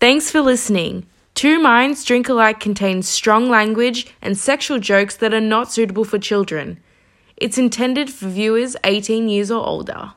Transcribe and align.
Thanks 0.00 0.30
for 0.30 0.40
listening. 0.40 1.06
Two 1.34 1.58
Minds 1.58 2.04
Drink 2.04 2.28
Alike 2.28 2.60
contains 2.60 3.08
strong 3.08 3.48
language 3.50 4.14
and 4.22 4.38
sexual 4.38 4.78
jokes 4.78 5.16
that 5.16 5.34
are 5.34 5.40
not 5.40 5.72
suitable 5.72 6.04
for 6.04 6.20
children. 6.20 6.78
It's 7.36 7.58
intended 7.58 8.08
for 8.08 8.28
viewers 8.28 8.76
18 8.84 9.28
years 9.28 9.50
or 9.50 9.66
older. 9.66 10.12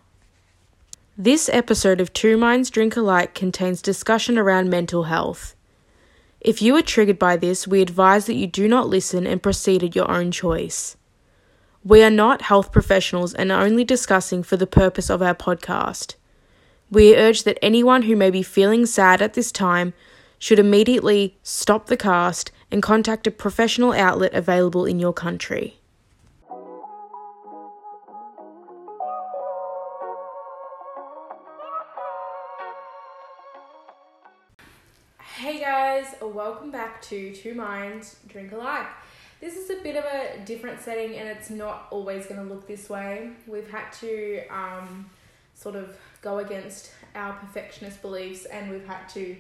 This 1.18 1.50
episode 1.52 2.00
of 2.00 2.14
Two 2.14 2.38
Minds 2.38 2.70
Drink 2.70 2.96
Alike 2.96 3.34
contains 3.34 3.82
discussion 3.82 4.38
around 4.38 4.70
mental 4.70 5.06
health. 5.06 5.56
If 6.40 6.62
you 6.62 6.76
are 6.76 6.84
triggered 6.84 7.18
by 7.18 7.36
this, 7.36 7.68
we 7.68 7.82
advise 7.82 8.28
that 8.28 8.36
you 8.36 8.46
do 8.46 8.68
not 8.68 8.88
listen 8.88 9.26
and 9.26 9.42
proceed 9.42 9.84
at 9.84 9.96
your 9.96 10.12
own 10.12 10.30
choice. 10.30 10.96
We 11.84 12.04
are 12.04 12.12
not 12.12 12.44
health 12.44 12.72
professionals 12.72 13.34
and 13.34 13.52
are 13.52 13.64
only 13.64 13.84
discussing 13.84 14.44
for 14.44 14.58
the 14.58 14.68
purpose 14.68 15.10
of 15.10 15.24
our 15.24 15.34
podcast. 15.34 16.18
We 16.92 17.16
urge 17.16 17.44
that 17.44 17.58
anyone 17.62 18.02
who 18.02 18.18
may 18.18 18.30
be 18.32 18.44
feeling 18.44 18.86
sad 18.86 19.22
at 19.22 19.34
this 19.34 19.50
time 19.50 19.94
should 20.38 20.60
immediately 20.60 21.38
stop 21.42 21.86
the 21.86 21.96
cast 21.96 22.52
and 22.70 22.84
contact 22.84 23.26
a 23.26 23.32
professional 23.32 23.94
outlet 23.94 24.34
available 24.34 24.84
in 24.84 25.00
your 25.00 25.14
country. 25.14 25.80
Hey 35.38 35.62
guys, 35.62 36.14
welcome 36.22 36.72
back 36.72 37.02
to 37.04 37.34
Two 37.34 37.54
Minds 37.54 38.18
Drink 38.28 38.52
Alike. 38.52 38.88
This 39.40 39.56
is 39.56 39.70
a 39.70 39.82
bit 39.82 39.96
of 39.96 40.04
a 40.04 40.44
different 40.44 40.82
setting 40.82 41.16
and 41.16 41.30
it's 41.30 41.50
not 41.50 41.88
always 41.90 42.26
going 42.26 42.46
to 42.46 42.54
look 42.54 42.68
this 42.68 42.90
way. 42.90 43.30
We've 43.48 43.72
had 43.72 43.92
to 44.02 44.46
um, 44.50 45.10
sort 45.62 45.76
of 45.76 45.96
go 46.22 46.40
against 46.40 46.92
our 47.16 47.34
perfectionist 47.34 48.02
beliefs 48.02 48.46
and 48.46 48.72
we've 48.72 48.86
had 48.86 49.08
to 49.10 49.36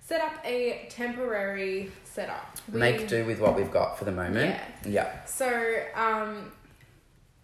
set 0.00 0.20
up 0.22 0.32
a 0.44 0.86
temporary 0.90 1.90
setup. 2.04 2.56
We- 2.72 2.80
Make 2.80 3.08
do 3.08 3.26
with 3.26 3.40
what 3.40 3.54
we've 3.56 3.70
got 3.70 3.98
for 3.98 4.04
the 4.06 4.12
moment. 4.12 4.56
Yeah. 4.84 4.90
Yeah. 4.90 5.24
So, 5.26 5.82
um, 5.94 6.52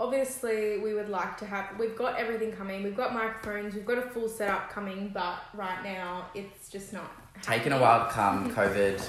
obviously, 0.01 0.79
we 0.79 0.95
would 0.95 1.09
like 1.09 1.37
to 1.39 1.47
have. 1.47 1.79
We've 1.79 1.97
got 1.97 2.17
everything 2.19 2.53
coming. 2.53 2.83
We've 2.83 2.97
got 2.97 3.13
microphones. 3.15 3.75
We've 3.75 3.85
got 3.87 3.99
a 3.99 4.03
full 4.03 4.29
setup 4.29 4.71
coming, 4.71 5.11
but 5.13 5.39
right 5.55 5.83
now 5.85 6.27
it's 6.35 6.69
just 6.69 6.93
not. 6.93 7.11
Taken 7.43 7.73
a 7.73 7.81
while 7.81 8.07
to 8.07 8.13
come. 8.13 8.55
COVID 8.55 9.03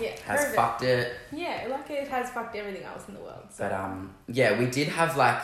Yeah, 0.00 0.10
has 0.26 0.46
COVID. 0.46 0.54
fucked 0.54 0.82
it. 0.84 1.12
Yeah, 1.32 1.66
like 1.68 1.90
it 1.90 2.08
has 2.08 2.30
fucked 2.30 2.54
everything 2.56 2.84
else 2.84 3.08
in 3.08 3.14
the 3.14 3.20
world. 3.20 3.46
So. 3.50 3.64
But 3.64 3.72
um, 3.72 4.14
yeah, 4.28 4.56
we 4.58 4.66
did 4.66 4.88
have 4.88 5.16
like, 5.16 5.42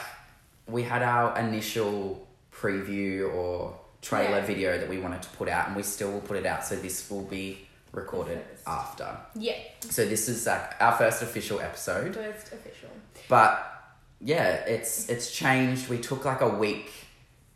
we 0.68 0.84
had 0.84 1.02
our 1.02 1.36
initial 1.38 2.27
preview 2.60 3.32
or 3.34 3.78
trailer 4.02 4.38
Yeah. 4.38 4.46
video 4.46 4.78
that 4.78 4.88
we 4.88 4.98
wanted 4.98 5.22
to 5.22 5.28
put 5.30 5.48
out, 5.48 5.66
and 5.68 5.76
we 5.76 5.82
still 5.82 6.10
will 6.12 6.20
put 6.20 6.36
it 6.36 6.46
out. 6.46 6.64
So 6.64 6.76
this 6.76 7.10
will 7.10 7.24
be 7.24 7.68
recorded 7.92 8.44
after. 8.66 9.16
yeah, 9.34 9.56
So 9.80 10.04
this 10.04 10.28
is 10.28 10.46
like 10.46 10.74
our 10.80 10.92
first 10.92 11.22
official 11.22 11.60
episode. 11.60 12.14
first 12.14 12.52
official. 12.52 12.90
But 13.28 13.50
yeah, 14.20 14.48
it's 14.66 15.08
it's 15.08 15.30
changed. 15.30 15.88
We 15.88 15.98
took 15.98 16.24
like 16.24 16.40
a 16.40 16.48
week 16.48 16.90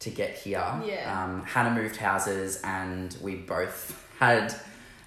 to 0.00 0.10
get 0.10 0.36
here. 0.36 0.64
Yeah. 0.84 1.22
Um, 1.24 1.44
Hannah 1.44 1.70
moved 1.74 1.96
houses, 1.96 2.60
and 2.64 3.16
we 3.20 3.34
both 3.36 3.78
had 4.18 4.54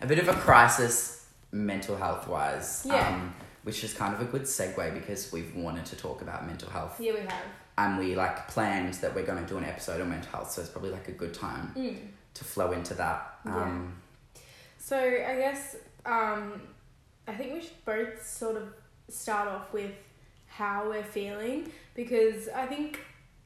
a 0.02 0.08
bit 0.08 0.20
of 0.20 0.28
a 0.30 0.34
crisis, 0.34 1.26
mental 1.52 1.96
health 1.98 2.28
wise. 2.28 2.84
Yeah. 2.86 3.08
Um, 3.10 3.34
which 3.64 3.84
is 3.84 3.94
kind 3.96 4.14
of 4.14 4.22
a 4.22 4.26
good 4.26 4.44
segue 4.44 4.94
because 4.94 5.32
we've 5.34 5.56
wanted 5.56 5.86
to 5.88 5.96
talk 5.96 6.22
about 6.22 6.46
mental 6.46 6.70
health, 6.70 7.00
Yeah, 7.00 7.14
we 7.14 7.22
have. 7.22 7.46
And 7.78 7.98
we 7.98 8.16
like 8.16 8.48
planned 8.48 8.94
that 8.96 9.14
we're 9.16 9.26
going 9.26 9.44
to 9.44 9.48
do 9.50 9.58
an 9.58 9.66
episode 9.66 10.02
on 10.02 10.10
mental 10.10 10.32
health. 10.32 10.52
So 10.52 10.62
it's 10.62 10.70
probably 10.70 10.92
like 10.92 11.08
a 11.08 11.12
good 11.14 11.34
time 11.34 11.74
Mm. 11.76 11.98
to 12.36 12.44
flow 12.44 12.72
into 12.72 12.94
that. 12.96 13.40
Yeah. 13.46 13.56
Um, 13.64 13.96
So 14.78 14.98
I 14.98 15.36
guess 15.36 15.76
um, 16.06 16.62
I 17.28 17.34
think 17.34 17.54
we 17.54 17.62
should 17.62 17.84
both 17.86 18.26
sort 18.26 18.56
of 18.58 18.68
start 19.10 19.48
off 19.48 19.74
with 19.74 19.92
how 20.48 20.88
we're 20.90 21.04
feeling 21.04 21.72
because 21.96 22.48
I 22.50 22.66
think 22.68 23.00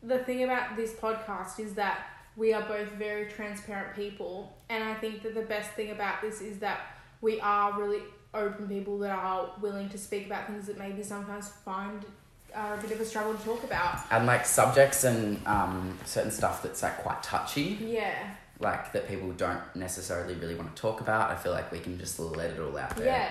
the 0.04 0.20
thing 0.20 0.44
about 0.44 0.76
this 0.76 0.94
podcast 0.94 1.60
is 1.60 1.74
that 1.76 2.06
we 2.36 2.54
are 2.54 2.62
both 2.62 2.90
very 2.94 3.26
transparent 3.30 3.96
people, 3.96 4.56
and 4.70 4.82
I 4.84 4.94
think 4.94 5.24
that 5.24 5.34
the 5.36 5.42
best 5.42 5.72
thing 5.72 5.92
about 5.92 6.22
this 6.22 6.40
is 6.42 6.60
that 6.60 6.80
we 7.20 7.40
are 7.42 7.78
really 7.78 8.02
open 8.34 8.68
people 8.70 8.98
that 9.00 9.12
are 9.12 9.52
willing 9.60 9.90
to 9.90 9.98
speak 9.98 10.26
about 10.28 10.48
things 10.48 10.68
that 10.68 10.78
maybe 10.78 11.04
sometimes 11.04 11.50
find 11.50 12.06
are 12.56 12.76
a 12.76 12.82
bit 12.82 12.92
of 12.92 13.00
a 13.02 13.06
struggle 13.06 13.34
to 13.36 13.44
talk 13.44 13.64
about. 13.64 14.00
and 14.12 14.26
like 14.26 14.46
subjects 14.46 15.04
and 15.04 15.46
um, 15.48 15.98
certain 16.06 16.32
stuff 16.32 16.62
that's 16.64 16.82
like 16.84 16.98
quite 17.00 17.22
touchy. 17.24 17.78
Yeah, 17.82 18.14
like 18.60 18.92
that 18.94 19.08
people 19.08 19.32
don't 19.34 19.62
necessarily 19.76 20.36
really 20.36 20.56
want 20.56 20.76
to 20.76 20.82
talk 20.82 21.02
about. 21.02 21.32
I 21.32 21.36
feel 21.36 21.52
like 21.52 21.72
we 21.72 21.80
can 21.80 21.98
just 21.98 22.20
let 22.20 22.50
it 22.52 22.60
all 22.60 22.78
out 22.78 22.96
there. 22.98 23.06
yeah, 23.06 23.30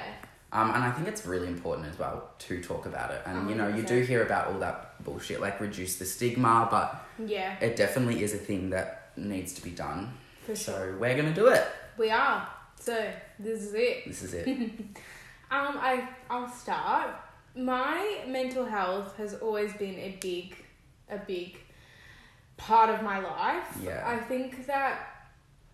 Um, 0.53 0.71
and 0.75 0.83
I 0.85 0.91
think 0.91 1.09
it's 1.09 1.27
really 1.27 1.49
important 1.49 1.87
as 1.89 1.99
well 1.99 2.31
to 2.39 2.63
talk 2.63 2.87
about 2.87 3.11
it. 3.11 3.21
And 3.27 3.49
you 3.51 3.55
know, 3.57 3.69
you 3.69 3.83
do 3.83 4.01
hear 4.03 4.23
about 4.23 4.49
all 4.49 4.59
that 4.61 5.03
bullshit, 5.05 5.41
like 5.41 5.61
reduce 5.61 5.97
the 5.97 6.05
stigma, 6.07 6.69
but 6.71 7.05
yeah, 7.27 7.57
it 7.61 7.77
definitely 7.77 8.23
is 8.23 8.33
a 8.35 8.39
thing 8.39 8.71
that 8.71 9.11
needs 9.17 9.53
to 9.55 9.63
be 9.63 9.71
done. 9.71 10.13
for 10.47 10.55
sure. 10.57 10.75
So 10.75 10.97
we're 10.99 11.17
gonna 11.17 11.35
do 11.35 11.49
it. 11.49 11.67
We 11.99 12.11
are. 12.11 12.49
So 12.81 12.95
this 13.41 13.61
is 13.63 13.75
it. 13.75 14.05
This 14.07 14.23
is 14.23 14.35
it. 14.35 14.47
Um, 15.51 15.79
I 15.81 16.07
I'll 16.29 16.47
start. 16.51 17.09
My 17.59 18.21
mental 18.27 18.65
health 18.65 19.17
has 19.17 19.35
always 19.35 19.73
been 19.73 19.97
a 19.97 20.17
big, 20.21 20.57
a 21.11 21.19
big 21.19 21.59
part 22.57 22.89
of 22.89 23.03
my 23.03 23.19
life. 23.19 23.77
Yeah. 23.83 24.05
I 24.07 24.17
think 24.17 24.67
that 24.67 25.27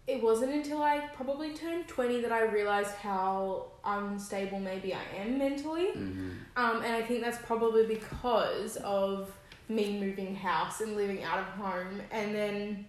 it 0.06 0.22
wasn't 0.22 0.52
until 0.52 0.82
I 0.82 1.00
probably 1.14 1.52
turned 1.52 1.86
twenty 1.86 2.20
that 2.22 2.32
I 2.32 2.44
realized 2.44 2.94
how 2.94 3.66
unstable 3.84 4.60
maybe 4.60 4.94
I 4.94 5.04
am 5.18 5.38
mentally. 5.38 5.90
hmm 5.92 6.30
Um, 6.56 6.82
and 6.82 6.94
I 6.94 7.02
think 7.02 7.20
that's 7.20 7.38
probably 7.44 7.86
because 7.86 8.76
of 8.78 9.30
me 9.68 9.98
moving 10.00 10.34
house 10.34 10.80
and 10.80 10.96
living 10.96 11.22
out 11.22 11.38
of 11.38 11.46
home. 11.46 12.00
And 12.10 12.34
then 12.34 12.86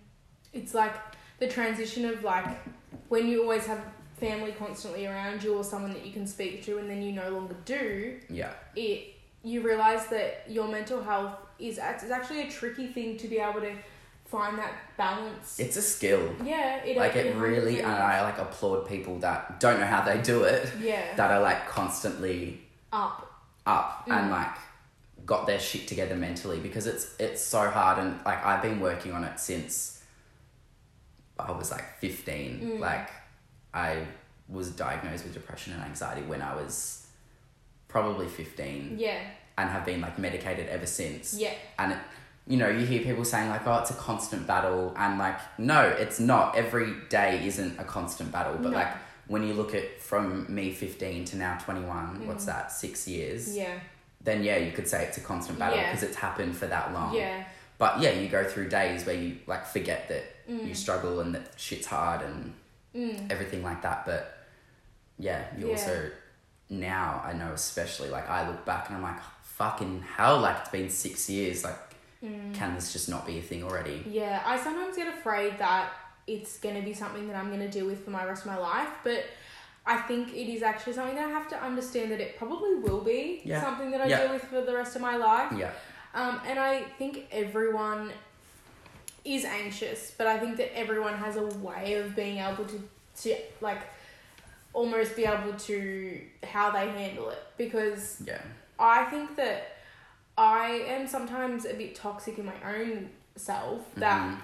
it's 0.54 0.74
like 0.74 0.96
the 1.40 1.48
transition 1.48 2.06
of 2.06 2.24
like 2.24 2.48
when 3.10 3.28
you 3.28 3.42
always 3.42 3.66
have 3.66 3.82
family 4.20 4.52
constantly 4.54 5.06
around 5.06 5.44
you 5.44 5.56
or 5.58 5.64
someone 5.64 5.92
that 5.94 6.06
you 6.06 6.12
can 6.14 6.26
speak 6.28 6.64
to 6.66 6.78
and 6.80 6.90
then 6.90 7.02
you 7.02 7.12
no 7.12 7.30
longer 7.30 7.56
do, 7.66 8.18
Yeah. 8.30 8.52
it 8.76 9.14
you 9.44 9.62
realize 9.62 10.08
that 10.08 10.44
your 10.50 10.68
mental 10.68 11.04
health 11.04 11.34
is 11.60 11.78
is 11.78 12.12
actually 12.12 12.42
a 12.48 12.50
tricky 12.50 12.88
thing 12.88 13.16
to 13.18 13.28
be 13.28 13.38
able 13.38 13.62
to 13.62 13.74
find 14.26 14.58
that 14.58 14.74
balance. 14.98 15.60
It's 15.60 15.78
a 15.78 15.82
skill. 15.84 16.34
yeah, 16.44 16.78
it 16.78 16.98
Like 16.98 17.16
it 17.16 17.36
really, 17.36 17.80
and 17.82 17.92
I 17.92 18.22
like 18.24 18.40
applaud 18.40 18.88
people 18.88 19.20
that 19.20 19.60
don't 19.60 19.80
know 19.80 19.86
how 19.86 20.02
they 20.02 20.20
do 20.22 20.44
it. 20.46 20.68
yeah 20.82 21.16
That 21.16 21.30
are 21.32 21.42
like 21.42 21.68
constantly 21.68 22.62
up 22.92 23.32
up 23.68 24.04
and 24.08 24.30
Mm. 24.30 24.32
like 24.32 24.56
got 25.26 25.46
their 25.48 25.60
shit 25.60 25.88
together 25.88 26.16
mentally 26.16 26.60
because 26.60 26.86
it's 26.88 27.16
it's 27.20 27.42
so 27.42 27.70
hard 27.70 27.98
and 28.00 28.20
like 28.26 28.44
I've 28.46 28.62
been 28.62 28.80
working 28.80 29.12
on 29.12 29.24
it 29.24 29.40
since 29.40 30.04
I 31.40 31.52
was 31.52 31.72
like 31.72 31.98
15 32.00 32.60
Mm. 32.62 32.80
like 32.80 33.10
I 33.76 34.08
was 34.50 34.72
diagnosed 34.72 35.24
with 35.26 35.34
depression 35.34 35.74
and 35.74 35.84
anxiety 35.84 36.22
when 36.22 36.42
I 36.42 36.56
was 36.56 37.06
probably 37.88 38.28
15 38.28 38.96
yeah 38.98 39.20
and 39.58 39.70
have 39.70 39.86
been 39.86 40.02
like 40.02 40.20
medicated 40.20 40.68
ever 40.68 40.86
since 40.86 41.34
yeah 41.34 41.54
and 41.80 41.94
it, 41.94 42.00
you 42.48 42.58
know 42.58 42.68
you 42.68 42.86
hear 42.86 43.02
people 43.02 43.24
saying 43.24 43.50
like 43.50 43.66
oh 43.68 43.78
it's 43.80 43.92
a 43.92 43.96
constant 43.96 44.46
battle 44.46 44.94
and 44.98 45.18
like 45.18 45.40
no 45.58 45.82
it's 45.82 46.20
not 46.20 46.56
every 46.58 46.94
day 47.10 47.46
isn't 47.48 47.80
a 47.80 47.84
constant 47.84 48.32
battle 48.32 48.54
but 48.56 48.72
No. 48.72 48.78
like 48.78 48.92
when 49.28 49.44
you 49.48 49.54
look 49.54 49.74
at 49.74 50.00
from 50.02 50.54
me 50.54 50.72
15 50.72 51.26
to 51.26 51.38
now 51.38 51.58
21 51.58 52.28
what's 52.28 52.44
Mm. 52.44 52.48
that 52.48 52.72
6 52.72 53.08
years 53.08 53.56
yeah 53.56 53.80
then 54.22 54.44
yeah, 54.44 54.58
you 54.58 54.72
could 54.72 54.88
say 54.88 55.04
it's 55.06 55.18
a 55.18 55.22
constant 55.22 55.60
battle 55.60 55.78
Yeah. 55.78 55.92
because 55.92 56.02
it's 56.04 56.18
happened 56.18 56.58
for 56.58 56.66
that 56.68 56.92
long. 56.94 57.14
yeah 57.16 57.44
But 57.78 58.00
yeah, 58.02 58.12
you 58.12 58.28
go 58.28 58.44
through 58.44 58.70
days 58.70 59.06
where 59.06 59.16
you 59.24 59.38
like 59.48 59.66
forget 59.68 60.08
that 60.10 60.24
Mm. 60.50 60.68
you 60.68 60.74
struggle 60.76 61.20
and 61.22 61.34
that 61.36 61.48
shit's 61.58 61.88
hard 61.88 62.22
and 62.22 62.54
mm. 62.96 63.32
everything 63.32 63.64
like 63.64 63.82
that. 63.82 64.06
But 64.06 64.38
yeah, 65.20 65.44
you 65.58 65.66
Yeah. 65.68 65.72
also 65.74 66.10
now 66.70 67.22
I 67.26 67.34
know 67.34 67.52
especially 67.54 68.10
like 68.10 68.30
I 68.30 68.48
look 68.50 68.66
back 68.66 68.88
and 68.90 68.98
I'm 68.98 69.04
like 69.04 69.20
fucking 69.44 70.02
hell, 70.16 70.40
like 70.40 70.58
it's 70.62 70.70
been 70.70 70.90
six 70.90 71.30
years. 71.30 71.64
Like, 71.64 71.78
Mm. 72.24 72.54
can 72.56 72.74
this 72.76 72.92
just 72.92 73.08
not 73.08 73.26
be 73.28 73.38
a 73.38 73.42
thing 73.42 73.64
already? 73.64 74.04
Yeah, 74.08 74.42
I 74.46 74.58
sometimes 74.58 74.96
get 74.98 75.08
afraid 75.08 75.60
that 75.60 75.90
it's 76.26 76.58
going 76.58 76.76
to 76.76 76.82
be 76.82 76.94
something 76.94 77.28
that 77.28 77.36
I'm 77.36 77.50
going 77.50 77.60
to 77.60 77.70
deal 77.70 77.86
with 77.86 78.04
for 78.04 78.10
my 78.10 78.26
rest 78.26 78.46
of 78.46 78.52
my 78.52 78.58
life, 78.58 78.90
but 79.04 79.26
I 79.86 79.98
think 79.98 80.34
it 80.34 80.52
is 80.52 80.64
actually 80.64 80.94
something 80.94 81.16
that 81.16 81.26
I 81.28 81.30
have 81.30 81.48
to 81.50 81.64
understand 81.64 82.12
that 82.12 82.20
it 82.20 82.36
probably 82.38 82.76
will 82.76 83.02
be 83.02 83.42
Yeah. 83.46 83.62
something 83.62 83.92
that 83.92 84.02
I 84.02 84.08
Yeah. 84.08 84.22
deal 84.24 84.32
with 84.34 84.44
for 84.46 84.62
the 84.62 84.74
rest 84.74 84.96
of 84.96 85.02
my 85.04 85.18
life. 85.18 85.52
Yeah, 85.56 85.72
Um, 86.16 86.42
and 86.48 86.58
I 86.58 86.84
think 86.98 87.28
everyone 87.32 88.12
is 89.26 89.44
anxious, 89.46 90.14
but 90.18 90.28
I 90.28 90.38
think 90.38 90.58
that 90.58 90.78
everyone 90.78 91.16
has 91.16 91.36
a 91.36 91.44
way 91.46 91.96
of 91.96 92.16
being 92.16 92.38
able 92.38 92.66
to, 92.66 92.82
to 93.24 93.36
like, 93.62 93.82
almost 94.74 95.16
be 95.16 95.26
able 95.26 95.54
to 95.54 96.22
how 96.44 96.70
they 96.70 96.90
handle 96.90 97.30
it 97.30 97.42
because 97.58 98.22
yeah, 98.28 98.42
I 98.78 99.06
think 99.06 99.38
that 99.38 99.78
I 100.38 100.84
am 100.88 101.08
sometimes 101.08 101.66
a 101.66 101.74
bit 101.74 101.96
toxic 101.96 102.38
in 102.38 102.46
my 102.46 102.54
own 102.66 103.10
self 103.38 103.80
that 103.96 104.20
Mhm. 104.22 104.38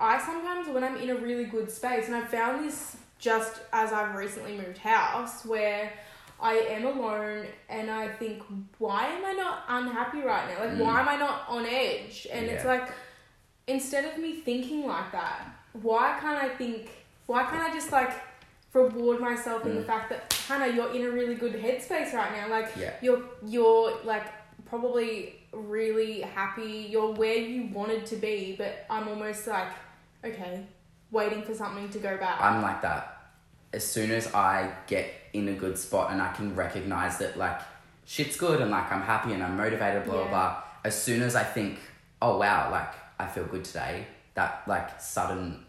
I 0.00 0.18
sometimes 0.18 0.68
when 0.68 0.82
I'm 0.82 0.96
in 0.96 1.10
a 1.10 1.14
really 1.16 1.44
good 1.44 1.70
space 1.70 2.06
and 2.06 2.16
I've 2.16 2.28
found 2.30 2.64
this 2.66 2.96
just 3.18 3.60
as 3.72 3.92
I've 3.92 4.14
recently 4.14 4.56
moved 4.56 4.78
house 4.78 5.44
where 5.44 5.92
I 6.40 6.54
am 6.54 6.84
alone 6.84 7.46
and 7.68 7.90
I 7.90 8.08
think, 8.08 8.42
why 8.78 9.06
am 9.06 9.24
I 9.24 9.32
not 9.32 9.64
unhappy 9.68 10.20
right 10.20 10.48
now? 10.48 10.64
Like, 10.66 10.78
why 10.78 11.00
am 11.00 11.08
I 11.08 11.16
not 11.16 11.44
on 11.48 11.64
edge? 11.66 12.26
And 12.30 12.46
it's 12.46 12.62
Mm. 12.64 12.68
Like, 12.68 12.88
instead 13.66 14.04
of 14.04 14.18
me 14.18 14.34
thinking 14.34 14.86
like 14.86 15.12
that, 15.12 15.46
why 15.72 16.18
can't 16.20 16.38
I 16.42 16.48
think, 16.48 16.88
why 17.26 17.44
can't 17.44 17.62
I 17.62 17.72
just 17.72 17.92
like 17.92 18.10
reward 18.72 19.20
myself 19.20 19.64
in 19.64 19.74
the 19.74 19.80
mm. 19.82 19.86
fact 19.86 20.10
that, 20.10 20.32
Hannah, 20.46 20.72
you're 20.72 20.92
in 20.94 21.04
a 21.06 21.10
really 21.10 21.34
good 21.34 21.54
headspace 21.54 22.12
right 22.12 22.32
now? 22.32 22.48
Like, 22.48 22.68
Yeah. 22.78 22.92
you're, 23.02 23.22
you're 23.44 23.98
like 24.04 24.24
probably 24.66 25.36
really 25.52 26.20
happy, 26.20 26.86
you're 26.90 27.12
where 27.12 27.36
you 27.36 27.68
wanted 27.72 28.06
to 28.06 28.16
be, 28.16 28.54
but 28.56 28.86
I'm 28.90 29.08
almost 29.08 29.46
like, 29.46 29.68
okay, 30.24 30.64
waiting 31.10 31.42
for 31.42 31.54
something 31.54 31.88
to 31.90 31.98
go 31.98 32.16
bad. 32.16 32.40
I'm 32.40 32.62
like 32.62 32.82
that. 32.82 33.12
As 33.72 33.84
soon 33.84 34.10
as 34.10 34.32
I 34.34 34.72
get 34.86 35.12
in 35.32 35.48
a 35.48 35.52
good 35.52 35.78
spot 35.78 36.10
and 36.12 36.22
I 36.22 36.32
can 36.32 36.54
recognize 36.54 37.18
that 37.18 37.36
like 37.36 37.60
shit's 38.04 38.36
good 38.36 38.60
and 38.60 38.70
like 38.70 38.90
I'm 38.90 39.02
happy 39.02 39.32
and 39.32 39.42
I'm 39.42 39.56
motivated, 39.56 40.04
blah 40.04 40.14
Yeah. 40.14 40.20
blah 40.22 40.30
blah. 40.30 40.62
As 40.84 41.00
soon 41.00 41.22
as 41.22 41.34
I 41.36 41.42
think, 41.44 41.78
oh 42.22 42.38
wow, 42.38 42.70
like 42.70 42.92
I 43.18 43.26
feel 43.26 43.44
good 43.44 43.64
today, 43.64 44.06
that 44.34 44.62
like 44.66 45.00
sudden 45.00 45.64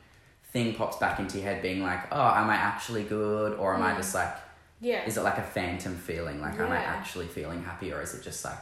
thing 0.52 0.74
pops 0.76 0.98
back 0.98 1.20
into 1.20 1.38
your 1.38 1.46
head 1.48 1.62
being 1.62 1.82
like, 1.84 2.02
oh, 2.12 2.22
am 2.36 2.50
I 2.50 2.56
actually 2.56 3.04
good? 3.04 3.54
Or 3.58 3.76
am 3.76 3.84
I 3.84 3.94
Mm. 3.94 3.98
just 3.98 4.14
like 4.16 4.34
yeah. 4.80 5.06
is 5.06 5.18
it 5.18 5.24
like 5.24 5.38
a 5.40 5.44
phantom 5.44 5.96
feeling? 5.96 6.40
Like 6.42 6.60
am 6.60 6.72
I 6.72 6.78
actually 6.78 7.28
feeling 7.28 7.64
happy 7.64 7.92
or 7.94 8.02
is 8.02 8.14
it 8.14 8.24
just 8.24 8.46
like, 8.46 8.60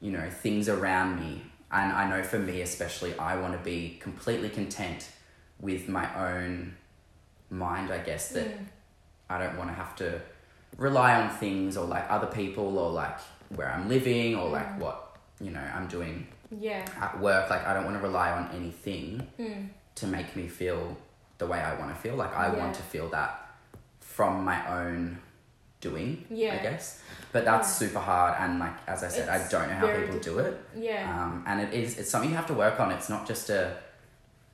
you 0.00 0.10
know, 0.10 0.28
things 0.30 0.68
around 0.68 1.20
me? 1.20 1.42
And 1.70 1.92
I 1.92 2.08
know 2.08 2.22
for 2.22 2.38
me 2.38 2.62
especially 2.62 3.16
I 3.18 3.36
want 3.36 3.52
to 3.52 3.58
be 3.64 3.98
completely 4.00 4.48
content 4.48 5.08
with 5.60 5.88
my 5.88 6.06
own 6.30 6.76
mind, 7.50 7.92
I 7.92 7.98
guess, 7.98 8.30
that 8.30 8.46
Mm. 8.46 8.66
I 9.30 9.38
don't 9.38 9.56
want 9.58 9.70
to 9.70 9.74
have 9.74 9.94
to 9.96 10.20
rely 10.76 11.20
on 11.20 11.28
things 11.30 11.76
or 11.76 11.86
like 11.86 12.06
other 12.10 12.26
people 12.28 12.78
or 12.78 12.90
like 12.90 13.18
where 13.56 13.70
I'm 13.70 13.88
living 13.88 14.34
or 14.36 14.48
like 14.50 14.68
Mm. 14.76 14.78
what, 14.78 15.16
you 15.40 15.50
know, 15.50 15.66
I'm 15.74 15.86
doing 15.88 16.26
Yeah. 16.50 16.84
at 17.00 17.18
work. 17.20 17.50
Like 17.50 17.66
I 17.66 17.74
don't 17.74 17.84
want 17.84 17.96
to 17.96 18.02
rely 18.02 18.30
on 18.30 18.50
anything 18.54 19.26
Mm. 19.38 19.68
to 19.96 20.06
make 20.06 20.34
me 20.36 20.48
feel 20.48 20.96
the 21.38 21.46
way 21.46 21.60
I 21.60 21.74
want 21.78 21.94
to 21.94 22.00
feel. 22.00 22.14
Like 22.16 22.34
I 22.36 22.46
Yeah. 22.52 22.58
want 22.58 22.74
to 22.76 22.82
feel 22.82 23.08
that 23.10 23.30
from 24.00 24.44
my 24.44 24.58
own 24.80 25.20
doing, 25.80 26.24
Yeah. 26.30 26.54
I 26.54 26.62
guess. 26.62 27.00
But 27.32 27.44
that's 27.44 27.68
Yeah. 27.68 27.88
super 27.88 28.00
hard 28.00 28.34
and 28.40 28.58
like 28.58 28.74
as 28.86 29.04
I 29.04 29.08
said, 29.08 29.28
I 29.28 29.46
don't 29.48 29.68
know 29.68 29.74
how 29.74 29.86
people 29.96 30.18
do 30.18 30.38
it. 30.40 30.58
Yeah. 30.74 31.04
Um, 31.22 31.44
and 31.46 31.60
it 31.60 31.72
is 31.72 31.98
it's 31.98 32.10
something 32.10 32.30
you 32.30 32.36
have 32.36 32.46
to 32.48 32.54
work 32.54 32.80
on. 32.80 32.90
It's 32.90 33.08
not 33.08 33.26
just 33.26 33.50
a 33.50 33.76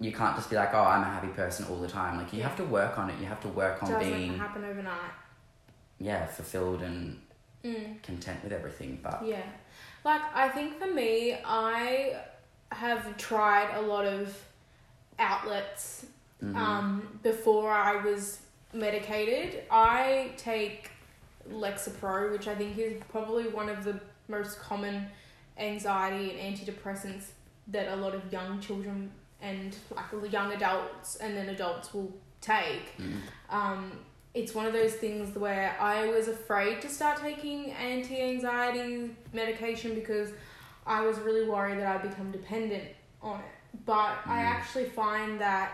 you 0.01 0.13
can't 0.13 0.35
just 0.37 0.51
be 0.51 0.57
like, 0.57 0.75
oh, 0.75 0.83
I'm 0.83 1.03
a 1.03 1.07
happy 1.07 1.29
person 1.29 1.65
all 1.71 1.81
the 1.81 1.89
time. 1.89 2.19
Like 2.19 2.33
you 2.33 2.41
Yeah. 2.41 2.49
have 2.49 2.57
to 2.57 2.65
work 2.65 2.99
on 2.99 3.09
it. 3.11 3.19
You 3.21 3.27
have 3.27 3.41
to 3.43 3.49
work 3.49 3.83
on 3.83 3.89
being. 3.89 4.01
Doesn't 4.01 4.19
being 4.19 4.39
happen 4.39 4.65
overnight. 4.65 5.13
yeah 5.99 6.27
fulfilled 6.27 6.83
and 6.83 7.21
Mm. 7.65 8.03
content 8.03 8.43
with 8.45 8.53
everything. 8.53 8.99
But 9.03 9.25
Yeah. 9.25 9.41
Like, 10.05 10.23
I 10.35 10.49
think 10.49 10.79
for 10.79 10.87
me, 10.87 11.37
I 11.45 12.17
have 12.71 13.17
tried 13.17 13.75
a 13.77 13.81
lot 13.81 14.05
of 14.05 14.37
outlets 15.19 16.07
mhm. 16.43 16.55
um, 16.57 17.19
before 17.23 17.71
I 17.73 17.97
was 18.05 18.41
medicated. 18.73 19.63
I 19.71 20.33
take 20.37 20.91
Lexapro, 21.51 22.33
which 22.33 22.49
I 22.49 22.55
think 22.55 22.77
is 22.79 23.01
probably 23.09 23.49
one 23.49 23.69
of 23.69 23.85
the 23.85 23.99
most 24.29 24.59
common 24.59 25.07
anxiety 25.59 26.39
and 26.39 26.57
antidepressants 26.57 27.27
that 27.69 27.89
a 27.89 27.97
lot 27.97 28.15
of 28.15 28.33
young 28.33 28.61
children 28.61 29.11
and 29.41 29.77
like 29.95 30.33
young 30.33 30.53
adults 30.53 31.17
and 31.17 31.37
then 31.37 31.49
adults 31.51 31.95
will 31.95 32.13
take. 32.41 32.97
Mm. 32.99 33.17
Um, 33.51 33.93
it's 34.35 34.55
one 34.55 34.67
of 34.67 34.73
those 34.73 34.95
things 34.95 35.37
where 35.37 35.77
I 35.81 36.09
was 36.09 36.29
afraid 36.29 36.81
to 36.83 36.89
start 36.89 37.21
taking 37.21 37.71
anti 37.73 38.21
anxiety 38.21 39.11
medication 39.33 39.95
because 39.95 40.31
I 40.87 41.07
was 41.07 41.19
really 41.19 41.49
worried 41.49 41.79
that 41.79 41.87
I'd 41.87 42.03
become 42.11 42.33
dependent 42.33 42.85
on 43.23 43.41
it. 43.41 43.47
But 43.87 44.17
I 44.27 44.43
Mm. 44.43 44.51
actually 44.57 44.87
find 44.91 45.41
that 45.41 45.73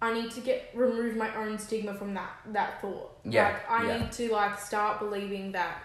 I 0.00 0.12
need 0.12 0.30
to 0.32 0.40
get 0.40 0.70
remove 0.74 1.16
my 1.16 1.34
own 1.36 1.58
stigma 1.58 1.94
from 1.94 2.14
that 2.14 2.30
that 2.46 2.80
thought. 2.80 3.16
Yeah, 3.24 3.44
Like 3.48 3.70
I 3.70 3.86
yeah. 3.86 3.98
need 3.98 4.12
to 4.12 4.32
like 4.32 4.58
start 4.58 4.98
believing 5.00 5.52
that 5.52 5.82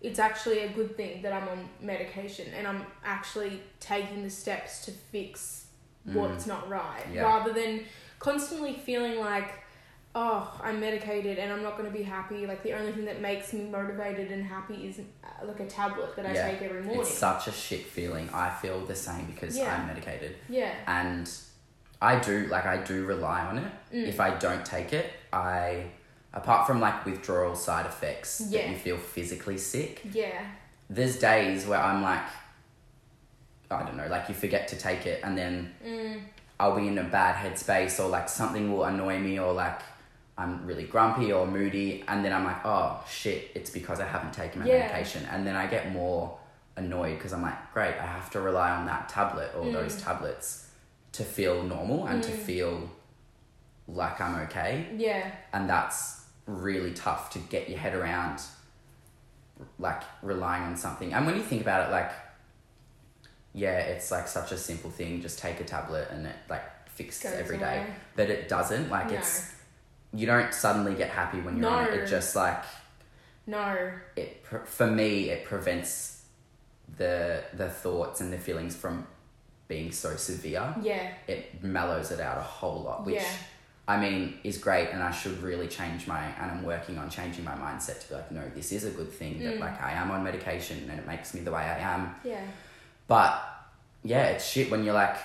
it's 0.00 0.18
actually 0.18 0.60
a 0.60 0.68
good 0.68 0.96
thing 0.96 1.22
that 1.22 1.32
I'm 1.32 1.48
on 1.48 1.68
medication 1.80 2.46
and 2.56 2.66
I'm 2.68 2.86
actually 3.04 3.60
taking 3.80 4.22
the 4.22 4.30
steps 4.30 4.84
to 4.84 4.90
fix 4.92 5.66
what's 6.04 6.46
not 6.46 6.68
right 6.70 7.04
Mm. 7.10 7.14
Yeah. 7.14 7.22
rather 7.24 7.52
than 7.52 7.84
constantly 8.18 8.74
feeling 8.74 9.18
like 9.18 9.50
oh 10.14 10.58
i'm 10.64 10.80
medicated 10.80 11.38
and 11.38 11.52
i'm 11.52 11.62
not 11.62 11.76
going 11.76 11.90
to 11.90 11.96
be 11.96 12.02
happy 12.02 12.46
like 12.46 12.62
the 12.62 12.72
only 12.72 12.90
thing 12.92 13.04
that 13.04 13.20
makes 13.20 13.52
me 13.52 13.64
motivated 13.64 14.30
and 14.32 14.42
happy 14.42 14.86
is 14.88 14.98
uh, 15.22 15.46
like 15.46 15.60
a 15.60 15.66
tablet 15.66 16.16
that 16.16 16.24
i 16.26 16.32
Yeah. 16.32 16.50
take 16.50 16.62
every 16.62 16.82
morning 16.82 17.02
It's 17.02 17.10
such 17.18 17.46
a 17.46 17.52
shit 17.52 17.84
feeling. 17.86 18.28
I 18.32 18.48
feel 18.50 18.84
the 18.86 18.94
same 18.94 19.26
because 19.26 19.56
Yeah. 19.56 19.74
I'm 19.74 19.86
medicated. 19.86 20.36
yeah 20.48 20.72
And 20.86 21.30
I 22.00 22.18
do, 22.20 22.46
like, 22.46 22.64
I 22.64 22.76
do 22.78 23.04
rely 23.06 23.40
on 23.42 23.58
it. 23.58 23.72
Mm. 23.92 24.06
If 24.06 24.20
I 24.20 24.30
don't 24.38 24.64
take 24.64 24.92
it, 24.92 25.10
I, 25.32 25.86
apart 26.32 26.66
from 26.68 26.78
like 26.80 27.04
withdrawal 27.04 27.54
side 27.56 27.86
effects 27.86 28.38
that 28.38 28.50
Yeah. 28.50 28.70
you 28.70 28.76
feel 28.76 28.96
physically 28.96 29.58
sick, 29.58 30.02
yeah 30.12 30.40
there's 30.90 31.18
days 31.18 31.66
where 31.66 31.78
I'm 31.80 32.00
like, 32.02 32.22
I 33.70 33.82
don't 33.82 33.96
know, 33.96 34.06
like 34.08 34.28
you 34.30 34.34
forget 34.34 34.68
to 34.68 34.76
take 34.76 35.04
it 35.06 35.20
and 35.22 35.36
then 35.36 35.74
mm, 35.86 36.20
I'll 36.58 36.74
be 36.76 36.88
in 36.88 36.96
a 36.98 37.04
bad 37.04 37.34
headspace 37.36 38.02
or 38.02 38.08
like 38.08 38.28
something 38.28 38.72
will 38.72 38.84
annoy 38.84 39.18
me 39.18 39.38
or 39.38 39.52
like 39.52 39.80
I'm 40.38 40.64
really 40.64 40.84
grumpy 40.84 41.32
or 41.32 41.46
moody 41.46 42.04
and 42.08 42.24
then 42.24 42.32
I'm 42.32 42.44
like, 42.44 42.64
oh 42.64 43.04
shit, 43.08 43.50
it's 43.56 43.70
because 43.70 43.98
I 44.00 44.06
haven't 44.06 44.32
taken 44.32 44.60
my 44.60 44.66
Yeah. 44.66 44.78
medication. 44.78 45.26
And 45.32 45.44
then 45.46 45.56
I 45.56 45.66
get 45.66 45.92
more 45.92 46.38
annoyed 46.76 47.16
because 47.16 47.32
I'm 47.32 47.42
like, 47.42 47.72
great, 47.74 47.94
I 47.96 48.06
have 48.06 48.30
to 48.30 48.40
rely 48.40 48.70
on 48.70 48.86
that 48.86 49.08
tablet 49.08 49.50
or 49.56 49.64
Mm. 49.64 49.72
those 49.72 50.00
tablets 50.00 50.68
to 51.12 51.24
feel 51.24 51.62
normal 51.64 52.06
and 52.06 52.22
to 52.22 52.30
Mm. 52.30 52.42
feel 52.48 52.90
like 53.88 54.20
I'm 54.20 54.36
okay. 54.42 54.86
yeah 54.96 55.30
And 55.52 55.68
that's 55.68 56.24
really 56.46 56.92
tough 56.92 57.30
to 57.30 57.38
get 57.40 57.68
your 57.68 57.78
head 57.78 57.94
around 57.94 58.40
like 59.78 60.02
relying 60.22 60.62
on 60.62 60.76
something. 60.76 61.12
And 61.12 61.26
when 61.26 61.34
you 61.36 61.42
think 61.42 61.62
about 61.62 61.88
it, 61.88 61.90
like, 61.92 62.12
yeah, 63.52 63.78
it's 63.78 64.10
like 64.12 64.28
such 64.28 64.52
a 64.52 64.56
simple 64.56 64.90
thing. 64.90 65.20
Just 65.20 65.38
take 65.40 65.58
a 65.60 65.64
tablet 65.64 66.08
and 66.12 66.26
it 66.26 66.36
like 66.48 66.62
fixes 66.90 67.32
every 67.32 67.58
day. 67.58 67.78
away. 67.78 67.86
But 68.14 68.30
it 68.30 68.48
doesn't. 68.48 68.88
Like 68.88 69.10
No. 69.10 69.16
it's 69.18 69.52
you 70.14 70.26
don't 70.26 70.52
suddenly 70.54 70.94
get 70.94 71.10
happy 71.10 71.40
when 71.40 71.58
you're 71.58 71.68
on 71.70 71.84
it. 71.88 71.94
It 71.94 72.06
just 72.06 72.34
like 72.36 72.62
no 73.46 73.90
it 74.16 74.44
for 74.64 74.86
me 74.86 75.30
it 75.30 75.44
prevents 75.44 76.22
the 76.96 77.42
the 77.54 77.68
thoughts 77.68 78.20
and 78.20 78.32
the 78.32 78.38
feelings 78.38 78.74
from 78.76 79.06
being 79.68 79.92
so 79.92 80.16
severe. 80.16 80.74
yeah 80.80 81.12
It 81.26 81.62
mellows 81.62 82.10
it 82.10 82.20
out 82.20 82.38
a 82.38 82.42
whole 82.42 82.80
lot, 82.82 83.04
which 83.04 83.16
Yeah. 83.16 83.32
I 83.86 83.98
mean 83.98 84.38
is 84.44 84.58
great, 84.58 84.88
and 84.90 85.02
I 85.02 85.10
should 85.10 85.42
really 85.42 85.66
change 85.68 86.06
my 86.06 86.22
and 86.40 86.50
I'm 86.50 86.62
working 86.62 86.98
on 86.98 87.08
changing 87.10 87.44
my 87.44 87.52
mindset 87.54 88.00
to 88.02 88.08
be 88.08 88.14
like, 88.14 88.30
no, 88.32 88.42
this 88.54 88.72
is 88.72 88.84
a 88.84 88.90
good 88.90 89.10
thing 89.12 89.42
that 89.42 89.56
Mm. 89.56 89.60
like 89.60 89.80
I 89.82 89.92
am 89.92 90.10
on 90.10 90.24
medication 90.24 90.88
and 90.90 90.98
it 90.98 91.06
makes 91.06 91.34
me 91.34 91.40
the 91.42 91.50
way 91.52 91.62
I 91.62 91.78
am. 91.78 92.14
yeah 92.24 92.40
But 93.06 93.32
yeah, 94.04 94.24
it's 94.28 94.46
shit 94.46 94.70
when 94.70 94.84
you're 94.84 94.94
like, 94.94 95.16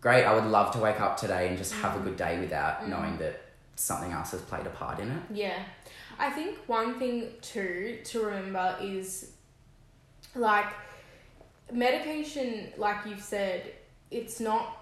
great, 0.00 0.24
I 0.24 0.34
would 0.34 0.44
love 0.44 0.70
to 0.72 0.78
wake 0.78 1.00
up 1.00 1.16
today 1.18 1.48
and 1.48 1.58
just 1.58 1.72
have 1.74 1.96
a 1.96 2.00
good 2.00 2.16
day 2.16 2.38
without 2.40 2.80
Mm. 2.82 2.88
knowing 2.88 3.16
that 3.18 3.40
something 3.76 4.12
else 4.12 4.32
has 4.32 4.40
played 4.42 4.66
a 4.66 4.70
part 4.70 4.98
in 5.00 5.10
it. 5.10 5.22
Yeah. 5.32 5.58
I 6.18 6.30
think 6.30 6.58
one 6.66 6.98
thing 6.98 7.28
too 7.40 7.98
to 8.04 8.22
remember 8.24 8.76
is 8.82 9.30
like 10.34 10.66
medication, 11.72 12.72
like 12.76 13.06
you've 13.06 13.22
said, 13.22 13.72
it's 14.10 14.40
not 14.40 14.76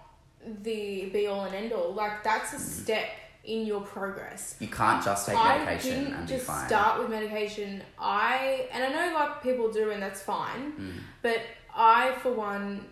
the 0.62 1.06
be 1.12 1.26
all 1.26 1.44
and 1.44 1.54
end 1.54 1.72
all. 1.72 1.92
Like 1.92 2.22
that's 2.24 2.52
a 2.52 2.56
Mm. 2.56 2.60
step 2.60 3.08
in 3.44 3.66
your 3.66 3.80
progress. 3.80 4.56
You 4.60 4.68
can't 4.68 5.02
just 5.04 5.26
take 5.26 5.36
I 5.36 5.58
medication 5.58 6.04
didn't 6.04 6.14
and 6.14 6.26
be 6.26 6.34
just 6.34 6.46
fine. 6.46 6.66
start 6.66 6.98
with 7.00 7.08
medication. 7.10 7.82
I 7.98 8.68
and 8.72 8.82
I 8.84 8.88
know 8.88 9.14
like 9.14 9.42
people 9.42 9.70
do 9.70 9.90
and 9.90 10.02
that's 10.02 10.22
fine, 10.22 10.72
Mm. 10.72 11.00
but 11.22 11.40
I 11.74 12.12
for 12.22 12.32
one 12.32 12.86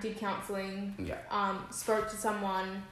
did 0.00 0.18
counseling 0.18 0.94
Yeah. 0.98 1.18
um, 1.30 1.66
spoke 1.70 2.08
to 2.10 2.16
someone 2.16 2.82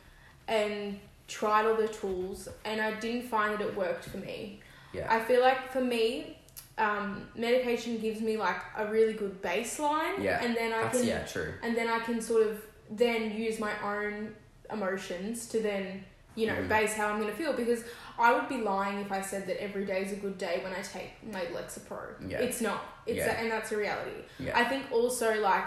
and 0.49 0.99
tried 1.28 1.66
all 1.66 1.75
the 1.76 1.88
tools 1.88 2.49
and 2.64 2.81
I 2.81 2.93
didn't 3.00 3.23
find 3.28 3.54
that 3.59 3.61
it 3.66 3.76
worked 3.76 4.04
for 4.04 4.19
me. 4.19 4.61
Yeah. 4.93 5.07
I 5.12 5.21
feel 5.21 5.40
like 5.40 5.73
for 5.73 5.81
me, 5.81 6.37
um, 6.78 7.28
medication 7.37 7.99
gives 7.99 8.21
me 8.21 8.37
like 8.37 8.57
a 8.76 8.87
really 8.87 9.12
good 9.14 9.40
baseline 9.43 10.23
Yeah, 10.23 10.43
and 10.43 10.57
then 10.57 10.73
I 10.73 10.83
That's 10.83 10.99
can 10.99 11.07
yeah, 11.09 11.23
true. 11.25 11.52
and 11.62 11.76
then 11.76 11.88
I 11.88 12.00
can 12.00 12.21
sort 12.21 12.47
of 12.49 12.62
then 12.90 13.37
use 13.37 13.59
my 13.59 13.73
own 13.83 14.35
emotions 14.71 15.47
to 15.49 15.61
then 15.61 16.04
you 16.35 16.47
know 16.49 16.54
Mm. 16.54 16.69
base 16.69 16.95
how 16.95 17.09
I'm 17.09 17.21
gonna 17.21 17.33
feel 17.33 17.52
because 17.52 17.85
I 18.19 18.33
would 18.33 18.49
be 18.49 18.57
lying 18.59 18.99
if 18.99 19.12
I 19.12 19.21
said 19.21 19.47
that 19.47 19.62
every 19.62 19.85
day 19.87 20.02
is 20.02 20.12
a 20.12 20.16
good 20.16 20.37
day 20.37 20.61
when 20.64 20.73
I 20.73 20.83
take 20.83 21.11
my 21.33 21.43
Lexapro. 21.57 22.14
Yeah. 22.28 22.38
It's 22.40 22.61
not. 22.61 22.83
It's 23.07 23.19
Yeah. 23.19 23.33
a, 23.37 23.43
and 23.43 23.50
that's 23.52 23.71
a 23.73 23.76
reality. 23.76 24.23
Yeah. 24.40 24.59
I 24.59 24.64
think 24.64 24.90
also 24.90 25.40
like 25.40 25.64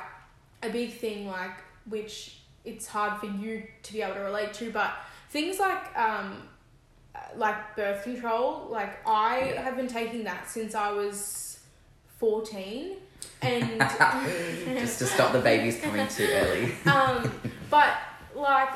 a 0.64 0.70
big 0.70 0.94
thing 0.94 1.28
like 1.28 1.58
which 1.90 2.40
it's 2.66 2.86
hard 2.88 3.18
for 3.22 3.28
you 3.28 3.64
to 3.84 3.94
be 3.94 4.02
able 4.02 4.16
to 4.16 4.20
relate 4.22 4.54
to, 4.56 4.72
but 4.72 4.92
things 5.30 5.60
like 5.60 5.98
um, 5.98 6.44
like 7.36 7.76
birth 7.76 8.04
control. 8.04 8.68
Like 8.70 9.06
I 9.08 9.52
Yeah. 9.54 9.62
have 9.62 9.76
been 9.76 9.88
taking 9.88 10.24
that 10.26 10.50
since 10.50 10.76
I 10.76 10.92
was 10.92 11.60
fourteen, 12.18 12.98
and 13.42 13.80
Just 14.80 15.00
to 15.00 15.06
stop 15.06 15.32
the 15.34 15.40
babies 15.40 15.80
coming 15.82 16.08
too 16.08 16.28
early. 16.32 16.74
um, 16.86 17.32
but 17.70 17.98
like 18.36 18.70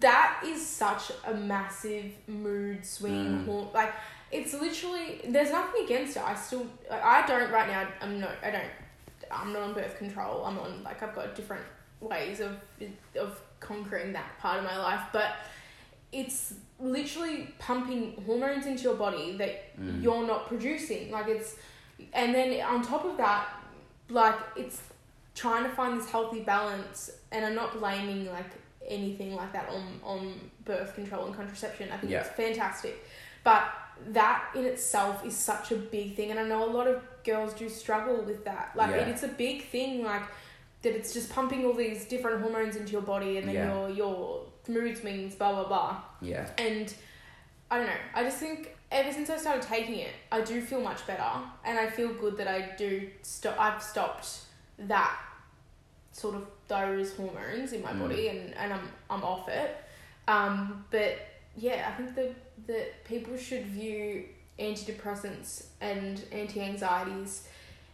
that 0.00 0.42
is 0.44 0.64
such 0.66 1.10
a 1.26 1.34
massive 1.34 2.12
mood 2.28 2.84
swing. 2.84 3.38
Mm. 3.40 3.46
hor- 3.46 3.70
Like 3.72 3.94
it's 4.30 4.52
literally 4.54 5.20
there's 5.28 5.50
nothing 5.50 5.84
against 5.84 6.16
it. 6.16 6.22
I 6.22 6.34
still 6.34 6.66
like, 6.90 7.02
I 7.02 7.26
don't 7.26 7.50
right 7.50 7.68
now. 7.68 7.88
I'm 8.00 8.20
no 8.20 8.28
I 8.42 8.50
don't. 8.50 8.64
I'm 9.30 9.52
not 9.52 9.62
on 9.62 9.72
birth 9.74 9.96
control. 9.98 10.44
I'm 10.44 10.58
on 10.58 10.82
like 10.84 11.02
I've 11.02 11.14
got 11.14 11.26
a 11.30 11.34
different 11.34 11.62
ways 12.00 12.40
of 12.40 12.56
of 13.18 13.40
conquering 13.60 14.12
that 14.12 14.38
part 14.38 14.58
of 14.58 14.64
my 14.64 14.76
life, 14.78 15.00
but 15.12 15.32
it's 16.12 16.54
literally 16.78 17.48
pumping 17.58 18.22
hormones 18.26 18.66
into 18.66 18.84
your 18.84 18.94
body 18.94 19.36
that 19.38 19.76
Mm. 19.78 20.02
you're 20.02 20.26
not 20.26 20.46
producing. 20.46 21.10
Like 21.10 21.26
it's, 21.28 21.56
and 22.12 22.34
then 22.34 22.60
on 22.62 22.82
top 22.82 23.04
of 23.04 23.16
that, 23.16 23.48
like 24.08 24.36
it's 24.56 24.80
trying 25.34 25.64
to 25.64 25.70
find 25.70 25.98
this 26.00 26.08
healthy 26.10 26.40
balance. 26.40 27.10
And 27.32 27.44
I'm 27.44 27.54
not 27.54 27.78
blaming 27.78 28.26
like 28.30 28.50
anything 28.86 29.34
like 29.34 29.52
that 29.52 29.68
on 29.68 30.00
on 30.04 30.50
birth 30.64 30.94
control 30.94 31.26
and 31.26 31.34
contraception. 31.34 31.90
I 31.90 31.96
think 31.96 32.12
Yeah. 32.12 32.20
it's 32.20 32.28
fantastic, 32.30 33.04
but 33.42 33.64
that 34.08 34.50
in 34.54 34.64
itself 34.66 35.24
is 35.24 35.34
such 35.36 35.72
a 35.72 35.76
big 35.76 36.14
thing, 36.16 36.30
and 36.30 36.38
I 36.38 36.44
know 36.44 36.62
a 36.64 36.72
lot 36.78 36.86
of 36.86 37.02
girls 37.24 37.54
do 37.54 37.68
struggle 37.68 38.20
with 38.22 38.44
that. 38.44 38.72
Like 38.76 38.90
Yeah. 38.90 39.08
it's 39.08 39.22
a 39.22 39.28
big 39.28 39.64
thing. 39.64 40.04
Like 40.04 40.22
that 40.86 40.94
it's 40.94 41.12
just 41.12 41.28
pumping 41.32 41.64
all 41.66 41.72
these 41.74 42.04
different 42.06 42.40
hormones 42.40 42.76
into 42.76 42.92
your 42.92 43.02
body, 43.02 43.38
and 43.38 43.48
then 43.48 43.54
Yeah. 43.56 43.72
your 43.74 43.90
your 43.90 44.42
mood 44.68 44.96
swings, 44.96 45.34
blah 45.34 45.52
blah 45.52 45.66
blah. 45.68 46.00
Yeah. 46.20 46.48
And 46.58 46.92
I 47.70 47.78
don't 47.78 47.86
know. 47.86 48.02
I 48.14 48.22
just 48.22 48.38
think 48.38 48.76
ever 48.92 49.12
since 49.12 49.28
I 49.30 49.36
started 49.36 49.62
taking 49.62 49.96
it, 49.96 50.12
I 50.30 50.40
do 50.42 50.60
feel 50.60 50.80
much 50.80 51.06
better, 51.06 51.30
and 51.64 51.78
I 51.78 51.90
feel 51.90 52.12
good 52.14 52.36
that 52.38 52.48
I 52.48 52.60
do 52.76 53.10
stop. 53.22 53.58
I've 53.58 53.82
stopped 53.82 54.28
that 54.78 55.12
sort 56.12 56.34
of 56.36 56.46
those 56.68 57.14
hormones 57.16 57.72
in 57.72 57.82
my 57.82 57.92
Mm. 57.92 58.00
body, 58.00 58.28
and, 58.28 58.54
and 58.54 58.72
I'm 58.72 58.88
I'm 59.10 59.22
off 59.24 59.48
it. 59.48 59.76
Um, 60.28 60.84
but 60.90 61.18
yeah, 61.56 61.88
I 61.90 61.92
think 61.96 62.14
that 62.14 62.32
that 62.68 63.04
people 63.04 63.36
should 63.36 63.64
view 63.66 64.24
antidepressants 64.58 65.66
and 65.80 66.22
anti 66.32 66.60
anxieties 66.60 67.46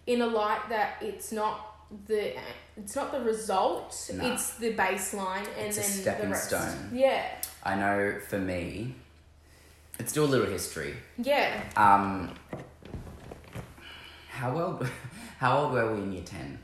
in 0.07 0.21
a 0.23 0.27
light 0.27 0.69
that 0.69 0.97
it's 1.01 1.33
not 1.33 1.72
the 2.07 2.35
it's 2.77 2.97
not 2.97 3.13
the 3.13 3.21
result 3.21 4.11
No. 4.15 4.33
it's 4.33 4.55
the 4.55 4.75
baseline 4.75 5.47
and 5.59 5.67
It's 5.69 5.77
a 5.79 5.81
then 5.81 5.91
stepping 5.91 6.25
the 6.27 6.33
rest 6.33 6.49
stone. 6.49 6.91
yeah 6.93 7.27
I 7.65 7.75
know 7.77 8.19
for 8.29 8.39
me, 8.39 8.95
let's 9.99 10.13
do 10.13 10.25
a 10.25 10.31
little 10.35 10.47
history. 10.47 10.95
yeah 11.19 11.63
Um, 11.77 12.35
how 14.31 14.59
old, 14.59 14.89
how 15.39 15.59
old 15.59 15.73
were 15.73 15.95
we 15.95 16.03
in 16.03 16.13
year 16.13 16.25
10? 16.25 16.59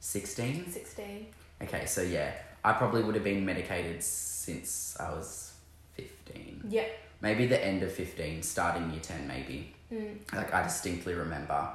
16? 0.00 0.70
16 0.70 1.26
Okay, 1.62 1.84
so 1.86 2.00
yeah, 2.02 2.32
I 2.64 2.72
probably 2.72 3.02
would 3.02 3.14
have 3.14 3.24
been 3.24 3.44
medicated 3.44 4.02
since 4.02 4.96
I 4.98 5.10
was 5.10 5.52
15. 5.96 6.64
yeah 6.70 6.84
Maybe 7.22 7.46
the 7.46 7.62
end 7.62 7.82
of 7.82 7.92
15, 7.92 8.42
starting 8.42 8.90
year 8.92 9.00
10, 9.02 9.28
maybe. 9.28 9.74
mm. 9.92 10.16
Like, 10.34 10.54
I 10.54 10.62
distinctly 10.62 11.12
remember. 11.12 11.68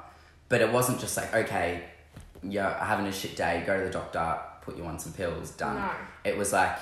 But 0.48 0.60
it 0.60 0.72
wasn't 0.72 0.98
just 0.98 1.16
like, 1.16 1.32
okay, 1.32 1.84
you're 2.52 2.64
having 2.70 3.06
a 3.06 3.12
shit 3.12 3.36
day, 3.36 3.62
go 3.66 3.78
to 3.78 3.84
the 3.84 3.90
doctor, 3.90 4.38
put 4.62 4.76
you 4.76 4.84
on 4.84 4.98
some 4.98 5.12
pills, 5.12 5.50
done. 5.52 5.76
no 5.76 5.90
It 6.24 6.36
was 6.36 6.52
like, 6.52 6.76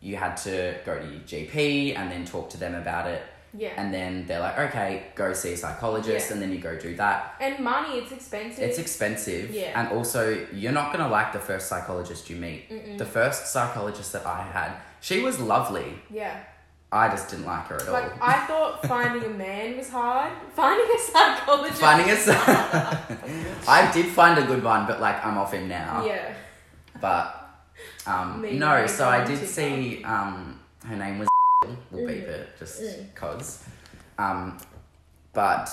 you 0.00 0.16
had 0.16 0.36
to 0.38 0.74
go 0.84 0.98
to 0.98 1.04
your 1.04 1.20
GP 1.20 1.96
and 1.96 2.10
then 2.10 2.24
talk 2.24 2.50
to 2.50 2.58
them 2.58 2.74
about 2.74 3.06
it. 3.08 3.22
yeah 3.58 3.72
And 3.80 3.92
then 3.92 4.26
they're 4.26 4.40
like, 4.40 4.58
okay, 4.66 4.90
go 5.14 5.32
see 5.32 5.52
a 5.54 5.56
psychologist, 5.56 6.26
Yeah. 6.26 6.32
and 6.34 6.42
then 6.42 6.50
you 6.52 6.58
go 6.58 6.76
do 6.78 6.94
that. 6.96 7.34
and 7.40 7.58
money 7.64 7.92
it's 8.00 8.12
expensive 8.12 8.62
It's 8.68 8.78
expensive. 8.78 9.50
Yeah. 9.50 9.78
And 9.80 9.88
also, 9.96 10.46
you're 10.52 10.72
not 10.80 10.92
going 10.92 11.04
to 11.04 11.10
like 11.10 11.32
the 11.32 11.38
first 11.50 11.68
psychologist 11.68 12.28
you 12.30 12.36
meet. 12.36 12.68
Mm-mm. 12.70 12.98
The 12.98 13.06
first 13.18 13.40
psychologist 13.52 14.12
that 14.12 14.26
I 14.26 14.42
had, 14.42 14.70
she 15.00 15.20
was 15.22 15.38
lovely. 15.40 15.90
yeah 16.10 16.36
I 16.92 17.08
just 17.08 17.28
didn't 17.30 17.46
like 17.46 17.66
her 17.66 17.76
at 17.76 17.86
all. 17.88 17.92
like 17.94 18.12
all. 18.12 18.18
I 18.20 18.32
thought 18.46 18.86
finding 18.86 19.24
a 19.24 19.34
man 19.34 19.76
was 19.76 19.88
hard 19.90 20.32
finding 20.54 20.86
a 20.94 20.98
psychologist 20.98 21.80
Finding 21.80 22.08
a 22.10 22.16
I 23.68 23.90
did 23.92 24.06
find 24.06 24.38
a 24.38 24.46
good 24.46 24.62
one, 24.62 24.86
but 24.86 25.00
like, 25.00 25.24
I'm 25.24 25.36
off 25.36 25.52
him 25.52 25.68
now. 25.68 26.04
yeah 26.06 26.32
But, 27.00 27.34
um, 28.06 28.40
Maybe 28.40 28.58
no, 28.58 28.86
so 28.86 29.08
I 29.08 29.24
did 29.24 29.46
see, 29.46 30.02
um, 30.04 30.60
her 30.84 30.96
name 30.96 31.18
was 31.18 31.28
we'll 31.90 32.06
beep 32.06 32.24
Mm. 32.26 32.28
it 32.28 32.48
just 32.58 32.80
Mm. 32.82 33.14
cause. 33.14 33.64
Um, 34.18 34.58
but 35.32 35.68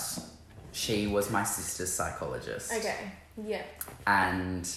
she 0.71 1.07
was 1.07 1.29
my 1.29 1.43
sister's 1.43 1.91
psychologist. 1.91 2.73
okay 2.73 3.11
yeah 3.45 3.61
and 4.07 4.67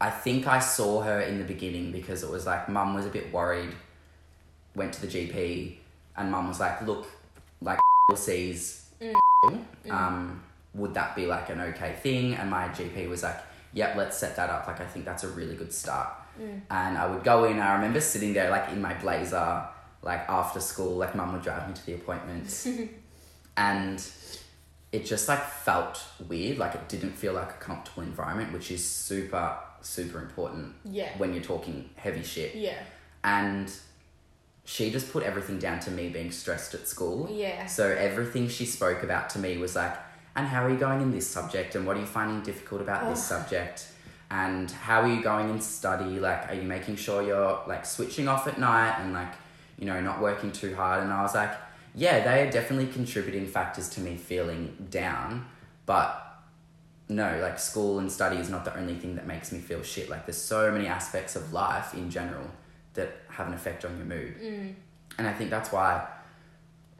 I 0.00 0.10
think 0.10 0.46
I 0.46 0.58
saw 0.58 1.00
her 1.02 1.20
in 1.20 1.38
the 1.38 1.44
beginning 1.44 1.92
because 1.92 2.22
it 2.22 2.30
was 2.30 2.44
like 2.44 2.68
mum 2.68 2.94
was 2.94 3.06
a 3.06 3.10
bit 3.10 3.32
worried, 3.32 3.70
went 4.74 4.92
to 4.94 5.00
the 5.00 5.06
GP, 5.06 5.76
and 6.16 6.30
mum 6.30 6.48
was 6.48 6.60
like, 6.60 6.82
"Look, 6.82 7.06
like 7.60 7.78
sees, 8.16 8.90
Mm. 9.44 9.90
um, 9.90 10.42
would 10.74 10.94
that 10.94 11.14
be 11.14 11.26
like 11.26 11.50
an 11.50 11.60
okay 11.60 11.94
thing?" 12.02 12.34
And 12.34 12.50
my 12.50 12.68
GP 12.68 13.08
was 13.08 13.22
like, 13.22 13.38
"Yep, 13.74 13.96
let's 13.96 14.16
set 14.16 14.36
that 14.36 14.50
up. 14.50 14.66
Like, 14.66 14.80
I 14.80 14.86
think 14.86 15.04
that's 15.04 15.24
a 15.24 15.28
really 15.28 15.54
good 15.56 15.72
start." 15.72 16.08
Mm. 16.40 16.60
And 16.70 16.98
I 16.98 17.06
would 17.06 17.22
go 17.24 17.44
in. 17.44 17.58
I 17.60 17.74
remember 17.74 18.00
sitting 18.00 18.32
there 18.32 18.50
like 18.50 18.70
in 18.70 18.80
my 18.82 18.94
blazer, 18.94 19.64
like 20.02 20.28
after 20.28 20.60
school, 20.60 20.96
like 20.96 21.14
mum 21.14 21.32
would 21.32 21.42
drive 21.42 21.68
me 21.68 21.74
to 21.74 21.86
the 21.86 21.94
appointments, 21.94 22.66
and 23.56 24.04
it 24.92 25.04
just 25.04 25.28
like 25.28 25.42
felt 25.44 26.02
weird. 26.28 26.58
Like 26.58 26.74
it 26.74 26.88
didn't 26.88 27.12
feel 27.12 27.32
like 27.34 27.50
a 27.50 27.54
comfortable 27.64 28.02
environment, 28.02 28.52
which 28.52 28.70
is 28.70 28.84
super 28.84 29.56
super 29.82 30.18
important 30.18 30.74
yeah 30.86 31.10
when 31.18 31.34
you're 31.34 31.42
talking 31.42 31.90
heavy 31.96 32.22
shit. 32.22 32.54
yeah 32.54 32.78
And 33.22 33.70
she 34.64 34.90
just 34.90 35.12
put 35.12 35.22
everything 35.22 35.58
down 35.58 35.78
to 35.80 35.90
me 35.90 36.08
being 36.08 36.30
stressed 36.30 36.74
at 36.74 36.88
school. 36.88 37.28
yeah 37.30 37.66
So 37.66 37.88
everything 37.90 38.48
she 38.48 38.64
spoke 38.64 39.02
about 39.02 39.30
to 39.30 39.38
me 39.38 39.58
was 39.58 39.76
like, 39.76 39.94
and 40.36 40.48
how 40.48 40.64
are 40.64 40.70
you 40.70 40.78
going 40.78 41.00
in 41.00 41.12
this 41.12 41.28
subject? 41.28 41.74
And 41.74 41.86
what 41.86 41.96
are 41.96 42.00
you 42.00 42.06
finding 42.06 42.42
difficult 42.42 42.80
about 42.80 43.08
this 43.08 43.22
subject? 43.22 43.88
And 44.30 44.70
how 44.70 45.02
are 45.02 45.08
you 45.08 45.22
going 45.22 45.48
in 45.50 45.60
study? 45.60 46.18
Like, 46.18 46.50
are 46.50 46.54
you 46.54 46.62
making 46.62 46.96
sure 46.96 47.22
you're 47.22 47.60
like 47.68 47.86
switching 47.86 48.26
off 48.26 48.48
at 48.48 48.58
night 48.58 48.96
and 48.98 49.12
like, 49.12 49.32
you 49.78 49.86
know, 49.86 50.00
not 50.00 50.20
working 50.20 50.50
too 50.50 50.74
hard? 50.74 51.04
And 51.04 51.12
I 51.12 51.22
was 51.22 51.34
like, 51.34 51.52
yeah, 51.94 52.24
they 52.24 52.48
are 52.48 52.50
definitely 52.50 52.92
contributing 52.92 53.46
factors 53.46 53.88
to 53.90 54.00
me 54.00 54.16
feeling 54.16 54.88
down. 54.90 55.46
But 55.86 56.20
no, 57.08 57.38
like 57.40 57.60
school 57.60 58.00
and 58.00 58.10
study 58.10 58.38
is 58.38 58.48
not 58.48 58.64
the 58.64 58.76
only 58.76 58.96
thing 58.96 59.14
that 59.16 59.26
makes 59.26 59.52
me 59.52 59.60
feel 59.60 59.82
shit. 59.82 60.08
Like, 60.08 60.26
there's 60.26 60.40
so 60.40 60.72
many 60.72 60.88
aspects 60.88 61.36
of 61.36 61.52
life 61.52 61.94
in 61.94 62.10
general 62.10 62.50
that 62.94 63.10
have 63.28 63.46
an 63.48 63.54
effect 63.54 63.84
on 63.84 63.96
your 63.96 64.06
mood. 64.06 64.34
mm. 64.40 64.74
And 65.18 65.26
I 65.28 65.32
think 65.32 65.50
that's 65.50 65.70
why, 65.70 66.06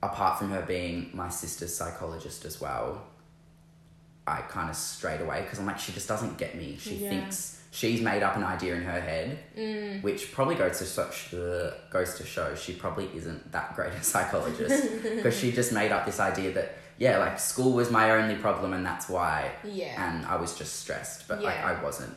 apart 0.03 0.39
from 0.39 0.51
her 0.51 0.63
being 0.63 1.11
my 1.15 1.29
sister's 1.29 1.75
psychologist 1.75 2.45
as 2.45 2.61
well, 2.61 3.03
I 4.27 4.41
kind 4.43 4.71
of 4.71 4.77
strayed 4.77 5.21
away 5.21 5.43
because 5.43 5.59
I'm 5.59 5.67
like, 5.67 5.79
she 5.79 5.93
just 5.93 6.09
doesn't 6.09 6.39
get 6.39 6.55
me. 6.57 6.77
She 6.81 6.95
Yeah. 6.97 7.11
thinks 7.11 7.61
she's 7.71 8.01
made 8.01 8.23
up 8.23 8.37
an 8.37 8.45
idea 8.45 8.75
in 8.77 8.83
her 8.85 9.01
head, 9.01 9.39
Mm. 9.57 10.03
which 10.03 10.33
probably 10.33 10.55
goes 10.55 10.79
to 10.79 10.85
such 10.87 11.35
uh, 11.35 11.71
goes 11.91 12.15
to 12.15 12.25
show 12.25 12.55
she 12.55 12.73
probably 12.75 13.11
isn't 13.17 13.51
that 13.53 13.75
great 13.75 13.93
a 13.93 14.03
psychologist 14.03 15.03
because 15.03 15.37
she 15.37 15.51
just 15.53 15.73
made 15.73 15.91
up 15.93 16.07
this 16.07 16.21
idea 16.21 16.53
that 16.53 16.77
yeah, 16.97 17.19
like 17.19 17.39
school 17.41 17.73
was 17.73 17.91
my 17.91 18.13
only 18.13 18.37
problem 18.37 18.73
and 18.73 18.87
that's 18.87 19.09
why 19.09 19.51
yeah 19.65 20.09
and 20.09 20.25
I 20.27 20.37
was 20.37 20.57
just 20.57 20.77
stressed, 20.81 21.27
but 21.29 21.43
like 21.43 21.59
I 21.59 21.83
wasn't. 21.83 22.15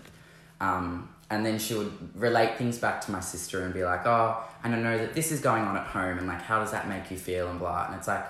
Um, 0.62 1.10
and 1.30 1.46
then 1.46 1.60
she 1.60 1.74
would 1.74 1.92
relate 2.16 2.58
things 2.58 2.78
back 2.80 3.02
to 3.02 3.12
my 3.12 3.20
sister 3.20 3.64
and 3.64 3.74
be 3.74 3.84
like, 3.84 4.06
"Oh, 4.06 4.44
and 4.64 4.74
I 4.76 4.80
know 4.80 4.98
that 4.98 5.14
this 5.14 5.32
is 5.32 5.40
going 5.42 5.64
on 5.64 5.76
at 5.78 5.88
home, 5.88 6.18
and 6.18 6.28
like, 6.28 6.42
how 6.42 6.60
does 6.60 6.72
that 6.72 6.88
make 6.88 7.12
you 7.12 7.18
feel?" 7.18 7.50
And 7.50 7.60
blah. 7.60 7.88
And 7.88 7.96
it's 7.96 8.08
like, 8.08 8.26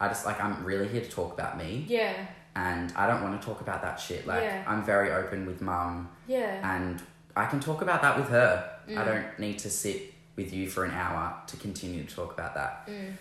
I 0.00 0.08
just 0.08 0.26
like 0.26 0.42
I'm 0.42 0.64
really 0.64 0.88
here 0.88 1.00
to 1.00 1.10
talk 1.10 1.32
about 1.32 1.56
me, 1.58 1.84
yeah 1.88 2.14
and 2.56 2.92
I 2.96 3.06
don't 3.06 3.22
want 3.22 3.40
to 3.40 3.46
talk 3.46 3.60
about 3.60 3.82
that 3.82 4.00
shit. 4.00 4.26
Like, 4.26 4.42
Yeah. 4.42 4.64
I'm 4.66 4.82
very 4.82 5.12
open 5.12 5.46
with 5.46 5.60
mum, 5.60 6.08
yeah 6.26 6.76
and 6.76 7.00
I 7.36 7.46
can 7.46 7.60
talk 7.60 7.82
about 7.82 8.02
that 8.02 8.16
with 8.18 8.28
her. 8.30 8.68
I 8.88 8.90
Mm. 8.92 9.04
don't 9.04 9.38
need 9.38 9.58
to 9.60 9.70
sit 9.70 10.12
with 10.34 10.52
you 10.52 10.68
for 10.68 10.84
an 10.84 10.90
hour 10.92 11.34
to 11.46 11.56
continue 11.56 12.02
to 12.04 12.14
talk 12.14 12.32
about 12.32 12.54
that. 12.54 12.88
mm. 12.88 13.12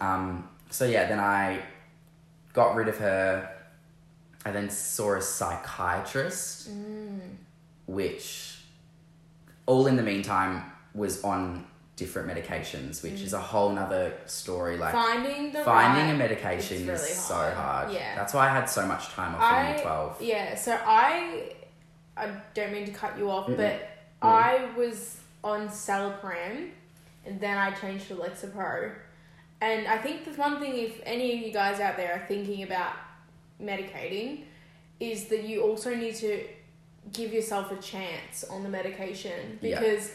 Um, 0.00 0.48
so 0.70 0.84
yeah, 0.86 1.06
then 1.08 1.20
I 1.20 1.60
got 2.54 2.74
rid 2.74 2.88
of 2.88 2.96
her. 2.98 3.50
I 4.46 4.50
then 4.52 4.70
saw 4.70 5.14
a 5.16 5.20
psychiatrist, 5.22 6.70
Mm. 6.70 7.20
which 7.86 8.55
all 9.66 9.86
in 9.86 9.96
the 9.96 10.02
meantime 10.02 10.62
was 10.94 11.22
on 11.22 11.66
different 11.96 12.28
medications, 12.28 13.02
which 13.02 13.20
is 13.22 13.32
mm. 13.32 13.38
a 13.38 13.40
whole 13.40 13.70
nother 13.70 14.12
story. 14.26 14.76
Like 14.76 14.92
finding 14.92 15.52
the 15.52 15.64
finding 15.64 16.06
right, 16.06 16.14
a 16.14 16.18
medication 16.18 16.86
really 16.86 16.92
is 16.92 17.00
so 17.00 17.34
hard. 17.34 17.54
hard. 17.54 17.92
Yeah. 17.92 18.14
That's 18.14 18.34
why 18.34 18.46
I 18.46 18.50
had 18.50 18.66
so 18.66 18.86
much 18.86 19.08
time 19.08 19.34
off 19.34 19.40
in 19.40 19.58
I 19.58 19.70
year 19.70 19.82
twelve. 19.82 20.22
yeah. 20.22 20.54
So 20.54 20.78
I, 20.84 21.52
I 22.16 22.30
don't 22.54 22.72
mean 22.72 22.86
to 22.86 22.92
cut 22.92 23.18
you 23.18 23.30
off, 23.30 23.48
Mm-mm. 23.48 23.56
but 23.56 23.88
I 24.22 24.68
was 24.76 25.20
on 25.42 25.68
Celapram, 25.68 26.70
and 27.24 27.40
then 27.40 27.56
I 27.56 27.70
changed 27.72 28.08
to 28.08 28.14
Lexapro. 28.14 28.92
And 29.60 29.86
I 29.88 29.96
think 29.96 30.26
the 30.26 30.32
one 30.32 30.60
thing, 30.60 30.76
if 30.76 31.00
any 31.04 31.34
of 31.34 31.46
you 31.46 31.52
guys 31.52 31.80
out 31.80 31.96
there 31.96 32.12
are 32.12 32.26
thinking 32.26 32.62
about 32.62 32.92
medicating, 33.62 34.42
is 35.00 35.26
that 35.26 35.44
you 35.44 35.62
also 35.62 35.94
need 35.94 36.14
to 36.16 36.44
give 37.12 37.32
yourself 37.32 37.70
a 37.72 37.76
chance 37.76 38.44
on 38.44 38.62
the 38.62 38.68
medication 38.68 39.58
Yeah. 39.62 39.80
because 39.80 40.12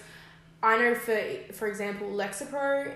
I 0.64 0.78
know 0.78 0.96
for 0.96 1.20
for 1.54 1.68
example 1.68 2.08
Lexapro 2.10 2.94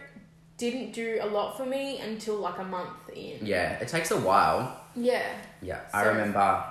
didn't 0.57 0.93
do 0.93 1.19
a 1.21 1.27
lot 1.27 1.57
for 1.57 1.65
me 1.65 1.99
until 1.99 2.35
like 2.37 2.57
a 2.59 2.63
month 2.63 3.09
in. 3.13 3.45
Yeah, 3.45 3.73
it 3.79 3.87
takes 3.89 4.11
a 4.11 4.19
while. 4.19 4.79
Yeah. 4.95 5.23
Yeah, 5.61 5.81
I 5.93 6.03
remember. 6.03 6.63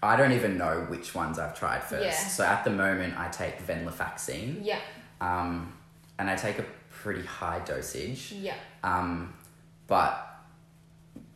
I 0.00 0.14
don't 0.14 0.30
even 0.30 0.56
know 0.56 0.86
which 0.88 1.12
ones 1.16 1.40
I've 1.40 1.58
tried 1.58 1.82
first. 1.82 2.04
Yeah. 2.04 2.12
So 2.12 2.44
at 2.44 2.62
the 2.62 2.70
moment, 2.70 3.18
I 3.18 3.28
take 3.30 3.58
venlafaxine, 3.66 4.58
Yeah. 4.64 4.78
um, 5.20 5.72
and 6.20 6.30
I 6.30 6.36
take 6.36 6.60
a 6.60 6.64
pretty 6.90 7.22
high 7.24 7.58
dosage. 7.64 8.30
Yeah. 8.30 8.54
Um, 8.84 9.34
but 9.88 10.24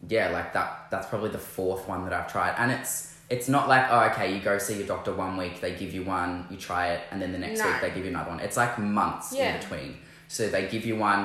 yeah, 0.09 0.29
like 0.29 0.53
that. 0.53 0.87
That's 0.93 1.09
probably 1.09 1.31
the 1.31 1.39
fourth 1.39 1.89
one 1.89 2.05
that 2.05 2.13
I've 2.13 2.31
tried, 2.31 2.55
and 2.59 2.71
it's 2.71 3.12
it's 3.35 3.49
not 3.57 3.65
like 3.75 3.85
oh 3.91 4.01
okay, 4.11 4.27
you 4.35 4.41
go 4.51 4.55
see 4.59 4.77
your 4.81 4.87
doctor 4.95 5.13
one 5.27 5.35
week, 5.43 5.55
they 5.65 5.73
give 5.83 5.93
you 5.97 6.03
one, 6.19 6.31
you 6.51 6.57
try 6.71 6.85
it, 6.95 7.01
and 7.11 7.17
then 7.21 7.31
the 7.37 7.39
next 7.47 7.61
No. 7.61 7.67
week 7.69 7.81
they 7.83 7.91
give 7.97 8.05
you 8.07 8.11
another 8.17 8.31
one. 8.35 8.41
It's 8.47 8.57
like 8.57 8.79
months 8.79 9.33
Yeah. 9.33 9.55
in 9.55 9.61
between. 9.61 9.91
So 10.29 10.49
they 10.55 10.65
give 10.75 10.85
you 10.91 10.97
one 10.97 11.23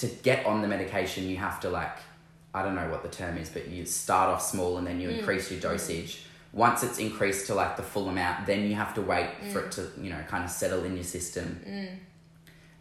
to 0.00 0.06
get 0.28 0.44
on 0.50 0.56
the 0.62 0.68
medication. 0.68 1.20
You 1.32 1.38
have 1.48 1.58
to 1.64 1.68
like 1.80 1.96
I 2.56 2.62
don't 2.64 2.74
know 2.80 2.88
what 2.94 3.02
the 3.02 3.10
term 3.20 3.34
is, 3.42 3.48
but 3.56 3.68
you 3.68 3.84
start 3.84 4.28
off 4.32 4.42
small 4.42 4.78
and 4.78 4.86
then 4.86 4.96
Mm. 4.98 5.02
you 5.02 5.08
increase 5.18 5.46
your 5.52 5.60
dosage. 5.60 6.12
Once 6.52 6.78
it's 6.86 6.98
increased 6.98 7.46
to 7.48 7.54
like 7.62 7.76
the 7.76 7.82
full 7.92 8.08
amount, 8.08 8.46
then 8.46 8.60
you 8.68 8.74
have 8.82 8.92
to 8.94 9.02
wait 9.02 9.28
for 9.52 9.60
Mm. 9.60 9.66
it 9.66 9.70
to 9.76 9.82
you 10.04 10.10
know 10.12 10.22
kind 10.32 10.42
of 10.44 10.50
settle 10.50 10.82
in 10.88 10.94
your 11.00 11.04
system. 11.16 11.48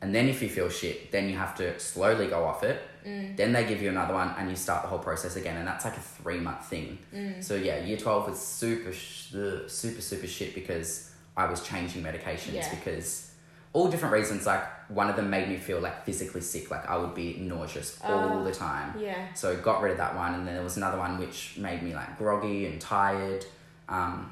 And 0.02 0.14
then 0.16 0.28
if 0.34 0.42
you 0.44 0.50
feel 0.50 0.70
shit, 0.70 1.12
then 1.14 1.30
you 1.30 1.38
have 1.38 1.56
to 1.62 1.80
slowly 1.80 2.28
go 2.28 2.44
off 2.46 2.62
it. 2.64 2.78
Mm. 3.06 3.38
Then 3.38 3.54
they 3.54 3.66
give 3.66 3.82
you 3.82 3.90
another 3.90 4.14
one 4.14 4.34
and 4.38 4.50
you 4.50 4.56
start 4.56 4.82
the 4.84 4.88
whole 4.90 5.00
process 5.00 5.36
again. 5.36 5.58
And 5.58 5.68
that's 5.68 5.86
like 5.86 5.96
a 5.98 6.00
three 6.00 6.40
month 6.40 6.66
thing. 6.66 6.98
Mm. 7.14 7.44
So 7.44 7.56
yeah, 7.56 7.78
year 7.84 7.98
12 7.98 8.30
was 8.30 8.40
super, 8.40 8.92
sh- 8.92 9.32
super, 9.68 10.02
super 10.02 10.28
shit 10.28 10.56
because 10.56 11.12
I 11.38 11.46
was 11.46 11.62
changing 11.68 12.02
medications 12.04 12.54
Yeah. 12.54 12.70
because 12.74 13.32
all 13.74 13.90
different 13.90 14.14
reasons. 14.14 14.46
Like 14.46 14.64
one 14.90 15.10
of 15.10 15.16
them 15.18 15.30
made 15.30 15.50
me 15.50 15.58
feel 15.58 15.80
like 15.82 16.06
physically 16.06 16.40
sick. 16.42 16.72
Like 16.72 16.90
I 16.90 16.96
would 16.98 17.14
be 17.14 17.36
nauseous 17.38 18.00
all 18.04 18.40
Oh. 18.40 18.44
the 18.44 18.54
time. 18.54 18.96
Yeah. 19.00 19.34
So 19.34 19.56
got 19.58 19.82
rid 19.82 19.92
of 19.92 19.98
that 19.98 20.16
one, 20.16 20.34
and 20.34 20.48
then 20.48 20.56
there 20.56 20.64
was 20.64 20.78
another 20.78 20.98
one 20.98 21.18
which 21.20 21.58
made 21.58 21.84
me 21.84 21.94
like 21.94 22.18
groggy 22.18 22.66
and 22.68 22.80
tired. 22.80 23.46
Um, 23.90 24.32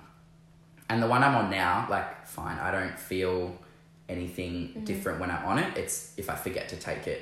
and 0.89 1.03
the 1.03 1.07
one 1.07 1.23
I'm 1.23 1.35
on 1.35 1.49
now, 1.51 1.87
like 1.89 2.25
fine, 2.25 2.57
I 2.57 2.71
don't 2.71 2.97
feel 2.97 3.57
anything 4.09 4.53
Mm-hmm. 4.69 4.83
different 4.85 5.19
when 5.19 5.29
I'm 5.31 5.43
on 5.45 5.59
it. 5.59 5.77
It's 5.77 6.13
if 6.17 6.29
I 6.29 6.35
forget 6.35 6.69
to 6.69 6.77
take 6.77 7.07
it, 7.07 7.21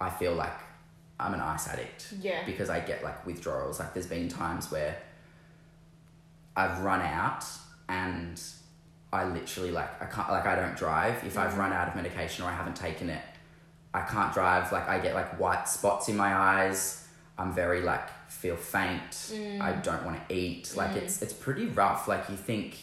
I 0.00 0.10
feel 0.10 0.34
like 0.34 0.52
I'm 1.20 1.34
an 1.34 1.40
ice 1.40 1.68
addict 1.68 2.14
Yeah. 2.20 2.44
because 2.46 2.70
I 2.70 2.80
get 2.80 3.02
like 3.02 3.26
withdrawals. 3.26 3.80
Like 3.80 3.92
there's 3.94 4.06
been 4.06 4.28
times 4.28 4.70
where 4.70 4.96
I've 6.56 6.80
run 6.80 7.00
out 7.00 7.44
and 7.88 8.40
I 9.12 9.24
literally 9.24 9.70
like 9.70 10.02
I 10.02 10.06
can't 10.06 10.28
like 10.28 10.46
I 10.46 10.54
don't 10.54 10.76
drive 10.76 11.24
if 11.24 11.38
I've 11.38 11.52
mm. 11.52 11.58
run 11.58 11.72
out 11.72 11.88
of 11.88 11.96
medication 11.96 12.44
or 12.44 12.48
I 12.48 12.54
haven't 12.54 12.76
taken 12.76 13.08
it. 13.08 13.22
I 13.94 14.02
can't 14.02 14.32
drive. 14.34 14.70
Like 14.70 14.88
I 14.88 14.98
get 14.98 15.14
like 15.14 15.40
white 15.40 15.68
spots 15.68 16.08
in 16.08 16.16
my 16.16 16.34
eyes. 16.34 17.06
I'm 17.38 17.52
very 17.52 17.80
like 17.80 18.08
feel 18.28 18.56
faint. 18.56 19.10
Mm. 19.10 19.60
I 19.60 19.72
don't 19.72 20.04
want 20.04 20.28
to 20.28 20.34
eat. 20.34 20.74
Like 20.76 20.90
mm. 20.90 20.96
it's 20.96 21.22
it's 21.22 21.32
pretty 21.32 21.66
rough. 21.66 22.06
Like 22.06 22.28
you 22.28 22.36
think, 22.36 22.76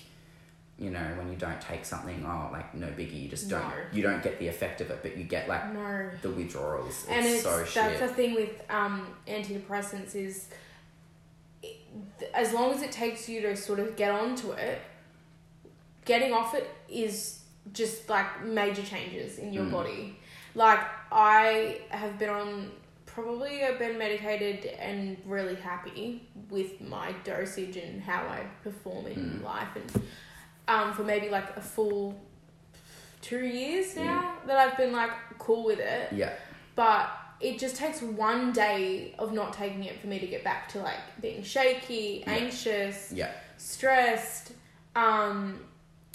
you 0.78 0.90
know, 0.90 1.00
when 1.18 1.30
you 1.32 1.38
don't 1.38 1.62
take 1.62 1.86
something, 1.86 2.26
oh, 2.28 2.50
like 2.52 2.74
no 2.76 2.88
biggie. 2.88 3.24
You 3.24 3.30
just 3.30 3.50
don't 3.50 3.62
No. 3.62 3.74
you 3.94 4.02
don't 4.04 4.22
get 4.22 4.40
the 4.40 4.48
effect 4.50 4.82
of 4.82 4.90
it, 4.92 5.00
but 5.02 5.16
you 5.18 5.24
get 5.24 5.48
like 5.48 5.74
No. 5.74 6.10
the 6.22 6.30
withdrawals. 6.30 6.88
It's, 6.88 7.08
and 7.08 7.26
it's 7.26 7.44
so 7.44 7.58
that's 7.60 7.72
shit. 7.72 8.00
the 8.00 8.08
thing 8.10 8.36
with 8.36 8.62
um, 8.70 9.08
antidepressants 9.28 10.16
is 10.16 10.50
it, 11.64 11.78
as 12.34 12.52
long 12.54 12.74
as 12.74 12.82
it 12.82 12.92
takes 12.92 13.30
you 13.30 13.42
to 13.42 13.56
sort 13.56 13.80
of 13.80 13.96
get 13.96 14.12
onto 14.12 14.52
it, 14.52 14.82
getting 16.04 16.34
off 16.34 16.54
it 16.54 16.70
is 16.90 17.40
just 17.74 18.10
like 18.10 18.44
major 18.46 18.84
changes 18.84 19.40
in 19.40 19.54
your 19.54 19.64
Mm. 19.66 19.72
body. 19.72 20.20
Like 20.56 20.80
I 21.12 21.80
have 21.90 22.20
been 22.20 22.30
on 22.30 22.72
probably 23.06 23.64
I've 23.64 23.80
been 23.80 23.98
medicated 23.98 24.66
and 24.78 25.18
really 25.26 25.56
happy 25.56 26.28
with 26.50 26.82
my 26.82 27.14
dosage 27.24 27.78
and 27.78 28.02
how 28.02 28.22
I 28.28 28.46
perform 28.62 29.08
in 29.08 29.40
Mm. 29.40 29.44
life 29.44 29.74
and 29.76 30.04
um, 30.68 30.94
for 30.94 31.04
maybe 31.04 31.30
like 31.30 31.56
a 31.58 31.62
full 31.62 32.20
two 33.22 33.46
years 33.46 33.96
now 33.96 34.36
that 34.46 34.58
I've 34.58 34.78
been 34.78 34.92
like 34.92 35.12
cool 35.40 35.64
with 35.66 35.80
it 35.80 36.14
yeah. 36.14 36.34
but 36.76 37.10
it 37.40 37.60
just 37.60 37.76
takes 37.76 38.02
one 38.02 38.54
day 38.54 39.14
of 39.20 39.34
not 39.34 39.52
taking 39.54 39.84
it 39.84 40.00
for 40.00 40.08
me 40.08 40.20
to 40.20 40.28
get 40.28 40.44
back 40.44 40.70
to 40.70 40.80
like 40.80 41.00
being 41.22 41.44
shaky, 41.44 42.24
Yeah. 42.26 42.34
anxious, 42.34 43.12
Yeah. 43.12 43.32
stressed, 43.58 44.54
um, 44.96 45.60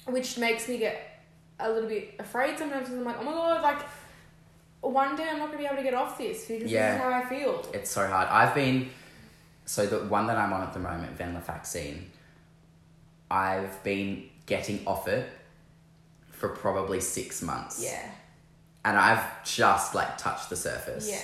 which 0.07 0.39
makes 0.39 0.67
me 0.67 0.79
get 0.79 1.23
a 1.59 1.71
little 1.71 1.89
bit 1.91 2.15
afraid 2.19 2.59
sometimes 2.59 2.85
because 2.89 2.99
I'm 2.99 3.05
like, 3.05 3.19
oh 3.21 3.25
my 3.25 3.33
god, 3.33 3.63
like 3.63 3.83
one 4.81 5.15
day 5.15 5.29
I'm 5.31 5.39
not 5.39 5.49
gonna 5.49 5.59
be 5.59 5.67
able 5.67 5.77
to 5.77 5.83
get 5.83 5.93
off 5.93 6.17
this 6.17 6.47
because 6.47 6.71
Yeah. 6.73 6.93
this 6.93 6.97
is 6.97 7.03
how 7.03 7.13
I 7.13 7.25
feel. 7.27 7.67
It's 7.75 7.91
so 7.91 8.07
hard. 8.07 8.29
I've 8.29 8.55
been 8.55 8.89
so 9.67 9.85
the 9.87 9.99
one 10.07 10.27
that 10.27 10.39
I'm 10.39 10.53
on 10.55 10.63
at 10.63 10.73
the 10.73 10.79
moment, 10.81 11.19
venlafaxine. 11.19 12.05
I've 13.31 13.83
been 13.85 14.30
getting 14.51 14.81
off 14.87 15.07
it 15.09 15.27
for 16.33 16.49
probably 16.49 17.01
six 17.01 17.41
months. 17.41 17.83
Yeah, 17.83 18.05
And 18.85 18.99
I've 18.99 19.45
just 19.45 19.95
like 19.95 20.19
touched 20.19 20.51
the 20.51 20.57
surface. 20.57 21.09
yeah, 21.09 21.23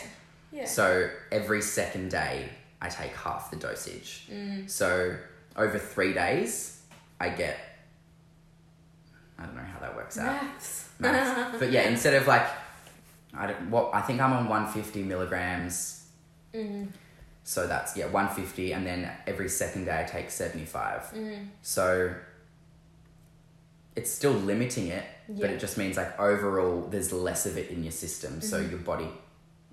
yeah. 0.60 0.64
So 0.64 1.10
every 1.32 1.60
second 1.60 2.10
day, 2.10 2.48
I 2.80 2.88
take 2.88 3.14
half 3.16 3.50
the 3.50 3.56
dosage. 3.56 4.28
Mm. 4.32 4.70
So 4.70 5.16
over 5.56 5.78
three 5.78 6.14
days, 6.14 6.80
I 7.20 7.30
get. 7.30 7.58
I 9.38 9.44
don't 9.44 9.56
know 9.56 9.62
how 9.62 9.80
that 9.80 9.94
works 9.96 10.16
out. 10.18 10.42
Maths. 10.42 10.88
Maths. 10.98 11.56
but 11.58 11.70
yeah, 11.70 11.88
instead 11.88 12.14
of 12.14 12.26
like, 12.28 12.46
I 13.36 13.48
don't. 13.48 13.70
What 13.70 13.90
I 13.92 14.02
think 14.02 14.20
I'm 14.20 14.32
on 14.32 14.48
150 14.48 15.02
milligrams. 15.02 16.06
Mm. 16.54 16.88
So 17.42 17.66
that's 17.66 17.96
yeah 17.96 18.06
150, 18.06 18.72
and 18.72 18.86
then 18.86 19.10
every 19.26 19.48
second 19.48 19.86
day 19.86 20.00
I 20.00 20.04
take 20.04 20.30
75. 20.30 21.12
Mm. 21.14 21.48
So 21.62 22.14
it's 23.96 24.10
still 24.10 24.32
limiting 24.32 24.88
it, 24.88 25.04
but 25.28 25.50
it 25.50 25.58
just 25.58 25.76
means 25.78 25.96
like 25.96 26.18
overall 26.20 26.82
there's 26.90 27.12
less 27.12 27.46
of 27.46 27.56
it 27.56 27.70
in 27.70 27.82
your 27.82 27.92
system. 27.92 28.40
So 28.40 28.60
Mm-hmm. 28.60 28.70
your 28.70 28.80
body 28.80 29.08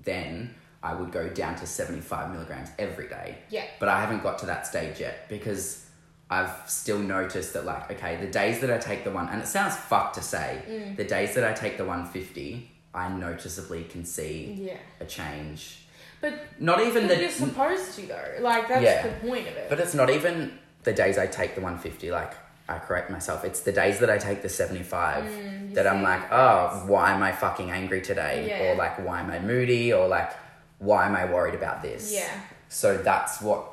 then 0.04 0.54
I 0.82 0.94
would 0.96 1.12
go 1.12 1.30
down 1.30 1.56
to 1.58 1.66
75 1.66 2.32
milligrams 2.34 2.70
every 2.78 3.08
day. 3.08 3.38
Yeah. 3.50 3.66
But 3.80 3.88
I 3.90 4.00
haven't 4.02 4.22
got 4.24 4.40
to 4.40 4.46
that 4.48 4.68
stage 4.68 5.00
yet 5.00 5.30
because 5.30 5.86
I've 6.30 6.52
still 6.68 7.00
noticed 7.00 7.54
that 7.54 7.66
like 7.66 7.92
okay, 7.92 8.18
the 8.18 8.28
days 8.28 8.60
that 8.62 8.72
I 8.72 8.78
take 8.78 9.04
the 9.04 9.12
one 9.12 9.30
and 9.30 9.42
it 9.42 9.48
sounds 9.48 9.76
fucked 9.76 10.16
to 10.16 10.22
say, 10.22 10.62
Mm. 10.68 10.98
the 10.98 11.04
days 11.06 11.36
that 11.36 11.44
I 11.44 11.54
take 11.54 11.78
the 11.78 11.86
150, 11.86 12.70
I 12.94 13.10
noticeably 13.10 13.84
can 13.86 14.04
see 14.06 14.56
Yeah, 14.70 14.78
a 15.00 15.06
change. 15.06 15.86
but, 16.22 16.34
Not 16.60 16.80
even 16.82 17.08
the 17.08 17.20
you're 17.20 17.30
supposed 17.30 17.94
to 17.96 18.02
though. 18.08 18.36
Like 18.42 18.68
that's 18.68 18.84
Yeah. 18.84 19.08
the 19.08 19.28
point 19.28 19.48
of 19.48 19.56
it. 19.58 19.70
but 19.70 19.80
it's 19.80 19.94
not 19.94 20.10
even 20.10 20.58
the 20.84 20.94
days 20.94 21.18
I 21.18 21.28
take 21.28 21.56
the 21.56 21.62
150, 21.62 22.12
like, 22.12 22.34
I 22.74 22.80
correct 22.80 23.10
myself. 23.10 23.44
It's 23.46 23.62
the 23.62 23.72
days 23.72 24.00
that 24.00 24.10
I 24.10 24.18
take 24.18 24.42
the 24.42 24.50
75 24.50 25.24
Mm, 25.24 25.74
that 25.74 25.86
I'm 25.88 26.04
like, 26.04 26.24
oh, 26.32 26.84
why 26.88 27.12
am 27.14 27.24
I 27.24 27.32
fucking 27.32 27.70
angry 27.72 28.02
today? 28.02 28.38
Yeah. 28.50 28.64
Or 28.64 28.76
like, 28.76 28.96
why 29.06 29.22
am 29.22 29.30
I 29.32 29.40
moody? 29.40 29.94
Or 29.94 30.08
like, 30.08 30.32
why 30.80 31.06
am 31.06 31.16
I 31.16 31.26
worried 31.26 31.56
about 31.56 31.82
this? 31.82 32.14
yeah, 32.14 32.42
So 32.70 32.98
that's 32.98 33.42
what 33.42 33.64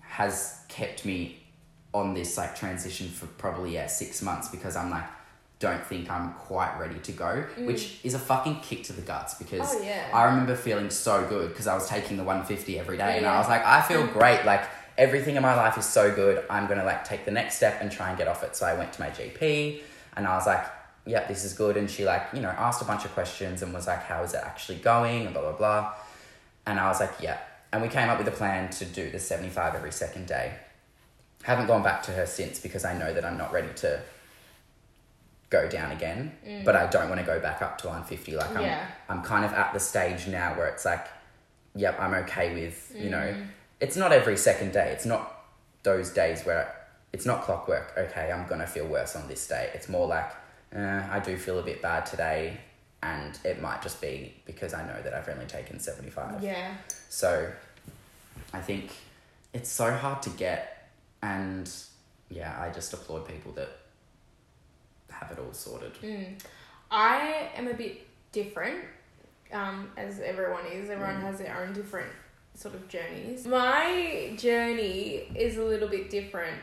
has 0.00 0.60
kept 0.68 1.04
me 1.04 1.38
on 1.94 2.14
this 2.14 2.36
like 2.36 2.54
transition 2.56 3.08
for 3.08 3.26
probably, 3.26 3.74
yeah, 3.74 3.86
six 3.86 4.22
months 4.22 4.48
because 4.48 4.76
I'm 4.76 4.90
like, 4.90 5.04
don't 5.58 5.82
think 5.86 6.10
I'm 6.10 6.34
quite 6.34 6.78
ready 6.78 6.98
to 7.00 7.12
go, 7.12 7.44
which 7.64 7.98
is 8.04 8.12
a 8.14 8.18
fucking 8.18 8.60
kick 8.60 8.84
to 8.84 8.92
the 8.92 9.00
guts 9.02 9.34
because 9.34 9.74
Mm. 9.74 9.80
Oh, 9.80 9.84
yeah. 9.84 10.10
I 10.12 10.24
remember 10.24 10.54
feeling 10.54 10.90
so 10.90 11.26
good 11.28 11.48
because 11.48 11.66
I 11.66 11.74
was 11.74 11.88
taking 11.88 12.18
the 12.18 12.24
150 12.24 12.78
every 12.78 12.98
day 12.98 13.16
and 13.16 13.26
I 13.26 13.38
was 13.38 13.48
like, 13.48 13.64
I 13.64 13.80
feel 13.82 14.06
great. 14.06 14.44
Like 14.44 14.64
everything 14.98 15.36
in 15.36 15.42
my 15.42 15.54
life 15.54 15.76
is 15.78 15.84
so 15.84 16.14
good. 16.14 16.44
I'm 16.48 16.66
going 16.66 16.78
to 16.78 16.84
like 16.84 17.04
take 17.04 17.24
the 17.24 17.30
next 17.30 17.56
step 17.56 17.78
and 17.80 17.90
try 17.90 18.08
and 18.08 18.18
get 18.18 18.28
off 18.28 18.42
it. 18.42 18.56
So 18.56 18.66
I 18.66 18.74
went 18.74 18.92
to 18.94 19.00
my 19.00 19.10
GP 19.10 19.82
and 20.16 20.26
I 20.26 20.34
was 20.36 20.46
like, 20.46 20.64
yep, 21.04 21.28
this 21.28 21.44
is 21.44 21.52
good. 21.52 21.76
And 21.76 21.90
she 21.90 22.04
like, 22.04 22.22
you 22.32 22.40
know, 22.40 22.48
asked 22.50 22.82
a 22.82 22.84
bunch 22.84 23.04
of 23.04 23.12
questions 23.12 23.62
and 23.62 23.72
was 23.74 23.86
like, 23.86 24.02
how 24.04 24.22
is 24.22 24.34
it 24.34 24.40
actually 24.44 24.78
going? 24.78 25.24
And 25.26 25.34
blah, 25.34 25.42
blah, 25.42 25.52
blah. 25.52 25.94
And 26.66 26.80
I 26.80 26.88
was 26.88 27.00
like, 27.00 27.12
yeah. 27.20 27.38
And 27.72 27.82
we 27.82 27.88
came 27.88 28.08
up 28.08 28.18
with 28.18 28.26
a 28.28 28.32
plan 28.32 28.70
to 28.70 28.84
do 28.84 29.10
the 29.10 29.18
75 29.18 29.74
every 29.74 29.92
second 29.92 30.26
day. 30.26 30.54
Haven't 31.42 31.66
gone 31.66 31.82
back 31.82 32.02
to 32.04 32.12
her 32.12 32.26
since 32.26 32.58
because 32.58 32.84
I 32.84 32.96
know 32.98 33.12
that 33.12 33.24
I'm 33.24 33.36
not 33.36 33.52
ready 33.52 33.68
to 33.76 34.00
go 35.50 35.68
down 35.68 35.92
again. 35.92 36.32
But 36.64 36.74
I 36.74 36.86
don't 36.88 37.08
want 37.08 37.20
to 37.20 37.26
go 37.26 37.38
back 37.38 37.62
up 37.62 37.78
to 37.78 37.86
150. 37.88 38.34
Like 38.36 38.56
I'm, 38.56 38.62
Yeah. 38.62 38.86
I'm 39.08 39.22
kind 39.22 39.44
of 39.44 39.52
at 39.52 39.72
the 39.72 39.78
stage 39.80 40.26
now 40.26 40.54
where 40.56 40.66
it's 40.68 40.84
like, 40.84 41.06
yep, 41.74 42.00
I'm 42.00 42.14
okay 42.14 42.54
with, 42.54 42.92
you 42.96 43.10
know, 43.10 43.18
Mm. 43.18 43.46
It's 43.80 43.96
not 43.96 44.12
every 44.12 44.36
second 44.36 44.72
day. 44.72 44.90
It's 44.92 45.06
not 45.06 45.44
those 45.82 46.10
days 46.10 46.42
where 46.44 46.74
it's 47.12 47.26
not 47.26 47.42
clockwork. 47.42 47.92
Okay, 47.96 48.30
I'm 48.32 48.46
going 48.48 48.60
to 48.60 48.66
feel 48.66 48.86
worse 48.86 49.14
on 49.16 49.28
this 49.28 49.46
day. 49.46 49.70
It's 49.74 49.88
more 49.88 50.06
like, 50.06 50.30
uh, 50.74 51.02
I 51.10 51.20
do 51.20 51.36
feel 51.36 51.58
a 51.58 51.62
bit 51.62 51.80
bad 51.82 52.06
today. 52.06 52.60
and 53.02 53.38
it 53.44 53.60
might 53.60 53.82
just 53.82 54.00
be 54.00 54.34
because 54.46 54.72
I 54.74 54.84
know 54.86 55.00
that 55.02 55.14
I've 55.14 55.28
only 55.28 55.46
taken 55.46 55.78
75. 55.78 56.42
Yeah. 56.42 56.74
So 57.08 57.48
I 58.52 58.60
think 58.60 58.90
it's 59.52 59.70
so 59.70 59.92
hard 59.92 60.22
to 60.22 60.30
get, 60.30 60.88
and 61.22 61.70
yeah, 62.30 62.56
I 62.60 62.70
just 62.70 62.92
applaud 62.94 63.28
people 63.28 63.52
that 63.52 63.68
have 65.10 65.30
it 65.30 65.38
all 65.38 65.52
sorted. 65.52 65.94
Mm. 66.02 66.40
I 66.90 67.50
am 67.54 67.68
a 67.68 67.74
bit 67.74 68.06
different, 68.32 68.82
um, 69.52 69.90
as 69.96 70.18
everyone 70.20 70.66
is. 70.66 70.90
Everyone 70.90 71.16
Mm. 71.20 71.22
has 71.22 71.38
their 71.38 71.56
own 71.60 71.72
different 71.74 72.10
sort 72.56 72.74
of 72.74 72.88
journeys. 72.88 73.46
My 73.46 74.32
journey 74.36 75.28
is 75.34 75.56
a 75.58 75.64
little 75.64 75.88
bit 75.88 76.10
different. 76.10 76.58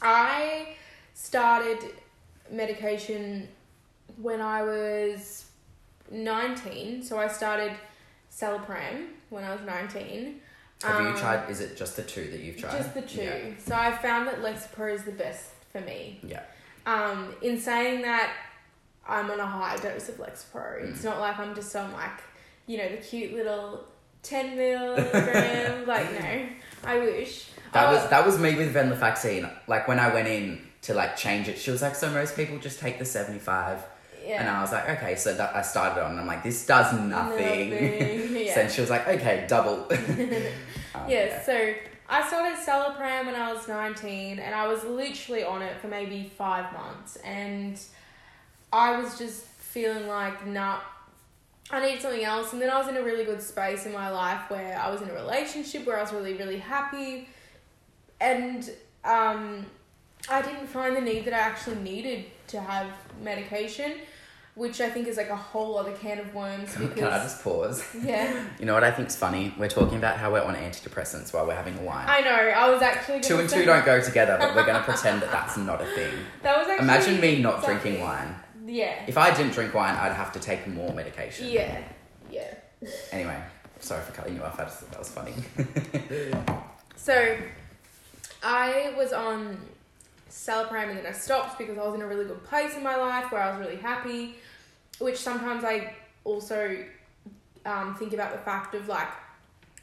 I 0.00 0.68
started 1.14 1.78
medication 2.50 3.48
when 4.16 4.40
I 4.40 4.62
was 4.62 5.46
19. 6.10 7.02
So 7.02 7.18
I 7.18 7.28
started 7.28 7.72
Celapram 8.30 9.06
when 9.30 9.44
I 9.44 9.52
was 9.52 9.60
19. 9.62 10.40
Have 10.84 10.96
Um, 10.96 11.06
you 11.12 11.18
tried? 11.18 11.48
Is 11.50 11.60
it 11.60 11.76
just 11.76 11.96
the 11.96 12.02
two 12.02 12.28
that 12.30 12.40
you've 12.40 12.56
tried? 12.56 12.78
Just 12.78 12.94
the 12.94 13.02
two. 13.02 13.22
Yeah. 13.22 13.38
So 13.58 13.74
I 13.74 13.96
found 13.96 14.26
that 14.28 14.40
Lexapro 14.42 14.92
is 14.94 15.04
the 15.04 15.12
best 15.12 15.50
for 15.72 15.80
me. 15.80 16.20
yeah. 16.22 16.42
Um, 16.84 17.34
in 17.42 17.60
saying 17.60 18.02
that, 18.02 18.32
I'm 19.06 19.30
on 19.30 19.38
a 19.38 19.46
high 19.46 19.76
dose 19.76 20.08
of 20.08 20.16
Lexapro. 20.16 20.82
Mm. 20.82 20.90
It's 20.90 21.04
not 21.04 21.20
like 21.20 21.38
I'm 21.38 21.54
just 21.54 21.74
on 21.76 21.92
like, 21.92 22.20
you 22.66 22.78
know, 22.78 22.88
the 22.88 22.96
cute 22.96 23.32
little 23.34 23.84
10 24.22 24.56
milligram. 24.56 25.86
like, 25.86 26.12
no, 26.12 26.46
I 26.84 26.98
wish. 26.98 27.48
That 27.72 27.88
Oh, 27.88 27.92
was 27.94 28.10
that 28.10 28.26
was 28.26 28.38
me 28.38 28.54
with 28.54 28.74
venlafaxine. 28.74 29.50
Like 29.66 29.88
when 29.88 29.98
I 29.98 30.12
went 30.12 30.28
in 30.28 30.60
to 30.82 30.94
like 30.94 31.16
change 31.16 31.48
it, 31.48 31.58
she 31.58 31.70
was 31.70 31.80
like, 31.82 31.94
"So 31.94 32.10
most 32.10 32.36
people 32.36 32.58
just 32.58 32.80
take 32.80 32.98
the 32.98 33.04
seventy 33.04 33.38
five. 33.38 33.82
yeah. 34.26 34.40
And 34.40 34.48
I 34.50 34.60
was 34.60 34.72
like, 34.72 34.88
"Okay." 34.90 35.14
So 35.16 35.32
that 35.34 35.56
I 35.56 35.62
started 35.62 36.02
on. 36.04 36.10
and 36.12 36.20
I'm 36.20 36.26
like, 36.26 36.42
"This 36.42 36.66
does 36.66 36.92
nothing." 36.92 37.70
Nothing, 37.70 38.36
yeah. 38.46 38.54
so 38.54 38.68
she 38.68 38.80
was 38.82 38.90
like, 38.90 39.08
"Okay, 39.08 39.46
double." 39.48 39.88
Um, 40.94 41.08
yeah, 41.08 41.40
so 41.42 41.72
I 42.10 42.26
started 42.28 42.58
Celapram 42.58 43.24
when 43.24 43.34
I 43.34 43.50
was 43.50 43.66
19 43.66 44.38
and 44.38 44.54
I 44.54 44.66
was 44.68 44.84
literally 44.84 45.42
on 45.42 45.62
it 45.62 45.80
for 45.80 45.88
maybe 45.88 46.30
five 46.36 46.70
months 46.74 47.16
and 47.24 47.80
I 48.70 49.00
was 49.00 49.16
just 49.18 49.44
feeling 49.46 50.06
like, 50.06 50.46
nah, 50.46 50.80
I 51.70 51.80
need 51.80 52.00
something 52.02 52.24
else. 52.24 52.52
And 52.52 52.60
then 52.60 52.68
I 52.70 52.78
was 52.78 52.88
in 52.88 52.96
a 52.96 53.02
really 53.02 53.24
good 53.24 53.40
space 53.42 53.86
in 53.86 53.92
my 53.92 54.10
life 54.10 54.50
where 54.50 54.78
I 54.78 54.90
was 54.90 55.00
in 55.02 55.08
a 55.08 55.14
relationship 55.14 55.86
where 55.86 55.98
I 55.98 56.02
was 56.02 56.12
really, 56.12 56.34
really 56.34 56.58
happy 56.58 57.28
and 58.20 58.70
um, 59.04 59.66
I 60.28 60.42
didn't 60.42 60.66
find 60.66 60.94
the 60.96 61.00
need 61.00 61.24
that 61.24 61.34
I 61.34 61.38
actually 61.38 61.76
needed 61.76 62.26
to 62.48 62.60
have 62.60 62.86
medication, 63.22 63.94
which 64.54 64.80
I 64.80 64.90
think 64.90 65.08
is 65.08 65.16
like 65.16 65.30
a 65.30 65.36
whole 65.36 65.76
other 65.78 65.92
can 65.92 66.18
of 66.20 66.32
worms 66.34 66.76
because 66.76 66.94
Can 66.94 67.04
I 67.04 67.18
just 67.18 67.42
pause? 67.42 67.82
yeah. 68.04 68.44
You 68.60 68.66
know 68.66 68.74
what 68.74 68.84
I 68.84 68.90
think's 68.90 69.16
funny? 69.16 69.54
We're 69.58 69.68
talking 69.68 69.96
about 69.98 70.18
how 70.18 70.30
we're 70.30 70.42
on 70.42 70.54
antidepressants 70.54 71.32
while 71.32 71.46
we're 71.46 71.54
having 71.56 71.76
a 71.78 71.82
wine. 71.82 72.04
I 72.08 72.20
know. 72.20 72.30
I 72.30 72.70
was 72.70 72.82
actually 72.82 73.20
two 73.20 73.38
and 73.40 73.48
say- 73.50 73.60
two 73.60 73.64
don't 73.64 73.84
go 73.84 74.00
together, 74.00 74.36
but 74.38 74.54
we're 74.54 74.66
gonna 74.66 74.82
pretend 74.84 75.22
that 75.22 75.32
that's 75.32 75.56
not 75.56 75.80
a 75.80 75.86
thing. 75.86 76.12
That 76.42 76.58
was 76.58 76.68
actually 76.68 76.84
Imagine 76.84 77.20
me 77.20 77.40
not 77.42 77.64
something- 77.64 77.78
drinking 77.80 78.02
wine. 78.02 78.34
Yeah. 78.64 79.04
If 79.06 79.18
I 79.18 79.34
didn't 79.34 79.52
drink 79.52 79.74
wine, 79.74 79.94
I'd 79.96 80.12
have 80.12 80.32
to 80.32 80.40
take 80.40 80.66
more 80.66 80.92
medication. 80.92 81.48
Yeah. 81.48 81.82
Yeah. 82.30 82.54
Anyway, 83.12 83.40
sorry 83.80 84.02
for 84.02 84.12
cutting 84.12 84.36
you 84.36 84.42
off. 84.42 84.58
I 84.58 84.64
just 84.64 84.80
thought 84.80 84.90
that 84.90 84.98
was 84.98 85.10
funny. 85.10 85.34
So, 86.94 87.36
I 88.44 88.94
was 88.96 89.12
on 89.12 89.58
Celapram 90.30 90.90
and 90.90 90.98
then 90.98 91.06
I 91.06 91.10
stopped 91.10 91.58
because 91.58 91.76
I 91.76 91.84
was 91.84 91.96
in 91.96 92.00
a 92.00 92.06
really 92.06 92.26
good 92.26 92.44
place 92.44 92.76
in 92.76 92.84
my 92.84 92.94
life 92.94 93.32
where 93.32 93.42
I 93.42 93.50
was 93.50 93.66
really 93.66 93.80
happy. 93.80 94.36
Which 95.00 95.16
sometimes 95.16 95.64
I 95.64 95.94
also 96.22 96.84
um, 97.66 97.96
think 97.96 98.12
about 98.12 98.30
the 98.30 98.38
fact 98.38 98.76
of 98.76 98.86
like, 98.86 99.08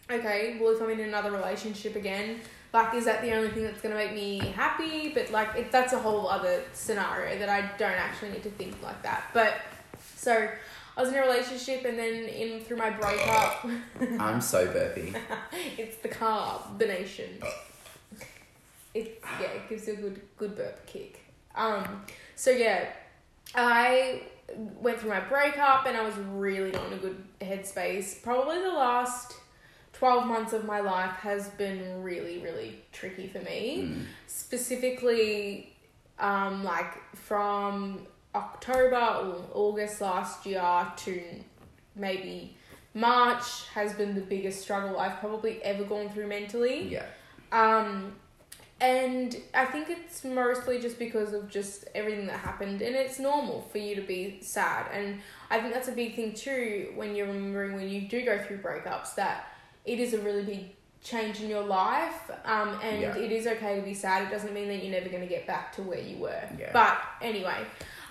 okay, 0.09 0.57
well, 0.61 0.73
if 0.73 0.81
I'm 0.81 0.89
in 0.91 1.01
another 1.01 1.31
relationship 1.31 1.97
again, 1.97 2.39
like, 2.73 2.93
is 2.93 3.05
that 3.05 3.21
the 3.21 3.34
only 3.34 3.49
thing 3.49 3.63
that's 3.63 3.82
gonna 3.82 3.95
make 3.95 4.13
me 4.13 4.39
happy? 4.39 5.10
But 5.10 5.32
like, 5.32 5.55
it, 5.55 5.71
that's 5.71 5.93
a 5.93 5.99
whole 5.99 6.27
other 6.27 6.63
scenario 6.73 7.39
that 7.39 7.49
I 7.49 7.62
don't 7.77 7.91
actually 7.91 8.32
need 8.32 8.43
to 8.43 8.51
think 8.51 8.82
like 8.84 9.01
that. 9.03 9.23
But 9.34 9.55
so. 10.15 10.49
I 10.97 11.01
was 11.01 11.13
in 11.13 11.15
a 11.15 11.21
relationship 11.21 11.86
and 11.86 11.97
then 11.97 12.25
in 12.25 12.60
through 12.60 12.75
my 12.75 12.89
breakup 12.89 13.65
I'm 14.19 14.41
so 14.41 14.67
burpy. 14.67 15.13
it's 15.77 15.95
the 15.97 16.10
carbonation. 16.10 17.41
It 18.93 19.23
yeah, 19.39 19.47
it 19.47 19.69
gives 19.69 19.88
you 19.88 19.93
a 19.93 19.95
good 19.95 20.21
good 20.36 20.58
burp 20.58 20.86
kick. 20.86 21.21
Um, 21.55 22.03
so 22.36 22.51
yeah, 22.51 22.89
I 23.55 24.23
went 24.58 24.99
through 24.99 25.12
my 25.12 25.19
breakup 25.19 25.86
and 25.86 25.95
I 25.95 26.03
was 26.03 26.15
really 26.15 26.71
not 26.71 26.88
in 26.88 26.93
a 26.93 26.97
good 26.97 27.23
headspace. 27.41 28.21
Probably 28.21 28.60
the 28.60 28.73
last 28.73 29.36
twelve 29.99 30.25
months 30.25 30.53
of 30.53 30.63
my 30.65 30.79
life 30.79 31.12
has 31.12 31.49
been 31.49 32.01
really 32.01 32.39
really 32.39 32.81
tricky 32.91 33.27
for 33.27 33.39
me. 33.39 33.83
Mm. 33.83 34.05
Specifically, 34.27 35.75
um, 36.17 36.63
like 36.63 37.15
from 37.15 38.07
October 38.33 38.95
or 38.95 39.45
August 39.53 40.01
last 40.01 40.45
year 40.45 40.88
to 40.95 41.21
maybe 41.95 42.55
March 42.93 43.67
has 43.73 43.93
been 43.93 44.15
the 44.15 44.21
biggest 44.21 44.62
struggle 44.62 44.97
I've 44.97 45.19
probably 45.19 45.62
ever 45.63 45.83
gone 45.83 46.09
through 46.09 46.27
mentally. 46.27 46.88
Yeah. 46.88 47.05
Um, 47.51 48.15
and 48.81 49.35
I 49.53 49.65
think 49.65 49.89
it's 49.89 50.23
mostly 50.23 50.79
just 50.79 50.97
because 50.97 51.33
of 51.33 51.49
just 51.49 51.85
everything 51.93 52.27
that 52.27 52.39
happened, 52.39 52.81
and 52.81 52.95
it's 52.95 53.19
normal 53.19 53.67
for 53.71 53.77
you 53.79 53.95
to 53.95 54.01
be 54.01 54.39
sad. 54.41 54.85
And 54.93 55.19
I 55.49 55.59
think 55.59 55.73
that's 55.73 55.89
a 55.89 55.91
big 55.91 56.15
thing 56.15 56.33
too 56.33 56.93
when 56.95 57.15
you're 57.15 57.27
remembering 57.27 57.73
when 57.73 57.89
you 57.89 58.07
do 58.07 58.23
go 58.23 58.41
through 58.41 58.59
breakups 58.59 59.15
that 59.15 59.48
it 59.85 59.99
is 59.99 60.13
a 60.13 60.19
really 60.19 60.43
big 60.43 60.65
change 61.03 61.41
in 61.41 61.49
your 61.49 61.63
life, 61.63 62.29
um, 62.45 62.77
and 62.83 63.01
Yeah. 63.01 63.15
it 63.15 63.31
is 63.31 63.47
okay 63.47 63.77
to 63.77 63.81
be 63.81 63.93
sad. 63.93 64.23
It 64.27 64.29
doesn't 64.31 64.53
mean 64.53 64.67
that 64.67 64.83
you're 64.83 64.91
never 64.91 65.09
going 65.09 65.21
to 65.23 65.29
get 65.29 65.47
back 65.47 65.71
to 65.75 65.81
where 65.81 65.99
you 65.99 66.17
were. 66.17 66.43
Yeah. 66.57 66.71
But 66.73 66.97
anyway, 67.21 67.65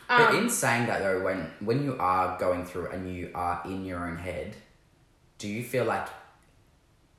But 0.09 0.31
um, 0.31 0.37
in 0.38 0.48
saying 0.50 0.87
that 0.87 1.00
though, 1.00 1.22
when 1.22 1.50
when 1.61 1.85
you 1.85 1.96
are 1.98 2.38
going 2.38 2.64
through 2.64 2.88
and 2.90 3.14
you 3.14 3.31
are 3.35 3.61
in 3.66 3.85
your 3.85 4.07
own 4.09 4.16
head, 4.16 4.57
do 5.38 5.46
you 5.48 5.62
feel 5.62 5.85
like 5.85 6.09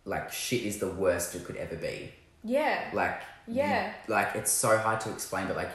like 0.05 0.31
shit 0.31 0.63
is 0.63 0.79
the 0.79 0.87
worst 0.89 1.35
it 1.35 1.45
could 1.45 1.55
ever 1.57 1.75
be? 1.75 2.11
yeah, 2.43 2.89
Like 2.93 3.21
you- 3.47 3.55
Yeah. 3.57 3.93
like 4.07 4.33
it's 4.35 4.51
so 4.51 4.77
hard 4.77 4.99
to 5.01 5.11
explain, 5.11 5.45
but 5.47 5.55
like 5.57 5.69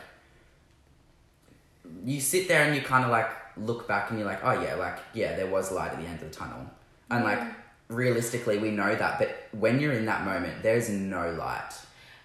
you 2.05 2.21
sit 2.21 2.49
there 2.49 2.65
and 2.65 2.75
you 2.75 2.83
kind 2.83 3.05
of 3.05 3.11
like 3.11 3.31
look 3.57 3.87
back 3.87 4.11
and 4.11 4.19
you're 4.19 4.27
like, 4.29 4.41
oh 4.43 4.61
yeah, 4.61 4.75
like 4.75 4.99
yeah, 5.13 5.37
there 5.37 5.47
was 5.47 5.71
light 5.71 5.93
at 5.93 6.01
the 6.01 6.07
end 6.07 6.21
of 6.23 6.31
the 6.31 6.35
tunnel, 6.35 6.67
and 7.11 7.25
like 7.25 7.39
Yeah. 7.39 7.53
Realistically 7.89 8.59
we 8.59 8.71
know 8.71 8.95
that, 8.95 9.19
but 9.19 9.49
when 9.53 9.81
you're 9.81 9.93
in 9.93 10.07
that 10.07 10.25
moment, 10.25 10.63
there's 10.63 10.89
no 10.89 11.31
light. 11.33 11.71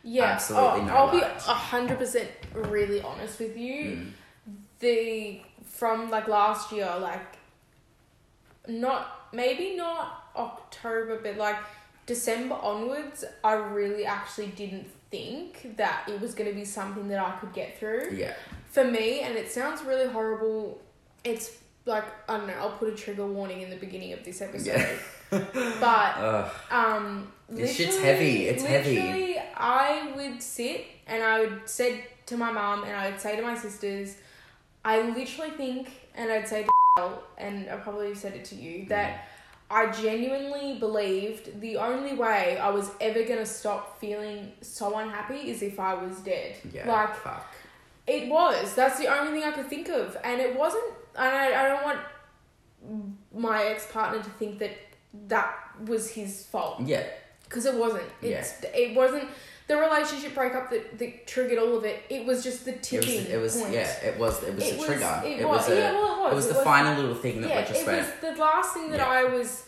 yeah. 0.04 0.24
absolutely 0.26 0.82
oh, 0.82 0.86
no 0.86 0.93
I'll 0.93 1.12
be 1.12 1.17
light. 1.22 1.36
a 1.48 1.54
hundred 1.54 1.98
percent 2.00 2.30
really 2.54 3.02
honest 3.02 3.39
with 3.39 3.58
you. 3.58 3.84
Mm. 3.86 4.12
the 4.80 5.41
from 5.65 6.10
like 6.10 6.28
last 6.28 6.72
year 6.72 6.89
like 7.00 7.38
not 8.67 9.28
maybe 9.34 9.76
not 9.76 10.24
october 10.36 11.19
but 11.22 11.38
like 11.38 11.56
december 12.06 12.56
onwards 12.56 13.24
i 13.43 13.54
really 13.54 14.06
actually 14.06 14.48
didn't 14.48 14.88
think 15.12 15.76
that 15.78 16.08
it 16.08 16.19
was 16.22 16.34
going 16.34 16.50
to 16.50 16.56
be 16.56 16.65
something 16.65 17.08
that 17.08 17.19
i 17.19 17.32
could 17.39 17.54
get 17.54 17.78
through 17.80 18.10
Yeah, 18.13 18.34
for 18.69 18.84
me 18.84 19.22
and 19.22 19.36
it 19.38 19.52
sounds 19.52 19.82
really 19.84 20.08
horrible 20.12 20.82
it's 21.24 21.52
like 21.89 22.06
i 22.30 22.38
don't 22.38 22.47
know 22.47 22.54
i'll 22.62 22.71
put 22.71 22.93
a 22.93 22.95
trigger 22.95 23.25
warning 23.25 23.62
in 23.62 23.69
the 23.69 23.75
beginning 23.75 24.13
of 24.13 24.23
this 24.23 24.41
episode 24.41 24.78
Yeah. 24.78 24.95
but 25.80 26.13
Ugh. 26.17 26.52
um, 26.71 27.32
This 27.49 27.75
shit's 27.75 27.99
heavy, 27.99 28.47
it's 28.47 28.63
heavy. 28.63 29.36
I 29.56 30.12
would 30.15 30.41
sit 30.41 30.86
and 31.06 31.21
I 31.23 31.41
would 31.41 31.69
say 31.69 32.06
to 32.28 32.38
my 32.38 32.52
mom 32.52 32.84
and 32.84 32.93
I 32.95 33.12
would 33.12 33.19
say 33.19 33.36
to 33.36 33.41
my 33.43 33.56
sisters, 33.56 34.15
I 34.84 35.02
literally 35.02 35.52
think, 35.52 35.91
and 36.15 36.32
I'd 36.32 36.47
say 36.47 36.65
to 36.97 37.12
and 37.38 37.69
I 37.69 37.75
probably 37.78 38.15
said 38.15 38.34
it 38.34 38.45
to 38.45 38.56
you, 38.56 38.86
that 38.88 39.28
I 39.69 39.91
genuinely 39.91 40.80
believed 40.80 41.62
the 41.62 41.78
only 41.78 42.15
way 42.15 42.58
I 42.58 42.69
was 42.71 42.89
ever 42.99 43.21
gonna 43.23 43.45
stop 43.45 43.99
feeling 44.02 44.52
so 44.62 44.97
unhappy 44.97 45.52
is 45.52 45.62
if 45.62 45.80
I 45.80 45.93
was 45.93 46.17
dead. 46.21 46.56
yeah, 46.73 46.88
Like 46.91 47.15
fuck. 47.15 47.54
it 48.08 48.30
was. 48.30 48.73
That's 48.73 48.97
the 48.97 49.08
only 49.15 49.32
thing 49.39 49.47
I 49.47 49.52
could 49.52 49.67
think 49.67 49.89
of, 49.89 50.17
and 50.23 50.41
it 50.41 50.58
wasn't. 50.58 50.86
And 51.15 51.28
I, 51.36 51.65
I 51.65 51.67
don't 51.69 51.84
want 51.84 52.00
my 53.36 53.63
ex 53.65 53.86
partner 53.91 54.22
to 54.24 54.30
think 54.32 54.60
that 54.60 54.72
that 55.28 55.54
was 55.86 56.10
his 56.12 56.45
fault 56.45 56.82
Yeah, 56.86 57.04
because 57.43 57.65
it 57.65 57.76
wasn't. 57.76 58.04
It's 58.22 58.54
it 58.74 58.95
wasn't 58.95 59.26
the 59.67 59.78
relationship 59.78 60.34
breakup 60.34 60.69
that, 60.72 60.98
that 60.98 61.28
triggered 61.28 61.60
all 61.60 61.78
of 61.78 61.84
it. 61.86 62.02
It 62.10 62.26
was 62.26 62.43
just 62.43 62.65
the 62.65 62.72
it 62.72 62.78
was. 62.78 62.88
tipping 62.88 63.26
It 63.32 63.38
was. 63.39 63.62
point. 63.62 63.74
Yeah, 63.74 63.91
it 64.04 64.17
was. 64.19 64.43
It 64.43 64.56
was 64.56 64.63
It 64.67 64.74
a 64.74 64.78
was- 64.78 64.86
trigger. 64.88 65.22
it 65.26 65.39
It, 65.41 65.48
was- 65.48 65.58
was. 65.67 65.69
a. 65.69 65.76
yeah, 65.76 65.91
well, 65.93 66.15
it 66.15 66.19
was. 66.24 66.32
It 66.32 66.36
was 66.36 66.48
the 66.48 66.54
was- 66.56 66.63
final 66.63 66.95
little 67.02 67.15
thing 67.15 67.41
that 67.41 67.50
yeah, 67.50 67.65
just 67.65 67.82
it 67.82 67.88
was 67.88 68.08
the 68.22 68.36
last 68.41 68.74
thing 68.74 68.89
that 68.91 68.98
Yeah. 69.00 69.08
I 69.10 69.24
was 69.26 69.65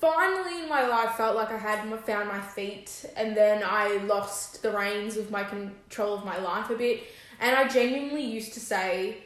finally 0.00 0.62
in 0.62 0.68
my 0.68 0.86
life 0.86 1.12
felt 1.16 1.36
like 1.36 1.50
I 1.50 1.58
had 1.58 1.80
found 2.04 2.28
my 2.28 2.40
feet, 2.40 3.04
and 3.16 3.36
then 3.36 3.62
I 3.64 3.96
lost 4.06 4.62
the 4.62 4.70
reins 4.70 5.16
of 5.16 5.30
my 5.30 5.44
control 5.44 6.14
of 6.14 6.24
my 6.24 6.38
life 6.38 6.70
a 6.70 6.74
bit. 6.76 7.02
And 7.38 7.56
I 7.56 7.68
genuinely 7.68 8.22
used 8.22 8.52
to 8.54 8.60
say, 8.60 9.18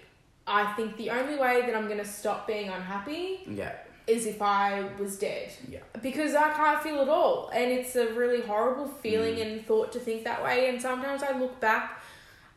I 0.47 0.73
think 0.75 0.97
the 0.97 1.11
only 1.11 1.37
way 1.37 1.63
that 1.63 1.75
I'm 1.75 1.89
gonna 1.89 2.05
stop 2.05 2.47
being 2.47 2.69
unhappy 2.69 3.41
Yeah. 3.47 3.73
is 4.07 4.27
if 4.27 4.43
I 4.43 4.85
was 4.99 5.19
dead. 5.19 5.51
Yeah. 5.69 5.81
Because 6.03 6.35
I 6.35 6.51
can't 6.51 6.83
feel 6.83 7.01
at 7.01 7.09
all. 7.09 7.49
And 7.53 7.71
it's 7.73 7.97
a 7.97 8.09
really 8.13 8.43
horrible 8.43 8.87
feeling 8.89 9.37
Mm. 9.37 9.43
and 9.43 9.67
thought 9.67 9.93
to 9.93 9.99
think 10.01 10.25
that 10.25 10.43
way. 10.45 10.69
And 10.69 10.81
sometimes 10.81 11.23
I 11.23 11.33
look 11.33 11.59
back 11.61 11.99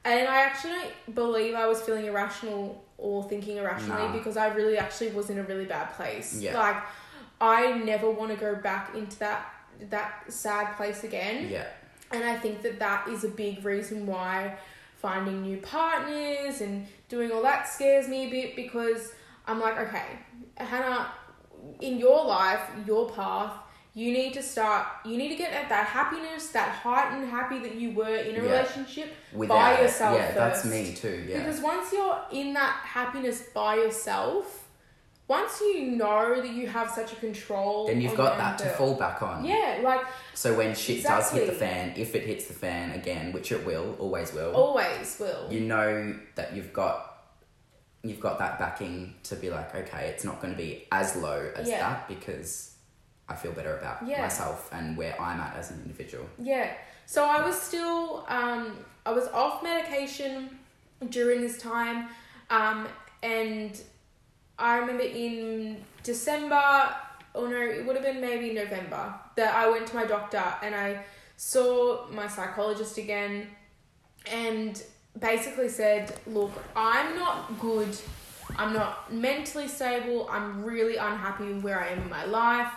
and 0.04 0.28
I 0.28 0.40
actually 0.42 0.74
don't 1.06 1.16
believe 1.16 1.56
I 1.56 1.66
was 1.68 1.82
feeling 1.82 2.06
irrational 2.06 2.84
or 2.98 3.24
thinking 3.24 3.58
irrationally 3.58 4.08
Nah. 4.08 4.12
because 4.14 4.36
I 4.38 4.48
really 4.48 4.78
actually 4.78 5.12
was 5.12 5.30
in 5.30 5.38
a 5.40 5.44
really 5.44 5.66
bad 5.66 5.94
place. 5.94 6.34
Yeah. 6.42 6.58
Like 6.58 6.78
I 7.40 7.72
never 7.74 8.10
want 8.10 8.32
to 8.32 8.38
go 8.38 8.56
back 8.56 8.96
into 8.96 9.18
that 9.20 9.54
that 9.90 10.24
sad 10.34 10.76
place 10.76 11.04
again. 11.04 11.48
Yeah. 11.50 11.68
And 12.12 12.24
I 12.24 12.36
think 12.38 12.64
that 12.64 12.80
that 12.80 13.08
is 13.10 13.24
a 13.24 13.28
big 13.30 13.64
reason 13.64 14.08
why 14.08 14.58
finding 14.96 15.44
new 15.44 15.58
partners 15.58 16.62
and 16.62 16.88
doing 17.10 17.32
all 17.32 17.42
that 17.44 17.68
scares 17.68 18.08
me 18.08 18.28
a 18.28 18.30
bit 18.30 18.56
because 18.56 19.14
I'm 19.46 19.60
like, 19.60 19.78
okay, 19.80 20.20
Hannah, 20.58 21.08
in 21.82 21.98
your 21.98 22.26
life, 22.26 22.62
your 22.86 23.10
path, 23.10 23.54
you 23.94 24.12
need 24.12 24.34
to 24.34 24.44
start, 24.44 24.86
you 25.06 25.18
need 25.18 25.30
to 25.30 25.36
get 25.36 25.52
at 25.54 25.70
that 25.70 25.88
happiness, 25.88 26.50
that 26.50 26.70
heightened 26.70 27.30
happy 27.30 27.60
that 27.60 27.76
you 27.76 27.92
were 27.92 28.16
in 28.16 28.36
a 28.36 28.44
Yeah. 28.44 28.52
relationship 28.52 29.14
Without 29.34 29.56
by 29.56 29.74
it. 29.74 29.82
yourself 29.84 30.18
Yeah, 30.20 30.32
that's 30.34 30.66
me 30.66 30.94
too. 30.94 31.26
Yeah. 31.28 31.40
Because 31.40 31.62
once 31.62 31.92
you're 31.92 32.20
in 32.32 32.54
that 32.54 32.82
happiness 32.84 33.42
by 33.54 33.76
yourself, 33.76 34.67
once 35.28 35.60
you 35.60 35.82
know 35.82 36.42
that 36.42 36.52
you 36.52 36.68
have 36.68 36.90
such 36.90 37.12
a 37.14 37.16
control, 37.18 37.88
then 37.88 38.00
you've 38.00 38.16
got 38.16 38.38
that 38.38 38.58
to 38.60 38.70
fall 38.72 38.96
back 38.96 39.22
on. 39.22 39.44
Yeah, 39.44 39.80
like 39.84 40.02
So 40.34 40.56
when 40.56 40.74
shit 40.76 41.04
does 41.04 41.32
hit 41.32 41.48
the 41.48 41.54
fan, 41.54 41.94
if 41.98 42.16
it 42.16 42.24
hits 42.24 42.46
the 42.46 42.54
fan 42.54 42.92
again, 42.92 43.34
which 43.34 43.52
it 43.52 43.66
will, 43.66 43.96
always 44.00 44.34
will, 44.34 44.54
always 44.56 45.18
will. 45.20 45.52
you 45.52 45.62
know 45.62 46.18
that 46.36 46.56
you've 46.56 46.72
got 46.74 47.14
you've 48.04 48.20
got 48.22 48.40
that 48.40 48.58
backing 48.58 49.16
to 49.24 49.36
be 49.36 49.50
like, 49.50 49.76
okay, 49.76 50.08
it's 50.08 50.24
not 50.24 50.40
going 50.40 50.54
to 50.54 50.58
be 50.58 50.86
as 50.94 51.16
low 51.18 51.52
as 51.58 51.68
Yeah. 51.68 51.80
that 51.80 52.08
because 52.08 52.76
I 53.28 53.36
feel 53.36 53.52
better 53.52 53.78
about 53.78 54.08
Yeah. 54.08 54.22
myself 54.22 54.70
and 54.72 54.96
where 54.96 55.20
I'm 55.20 55.42
at 55.42 55.58
as 55.58 55.72
an 55.72 55.82
individual. 55.82 56.26
Yeah. 56.42 56.72
So 57.06 57.26
I 57.26 57.46
was 57.46 57.60
still 57.62 58.26
um 58.30 58.78
I 59.06 59.12
was 59.12 59.28
off 59.30 59.62
medication 59.64 60.58
during 61.10 61.42
this 61.42 61.58
time 61.58 62.08
um 62.50 62.88
and 63.24 63.82
I 64.60 64.78
remember 64.78 65.04
in 65.04 65.84
December 66.04 66.96
or 67.34 67.50
no 67.50 67.62
it 67.62 67.86
would 67.86 67.96
have 67.96 68.06
been 68.06 68.22
maybe 68.22 68.54
November 68.54 69.14
that 69.36 69.54
I 69.54 69.70
went 69.70 69.88
to 69.88 69.96
my 69.96 70.06
doctor 70.06 70.44
and 70.64 70.74
I 70.74 71.04
saw 71.36 72.08
my 72.10 72.28
psychologist 72.28 72.98
again 72.98 73.48
and 74.32 74.82
basically 75.20 75.70
said, 75.70 76.14
"Look, 76.26 76.52
I'm 76.76 77.16
not 77.16 77.60
good. 77.60 77.96
I'm 78.56 78.74
not 78.74 79.14
mentally 79.14 79.68
stable. 79.68 80.28
I'm 80.32 80.64
really 80.64 80.98
unhappy 80.98 81.54
where 81.60 81.80
I 81.80 81.90
am 81.90 82.04
in 82.04 82.10
my 82.10 82.26
life. 82.26 82.72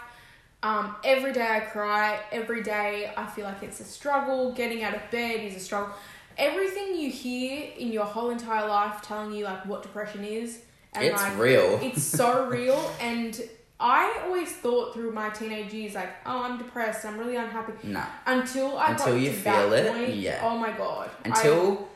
Um, 0.62 0.96
every 1.04 1.32
day 1.32 1.46
I 1.46 1.60
cry. 1.60 2.20
Every 2.32 2.62
day 2.62 3.12
I 3.16 3.26
feel 3.26 3.44
like 3.44 3.62
it's 3.62 3.80
a 3.80 3.84
struggle. 3.84 4.52
Getting 4.52 4.82
out 4.82 4.94
of 4.94 5.10
bed 5.10 5.40
is 5.40 5.56
a 5.56 5.60
struggle. 5.60 5.94
Everything 6.36 6.96
you 6.96 7.10
hear 7.10 7.70
in 7.78 7.92
your 7.92 8.04
whole 8.04 8.30
entire 8.30 8.68
life 8.68 9.00
telling 9.02 9.32
you 9.32 9.44
like 9.44 9.64
what 9.66 9.82
depression 9.82 10.24
is, 10.24 10.62
and 10.94 11.04
it's 11.04 11.22
like 11.22 11.38
real. 11.38 11.78
it's 11.82 12.02
so 12.02 12.46
real. 12.50 12.92
And 13.00 13.40
I 13.78 14.22
always 14.26 14.50
thought 14.52 14.92
through 14.94 15.12
my 15.12 15.30
teenage 15.30 15.72
years 15.72 15.94
like, 15.94 16.10
oh, 16.26 16.42
I'm 16.44 16.58
depressed. 16.58 17.04
I'm 17.06 17.16
really 17.18 17.36
unhappy. 17.36 17.72
nah. 17.88 18.04
Until 18.26 18.76
I 18.78 18.92
Until 18.92 19.16
you 19.16 19.32
feel 19.32 19.72
it, 19.72 19.90
point, 19.92 20.14
yeah. 20.16 20.40
Oh 20.42 20.58
my 20.58 20.72
god. 20.72 21.10
I- 21.24 21.28
Until 21.28 21.88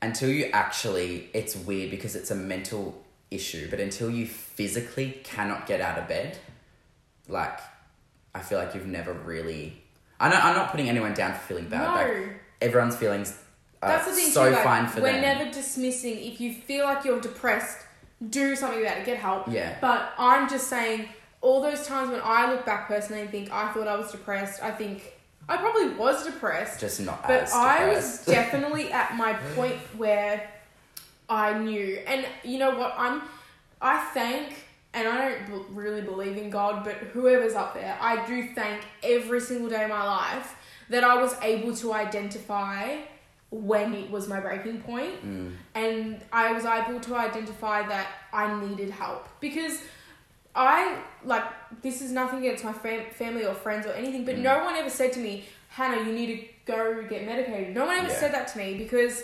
until 0.00 0.28
you 0.30 0.44
actually 0.52 1.28
it's 1.34 1.56
weird 1.56 1.90
because 1.90 2.14
it's 2.14 2.30
a 2.30 2.34
mental 2.34 3.02
issue, 3.30 3.68
but 3.70 3.80
until 3.80 4.10
you 4.10 4.26
physically 4.26 5.20
cannot 5.24 5.66
get 5.66 5.80
out 5.80 5.98
of 5.98 6.06
bed, 6.08 6.38
like 7.28 7.58
I 8.34 8.40
feel 8.40 8.58
like 8.58 8.74
you've 8.74 8.86
never 8.86 9.12
really 9.12 9.82
I 10.20 10.28
know 10.28 10.36
I'm 10.36 10.54
not 10.54 10.70
putting 10.70 10.88
anyone 10.88 11.14
down 11.14 11.32
for 11.34 11.40
feeling 11.40 11.68
bad. 11.68 11.82
no. 11.82 11.94
Like 12.20 12.40
everyone's 12.60 12.96
feelings 12.96 13.36
Uh, 13.82 13.88
That's 13.88 14.06
the 14.06 14.12
thing 14.12 14.30
so 14.30 14.48
too. 14.48 14.54
Like, 14.54 14.64
fine 14.64 14.86
for 14.86 15.00
we're 15.00 15.12
them. 15.12 15.22
never 15.22 15.50
dismissing. 15.50 16.18
If 16.18 16.40
you 16.40 16.52
feel 16.52 16.84
like 16.84 17.04
you're 17.04 17.20
depressed, 17.20 17.78
do 18.30 18.56
something 18.56 18.80
about 18.82 18.98
it. 18.98 19.06
Get 19.06 19.18
help. 19.18 19.48
Yeah. 19.48 19.76
But 19.80 20.12
I'm 20.18 20.48
just 20.48 20.68
saying, 20.68 21.08
all 21.40 21.60
those 21.62 21.86
times 21.86 22.10
when 22.10 22.20
I 22.24 22.50
look 22.52 22.66
back 22.66 22.88
personally 22.88 23.22
and 23.22 23.30
think 23.30 23.52
I 23.52 23.72
thought 23.72 23.86
I 23.86 23.96
was 23.96 24.10
depressed, 24.10 24.62
I 24.62 24.72
think 24.72 25.12
I 25.48 25.56
probably 25.56 25.90
was 25.90 26.24
depressed. 26.26 26.80
just 26.80 27.00
not 27.00 27.22
but 27.26 27.42
as 27.44 27.52
I 27.54 27.88
was 27.88 28.24
definitely 28.26 28.90
at 28.92 29.16
my 29.16 29.34
point 29.54 29.76
where 29.96 30.50
I 31.28 31.56
knew, 31.58 32.00
and 32.06 32.26
you 32.42 32.58
know 32.58 32.76
what? 32.76 32.94
I'm. 32.98 33.22
I 33.80 33.98
thank, 34.12 34.64
and 34.92 35.06
I 35.06 35.28
don't 35.28 35.46
b- 35.46 35.64
really 35.70 36.00
believe 36.00 36.36
in 36.36 36.50
God, 36.50 36.82
but 36.84 36.94
whoever's 36.94 37.54
up 37.54 37.74
there, 37.74 37.96
I 38.00 38.26
do 38.26 38.48
thank 38.54 38.82
every 39.04 39.38
single 39.40 39.68
day 39.70 39.84
of 39.84 39.90
my 39.90 40.02
life 40.02 40.56
that 40.90 41.04
I 41.04 41.14
was 41.22 41.36
able 41.42 41.76
to 41.76 41.92
identify 41.92 42.96
when 43.50 43.94
it 43.94 44.10
was 44.10 44.28
my 44.28 44.40
breaking 44.40 44.80
point, 44.82 45.24
Mm. 45.24 45.56
and 45.74 46.20
I 46.32 46.52
was 46.52 46.64
able 46.64 47.00
to 47.00 47.16
identify 47.16 47.86
that 47.88 48.06
I 48.32 48.54
needed 48.60 48.90
help 48.90 49.28
because. 49.40 49.82
I 50.54 50.96
like 51.24 51.44
this 51.82 52.02
is 52.02 52.10
nothing 52.10 52.40
against 52.40 52.64
my 52.64 52.72
fam- 52.72 53.10
family 53.12 53.44
or 53.44 53.54
friends 53.54 53.86
or 53.86 53.92
anything, 53.92 54.24
but 54.24 54.34
Mm. 54.36 54.42
no 54.42 54.64
one 54.64 54.74
ever 54.74 54.90
said 54.90 55.12
to 55.12 55.20
me, 55.20 55.44
Hannah, 55.68 55.98
you 56.02 56.12
need 56.12 56.26
to 56.34 56.48
go 56.72 57.02
get 57.04 57.24
medicated. 57.24 57.74
No 57.76 57.86
one 57.86 57.96
ever 57.98 58.08
Yeah. 58.08 58.14
said 58.18 58.32
that 58.34 58.48
to 58.48 58.58
me 58.58 58.74
because 58.76 59.22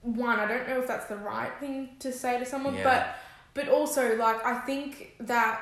one, 0.00 0.38
I 0.38 0.46
don't 0.46 0.66
know 0.68 0.78
if 0.80 0.86
that's 0.86 1.04
the 1.06 1.16
right 1.16 1.52
thing 1.60 1.96
to 1.98 2.12
say 2.12 2.38
to 2.38 2.46
someone, 2.46 2.76
Yeah. 2.76 2.84
but 2.84 3.16
but 3.52 3.68
also 3.68 4.16
like 4.16 4.42
I 4.46 4.60
think 4.60 5.12
that 5.20 5.60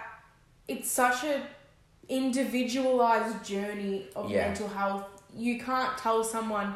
it's 0.68 0.88
such 0.90 1.24
a 1.24 1.42
individualized 2.08 3.44
journey 3.44 4.06
of 4.14 4.30
Yeah. 4.30 4.46
mental 4.46 4.68
health. 4.68 5.04
You 5.34 5.58
can't 5.58 5.96
tell 5.98 6.22
someone, 6.22 6.74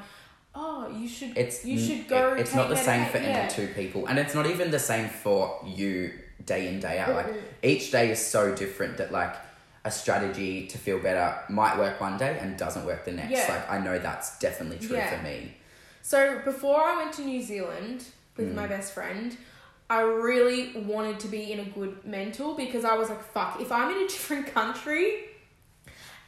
oh, 0.54 0.88
you 0.98 1.08
should 1.08 1.36
It's 1.36 1.64
you 1.64 1.78
should 1.78 2.08
go. 2.08 2.34
it- 2.34 2.40
it's 2.40 2.54
not 2.54 2.68
the 2.68 2.76
same 2.76 3.06
for 3.06 3.18
medica- 3.18 3.38
any 3.40 3.50
two 3.50 3.68
people, 3.74 4.06
and 4.06 4.18
it's 4.18 4.34
not 4.34 4.46
even 4.46 4.70
the 4.70 4.78
same 4.78 5.08
for 5.08 5.60
you 5.66 6.12
day 6.44 6.68
in 6.68 6.80
day 6.80 6.98
out. 6.98 7.14
Like 7.14 7.26
Mm-mm. 7.26 7.42
each 7.62 7.90
day 7.92 8.10
is 8.10 8.24
so 8.24 8.54
different 8.54 8.96
that 8.98 9.12
like 9.12 9.34
a 9.84 9.90
strategy 9.90 10.66
to 10.68 10.78
feel 10.78 10.98
better 10.98 11.34
might 11.48 11.76
work 11.78 12.00
one 12.00 12.16
day 12.16 12.38
and 12.40 12.56
doesn't 12.56 12.84
work 12.86 13.04
the 13.04 13.12
next. 13.12 13.32
Yeah. 13.32 13.46
Like 13.48 13.70
I 13.70 13.78
know 13.78 13.98
that's 13.98 14.38
definitely 14.38 14.78
true 14.86 14.96
Yeah. 14.96 15.16
for 15.16 15.22
me. 15.24 15.54
So 16.02 16.40
before 16.44 16.80
I 16.80 16.96
went 16.96 17.12
to 17.14 17.22
New 17.22 17.42
Zealand 17.42 18.04
with 18.36 18.50
Mm. 18.50 18.54
my 18.54 18.66
best 18.66 18.92
friend, 18.94 19.36
I 19.90 20.00
really 20.00 20.72
wanted 20.76 21.20
to 21.20 21.28
be 21.28 21.52
in 21.52 21.60
a 21.60 21.64
good 21.64 22.04
mental 22.04 22.54
because 22.54 22.84
I 22.84 22.94
was 22.94 23.08
like, 23.08 23.22
fuck, 23.32 23.60
if 23.60 23.70
I'm 23.72 23.90
in 23.94 24.02
a 24.04 24.08
different 24.14 24.46
country 24.54 25.24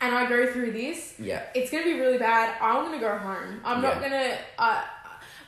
and 0.05 0.15
I 0.15 0.29
go 0.29 0.47
through 0.53 0.73
this, 0.73 1.15
Yeah, 1.19 1.43
it's 1.55 1.71
gonna 1.71 1.85
be 1.85 1.99
really 1.99 2.19
bad. 2.19 2.57
I'm 2.61 2.85
gonna 2.85 3.01
go 3.01 3.17
home. 3.17 3.61
I'm 3.65 3.81
not 3.81 4.01
gonna. 4.03 4.37
Uh, 4.59 4.83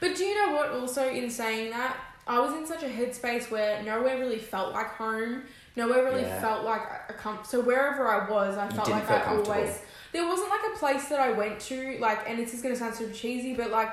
but 0.01 0.15
do 0.17 0.25
you 0.25 0.35
know 0.35 0.55
what? 0.57 0.71
Also, 0.71 1.09
in 1.09 1.29
saying 1.31 1.71
that, 1.71 1.97
I 2.27 2.39
was 2.39 2.53
in 2.55 2.67
such 2.67 2.83
a 2.83 2.87
headspace 2.89 3.51
where 3.51 3.83
nowhere 3.83 4.19
really 4.19 4.39
felt 4.39 4.73
like 4.73 4.89
home. 4.89 5.43
Nowhere 5.77 6.05
really 6.05 6.23
Yeah. 6.23 6.41
felt 6.41 6.65
like 6.65 6.83
a 7.09 7.13
com- 7.13 7.41
so 7.45 7.61
wherever 7.61 8.09
I 8.09 8.29
was, 8.31 8.57
I 8.57 8.69
felt 8.69 8.89
like 8.89 9.11
I 9.11 9.25
always. 9.27 9.81
There 10.13 10.27
wasn't 10.27 10.49
like 10.49 10.61
a 10.75 10.79
place 10.79 11.09
that 11.11 11.21
I 11.21 11.33
went 11.33 11.61
to 11.69 11.99
like, 12.01 12.21
and 12.29 12.39
this 12.39 12.55
is 12.55 12.63
gonna 12.63 12.77
sound 12.77 12.95
super 12.95 13.13
cheesy, 13.13 13.55
but 13.55 13.71
like 13.71 13.93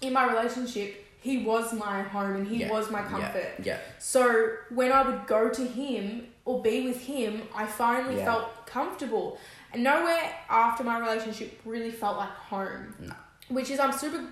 in 0.00 0.12
my 0.12 0.26
relationship, 0.28 1.04
he 1.20 1.38
was 1.44 1.72
my 1.72 2.02
home 2.02 2.34
and 2.36 2.46
he 2.48 2.56
Yeah. 2.56 2.70
was 2.70 2.90
my 2.90 3.00
Yeah. 3.00 3.08
comfort. 3.08 3.52
Yeah, 3.62 3.78
So 3.98 4.48
when 4.70 4.90
I 4.92 5.02
would 5.02 5.26
go 5.26 5.48
to 5.48 5.64
him 5.64 6.26
or 6.44 6.60
be 6.60 6.86
with 6.86 7.00
him, 7.02 7.48
I 7.54 7.64
finally 7.64 8.16
Yeah. 8.18 8.24
felt 8.26 8.66
comfortable. 8.66 9.38
Nowhere 9.76 10.32
after 10.48 10.84
my 10.84 10.98
relationship 11.00 11.60
really 11.64 11.90
felt 11.90 12.16
like 12.18 12.30
home. 12.30 12.94
No. 13.00 13.14
Which 13.48 13.70
is 13.70 13.78
I'm 13.78 13.92
super 13.92 14.24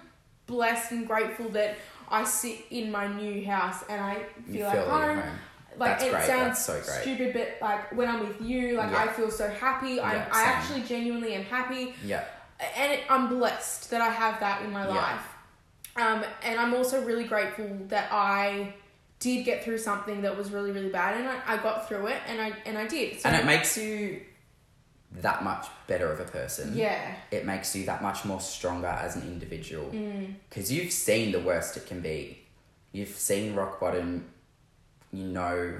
blessed 0.46 0.92
and 0.92 1.06
grateful 1.06 1.48
that 1.50 1.76
I 2.10 2.24
sit 2.24 2.58
in 2.70 2.90
my 2.90 3.06
new 3.06 3.44
house 3.46 3.84
and 3.88 4.00
I 4.00 4.22
feel, 4.46 4.56
you 4.56 4.64
like 4.64 4.72
feel 4.74 4.84
home. 4.90 5.18
home. 5.18 5.38
Like 5.78 5.98
That's 5.98 6.04
it 6.04 6.10
great, 6.10 6.26
sounds 6.26 6.58
so 6.62 6.80
stupid, 6.82 7.32
but 7.32 7.56
like 7.66 7.96
when 7.96 8.06
I'm 8.06 8.20
with 8.28 8.42
you, 8.42 8.76
like 8.76 8.90
Yeah. 8.90 9.04
I 9.04 9.08
feel 9.08 9.30
so 9.30 9.48
happy. 9.48 9.98
I 10.00 10.14
Yeah, 10.14 10.28
I 10.30 10.44
same. 10.44 10.52
actually 10.52 10.82
genuinely 10.82 11.34
am 11.34 11.44
happy 11.44 11.94
Yeah, 12.04 12.24
and 12.76 12.92
it, 12.92 13.00
I'm 13.08 13.28
blessed 13.30 13.90
that 13.90 14.02
I 14.02 14.10
have 14.10 14.38
that 14.40 14.62
in 14.62 14.70
my 14.70 14.86
Yeah. 14.86 14.94
life. 14.94 15.22
Um, 15.96 16.24
and 16.42 16.60
I'm 16.60 16.74
also 16.74 17.02
really 17.04 17.24
grateful 17.24 17.68
that 17.88 18.08
I 18.12 18.74
did 19.18 19.44
get 19.44 19.64
through 19.64 19.78
something 19.78 20.20
that 20.22 20.36
was 20.36 20.50
really 20.50 20.72
really 20.72 20.90
bad, 20.90 21.18
and 21.18 21.26
I, 21.28 21.40
I 21.46 21.56
got 21.56 21.88
through 21.88 22.08
it, 22.08 22.18
and 22.26 22.38
I 22.40 22.52
and 22.66 22.76
I 22.76 22.86
did. 22.86 23.20
So 23.20 23.30
and 23.30 23.36
it 23.40 23.46
makes 23.46 23.78
you 23.78 24.20
that 25.20 25.44
much 25.44 25.66
better 25.86 26.10
of 26.10 26.20
a 26.20 26.24
person. 26.24 26.74
yeah, 26.74 27.14
it 27.30 27.44
makes 27.44 27.74
you 27.76 27.84
that 27.86 28.02
much 28.02 28.24
more 28.24 28.40
stronger 28.40 28.86
as 28.86 29.16
an 29.16 29.22
individual 29.22 29.90
mm, 29.90 30.34
because 30.48 30.72
you've 30.72 30.92
seen 30.92 31.32
the 31.32 31.40
worst 31.40 31.76
it 31.76 31.86
can 31.86 32.00
be. 32.00 32.38
You've 32.92 33.08
seen 33.08 33.54
rock 33.54 33.80
bottom. 33.80 34.28
You 35.12 35.24
know, 35.24 35.78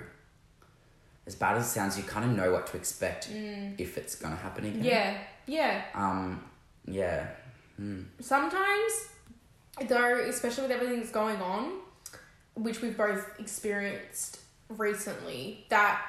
as 1.26 1.34
bad 1.34 1.56
as 1.56 1.66
it 1.66 1.70
sounds, 1.70 1.96
you 1.96 2.04
kind 2.04 2.30
of 2.30 2.36
know 2.36 2.52
what 2.52 2.66
to 2.68 2.76
expect 2.76 3.30
mm, 3.32 3.74
if 3.78 3.96
it's 3.96 4.14
gonna 4.14 4.36
happen 4.36 4.66
again. 4.66 4.84
yeah, 4.84 5.18
yeah. 5.46 5.84
Um. 5.94 6.44
Yeah. 6.86 7.28
Mm. 7.80 8.06
Sometimes, 8.20 8.92
though, 9.88 10.20
especially 10.28 10.62
with 10.64 10.72
everything 10.72 10.98
that's 10.98 11.12
going 11.12 11.40
on, 11.40 11.78
which 12.54 12.82
we've 12.82 12.96
both 12.96 13.38
experienced 13.38 14.40
recently, 14.68 15.64
that 15.70 16.02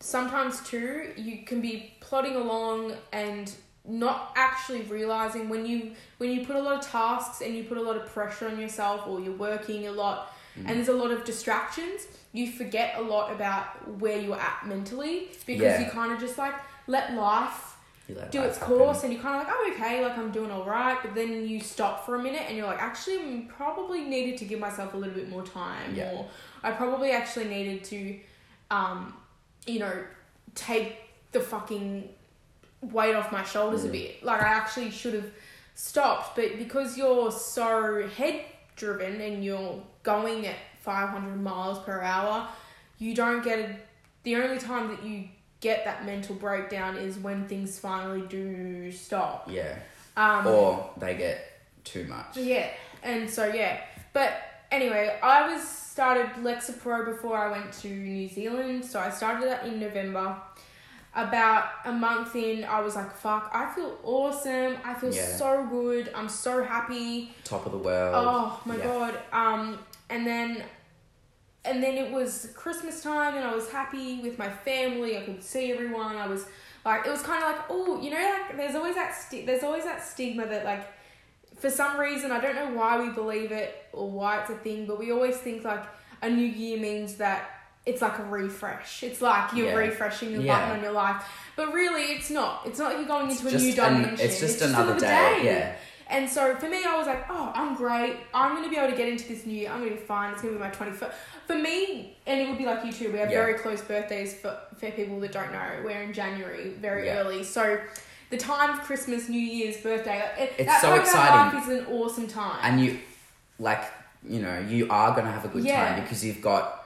sometimes 0.00 0.60
too 0.62 1.10
you 1.16 1.38
can 1.44 1.60
be 1.60 1.92
plodding 2.00 2.36
along 2.36 2.92
and 3.12 3.52
not 3.84 4.32
actually 4.36 4.82
realizing 4.82 5.48
when 5.48 5.64
you 5.66 5.92
when 6.18 6.30
you 6.30 6.44
put 6.46 6.54
a 6.56 6.60
lot 6.60 6.78
of 6.78 6.86
tasks 6.88 7.40
and 7.40 7.54
you 7.56 7.64
put 7.64 7.78
a 7.78 7.82
lot 7.82 7.96
of 7.96 8.06
pressure 8.06 8.46
on 8.48 8.58
yourself 8.60 9.06
or 9.06 9.18
you're 9.20 9.32
working 9.36 9.86
a 9.86 9.90
lot 9.92 10.32
and 10.56 10.76
there's 10.76 10.88
a 10.88 10.92
lot 10.92 11.10
of 11.12 11.24
distractions 11.24 12.06
you 12.32 12.50
forget 12.50 12.94
a 12.98 13.00
lot 13.00 13.32
about 13.32 13.64
where 14.00 14.18
you're 14.20 14.36
at 14.38 14.66
mentally 14.66 15.28
because 15.46 15.62
Yeah. 15.62 15.84
you 15.84 15.90
kind 15.90 16.12
of 16.12 16.18
just 16.20 16.36
like 16.36 16.54
let 16.88 17.14
life 17.14 17.76
let 18.08 18.30
do 18.32 18.38
life 18.40 18.48
its 18.48 18.58
happen. 18.58 18.76
course 18.76 19.04
and 19.04 19.12
you're 19.12 19.22
kind 19.22 19.40
of 19.40 19.46
like 19.46 19.56
I'm 19.56 19.72
okay 19.72 20.02
like 20.04 20.18
I'm 20.18 20.30
doing 20.32 20.50
all 20.50 20.64
right 20.64 20.98
but 21.02 21.14
then 21.14 21.46
you 21.46 21.60
stop 21.60 22.04
for 22.04 22.16
a 22.16 22.22
minute 22.22 22.42
and 22.48 22.56
you're 22.56 22.66
like 22.66 22.80
actually 22.82 23.18
I 23.18 23.44
probably 23.48 24.02
needed 24.02 24.36
to 24.38 24.44
give 24.46 24.58
myself 24.60 24.94
a 24.94 24.96
little 24.96 25.14
bit 25.14 25.28
more 25.28 25.44
time 25.44 25.94
Yeah. 25.94 26.10
or 26.12 26.26
I 26.62 26.72
probably 26.72 27.10
actually 27.12 27.46
needed 27.46 27.84
to 27.84 28.18
um 28.70 29.14
you 29.68 29.78
know 29.80 29.92
take 30.54 30.96
the 31.32 31.40
fucking 31.40 32.08
weight 32.80 33.14
off 33.14 33.30
my 33.32 33.44
shoulders 33.44 33.84
a 33.84 33.88
Mm. 33.88 33.92
bit 33.92 34.24
like 34.24 34.40
I 34.42 34.46
actually 34.48 34.90
should 34.90 35.14
have 35.14 35.30
stopped 35.74 36.36
but 36.36 36.58
because 36.58 36.96
you're 36.96 37.30
so 37.32 38.06
head 38.16 38.44
driven 38.76 39.20
and 39.20 39.44
you're 39.44 39.80
going 40.02 40.46
at 40.46 40.56
500 40.82 41.36
miles 41.40 41.78
per 41.80 42.00
hour 42.00 42.48
you 42.98 43.14
don't 43.14 43.42
get 43.44 43.58
a, 43.58 43.76
the 44.24 44.36
only 44.36 44.58
time 44.58 44.88
that 44.88 45.02
you 45.04 45.28
get 45.60 45.84
that 45.84 46.04
mental 46.06 46.34
breakdown 46.36 46.96
is 46.96 47.18
when 47.18 47.46
things 47.48 47.78
finally 47.78 48.22
do 48.28 48.90
stop 48.92 49.48
Yeah. 49.50 49.76
um 50.16 50.46
Or 50.46 50.90
they 50.98 51.14
get 51.16 51.44
too 51.84 52.04
much. 52.04 52.36
yeah, 52.36 52.68
and 53.02 53.28
so 53.30 53.46
yeah, 53.46 53.80
but 54.12 54.32
anyway, 54.70 55.18
I 55.22 55.52
was 55.52 55.66
started 55.66 56.30
Lexapro 56.42 57.04
before 57.06 57.36
I 57.36 57.50
went 57.50 57.72
to 57.82 57.88
New 57.88 58.28
Zealand, 58.28 58.84
so 58.84 59.00
I 59.00 59.10
started 59.10 59.48
that 59.48 59.66
in 59.66 59.80
November. 59.80 60.36
About 61.14 61.70
a 61.86 61.92
month 61.92 62.36
in, 62.36 62.64
I 62.64 62.80
was 62.80 62.94
like, 62.94 63.10
"Fuck, 63.16 63.50
I 63.52 63.72
feel 63.74 63.98
awesome. 64.04 64.76
I 64.84 64.94
feel 64.94 65.12
Yeah. 65.12 65.24
so 65.36 65.66
good. 65.68 66.12
I'm 66.14 66.28
so 66.28 66.62
happy. 66.62 67.34
Top 67.44 67.66
of 67.66 67.72
the 67.72 67.78
world. 67.78 68.14
Oh 68.16 68.60
my 68.64 68.76
Yeah. 68.76 68.84
god." 68.84 69.18
Um, 69.32 69.78
and 70.10 70.24
then, 70.26 70.62
and 71.64 71.82
then 71.82 71.94
it 71.96 72.12
was 72.12 72.52
Christmas 72.54 73.02
time, 73.02 73.34
and 73.34 73.44
I 73.44 73.54
was 73.54 73.70
happy 73.70 74.20
with 74.20 74.38
my 74.38 74.48
family. 74.50 75.16
I 75.18 75.22
could 75.22 75.42
see 75.42 75.72
everyone. 75.72 76.14
I 76.16 76.26
was 76.28 76.46
like, 76.84 77.04
it 77.06 77.10
was 77.10 77.22
kind 77.22 77.42
of 77.42 77.50
like, 77.52 77.62
oh, 77.70 78.00
you 78.00 78.10
know, 78.10 78.16
like 78.48 78.56
there's 78.56 78.76
always 78.76 78.94
that 78.94 79.12
sti- 79.14 79.44
there's 79.46 79.64
always 79.64 79.84
that 79.84 80.04
stigma 80.04 80.46
that 80.46 80.64
like 80.64 80.86
for 81.58 81.70
some 81.70 81.98
reason, 81.98 82.30
I 82.32 82.40
don't 82.40 82.54
know 82.54 82.70
why 82.78 83.00
we 83.00 83.10
believe 83.10 83.52
it 83.52 83.74
or 83.92 84.10
why 84.10 84.40
it's 84.40 84.50
a 84.50 84.54
thing, 84.56 84.86
but 84.86 84.98
we 84.98 85.10
always 85.12 85.36
think 85.36 85.64
like 85.64 85.82
a 86.22 86.28
new 86.30 86.46
year 86.46 86.78
means 86.78 87.14
that 87.16 87.50
it's 87.86 88.02
like 88.02 88.18
a 88.18 88.24
refresh. 88.24 89.02
It's 89.02 89.22
like 89.22 89.52
you're 89.54 89.68
Yeah. 89.68 89.74
refreshing 89.76 90.34
the 90.36 90.42
Yeah. 90.42 90.58
button 90.60 90.76
on 90.78 90.82
your 90.82 90.92
life. 90.92 91.22
But 91.56 91.72
really, 91.72 92.02
it's 92.14 92.30
not. 92.30 92.62
It's 92.66 92.78
not 92.78 92.88
like 92.90 92.98
you're 92.98 93.06
going 93.08 93.30
It's 93.30 93.40
into 93.40 93.48
a 93.48 93.50
just 93.52 93.64
new 93.64 93.82
an- 93.82 93.94
dimension. 94.02 94.26
it's 94.26 94.40
just 94.40 94.60
another 94.62 94.98
day, 94.98 95.40
yeah. 95.42 95.72
And 96.10 96.28
so 96.28 96.54
for 96.56 96.68
me, 96.68 96.82
I 96.86 96.96
was 96.96 97.06
like, 97.06 97.26
oh, 97.28 97.52
I'm 97.54 97.74
great. 97.74 98.16
I'm 98.32 98.52
going 98.52 98.64
to 98.64 98.70
be 98.70 98.76
able 98.76 98.90
to 98.90 98.96
get 98.96 99.08
into 99.08 99.28
this 99.28 99.44
new 99.44 99.52
year. 99.54 99.70
I'm 99.70 99.80
going 99.80 99.90
to 99.92 99.96
be 99.96 100.02
fine. 100.02 100.32
It's 100.32 100.40
going 100.40 100.54
to 100.54 100.58
be 100.58 100.64
my 100.64 100.70
21st. 100.70 101.12
For 101.46 101.54
me, 101.54 102.16
and 102.26 102.40
it 102.40 102.48
would 102.48 102.56
be 102.56 102.64
like 102.64 102.82
you 102.84 102.92
too, 102.92 103.12
we 103.12 103.18
have 103.18 103.30
Yeah. 103.30 103.40
very 103.44 103.54
close 103.58 103.82
birthdays 103.82 104.32
for, 104.38 104.56
for 104.78 104.90
people 104.92 105.20
that 105.20 105.32
don't 105.32 105.52
know. 105.52 105.68
We're 105.84 106.00
in 106.02 106.14
January, 106.14 106.70
very 106.80 107.10
early. 107.10 107.44
So 107.44 107.78
the 108.30 108.36
time 108.36 108.70
of 108.70 108.80
Christmas, 108.84 109.28
New 109.28 109.40
Year's, 109.40 109.76
birthday, 109.78 110.30
it, 110.38 110.52
It's 110.58 110.66
that 110.66 110.80
so 110.80 110.94
exciting. 110.94 111.58
life 111.58 111.68
is 111.68 111.78
an 111.80 111.86
awesome 111.86 112.26
time. 112.28 112.58
And 112.62 112.80
you, 112.80 112.98
like, 113.58 113.84
you 114.28 114.40
know, 114.40 114.58
you 114.60 114.88
are 114.90 115.12
going 115.12 115.24
to 115.26 115.30
have 115.32 115.44
a 115.44 115.48
good 115.48 115.64
Yeah. 115.64 115.88
time 115.94 116.02
because 116.02 116.24
you've 116.24 116.42
got 116.42 116.84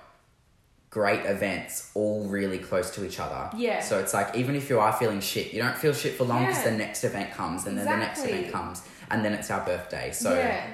great 0.91 1.25
events 1.25 1.91
all 1.95 2.25
really 2.25 2.59
close 2.59 2.91
to 2.91 3.05
each 3.05 3.19
other. 3.19 3.51
Yeah. 3.57 3.81
So 3.81 3.99
it's 3.99 4.13
like, 4.13 4.35
even 4.37 4.55
if 4.55 4.69
you 4.69 4.79
are 4.79 4.93
feeling 4.93 5.21
shit, 5.21 5.53
you 5.53 5.63
don't 5.63 5.77
feel 5.77 5.95
shit 5.95 6.15
for 6.17 6.25
long 6.25 6.45
because 6.47 6.63
Yeah. 6.65 6.71
the 6.71 6.77
next 6.77 7.03
event 7.05 7.33
comes 7.33 7.67
and 7.67 7.79
then 7.79 7.87
the 7.87 7.97
next 7.97 8.21
Exactly. 8.21 8.39
event 8.41 8.53
comes 8.53 8.83
and 9.11 9.25
then 9.25 9.33
it's 9.33 9.51
our 9.51 9.65
birthday. 9.65 10.13
So 10.13 10.35
yeah. 10.35 10.65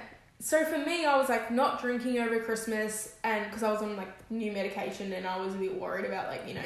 So 0.41 0.65
for 0.65 0.79
me, 0.79 1.05
I 1.05 1.17
was 1.17 1.29
like 1.29 1.51
not 1.51 1.81
drinking 1.81 2.21
over 2.21 2.39
Christmas, 2.39 3.15
and 3.25 3.45
because 3.47 3.65
I 3.65 3.73
was 3.73 3.83
on 3.83 3.97
like 3.97 4.07
new 4.31 4.53
medication, 4.53 5.13
and 5.13 5.27
I 5.27 5.37
was 5.37 5.53
a 5.53 5.57
bit 5.59 5.75
worried 5.81 6.05
about 6.05 6.29
like 6.29 6.47
you 6.47 6.55
know 6.55 6.61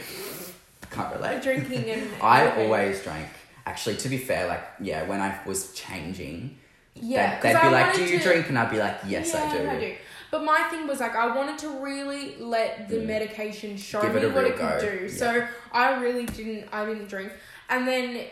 can't 0.91 1.15
relate. 1.15 1.43
drinking 1.43 1.89
and. 1.89 2.11
I 2.23 2.51
always 2.63 3.03
drank. 3.03 3.29
Actually, 3.67 3.97
to 3.97 4.09
be 4.09 4.19
fair, 4.19 4.47
like, 4.49 4.63
yeah, 4.81 5.05
when 5.09 5.21
I 5.21 5.39
was 5.47 5.73
changing, 5.73 6.59
Yeah, 6.95 7.39
they'd, 7.41 7.55
they'd 7.55 7.61
be 7.61 7.67
I 7.69 7.71
like, 7.71 7.95
Do 7.95 8.03
you 8.05 8.19
to- 8.19 8.25
drink? 8.25 8.49
And 8.49 8.59
I'd 8.59 8.71
be 8.71 8.79
like, 8.79 8.99
Yes, 9.07 9.33
yeah, 9.33 9.73
I 9.73 9.79
do. 9.81 9.95
But 10.31 10.45
my 10.45 10.63
thing 10.71 10.87
was 10.87 10.99
like 11.01 11.15
I 11.15 11.35
wanted 11.37 11.59
to 11.59 11.69
really 11.83 12.37
let 12.39 12.89
the 12.89 12.97
Mm. 12.97 13.07
medication 13.07 13.77
show 13.77 14.01
Give 14.03 14.15
me 14.15 14.23
a 14.25 14.31
what 14.31 14.45
it 14.45 14.57
could 14.57 14.81
go, 14.81 14.81
do. 14.81 15.01
yeah. 15.05 15.09
So 15.23 15.47
I 15.73 16.01
really 16.01 16.25
didn't. 16.27 16.69
I 16.73 16.87
didn't 16.87 17.09
drink, 17.09 17.31
and 17.69 17.87
then 17.87 18.25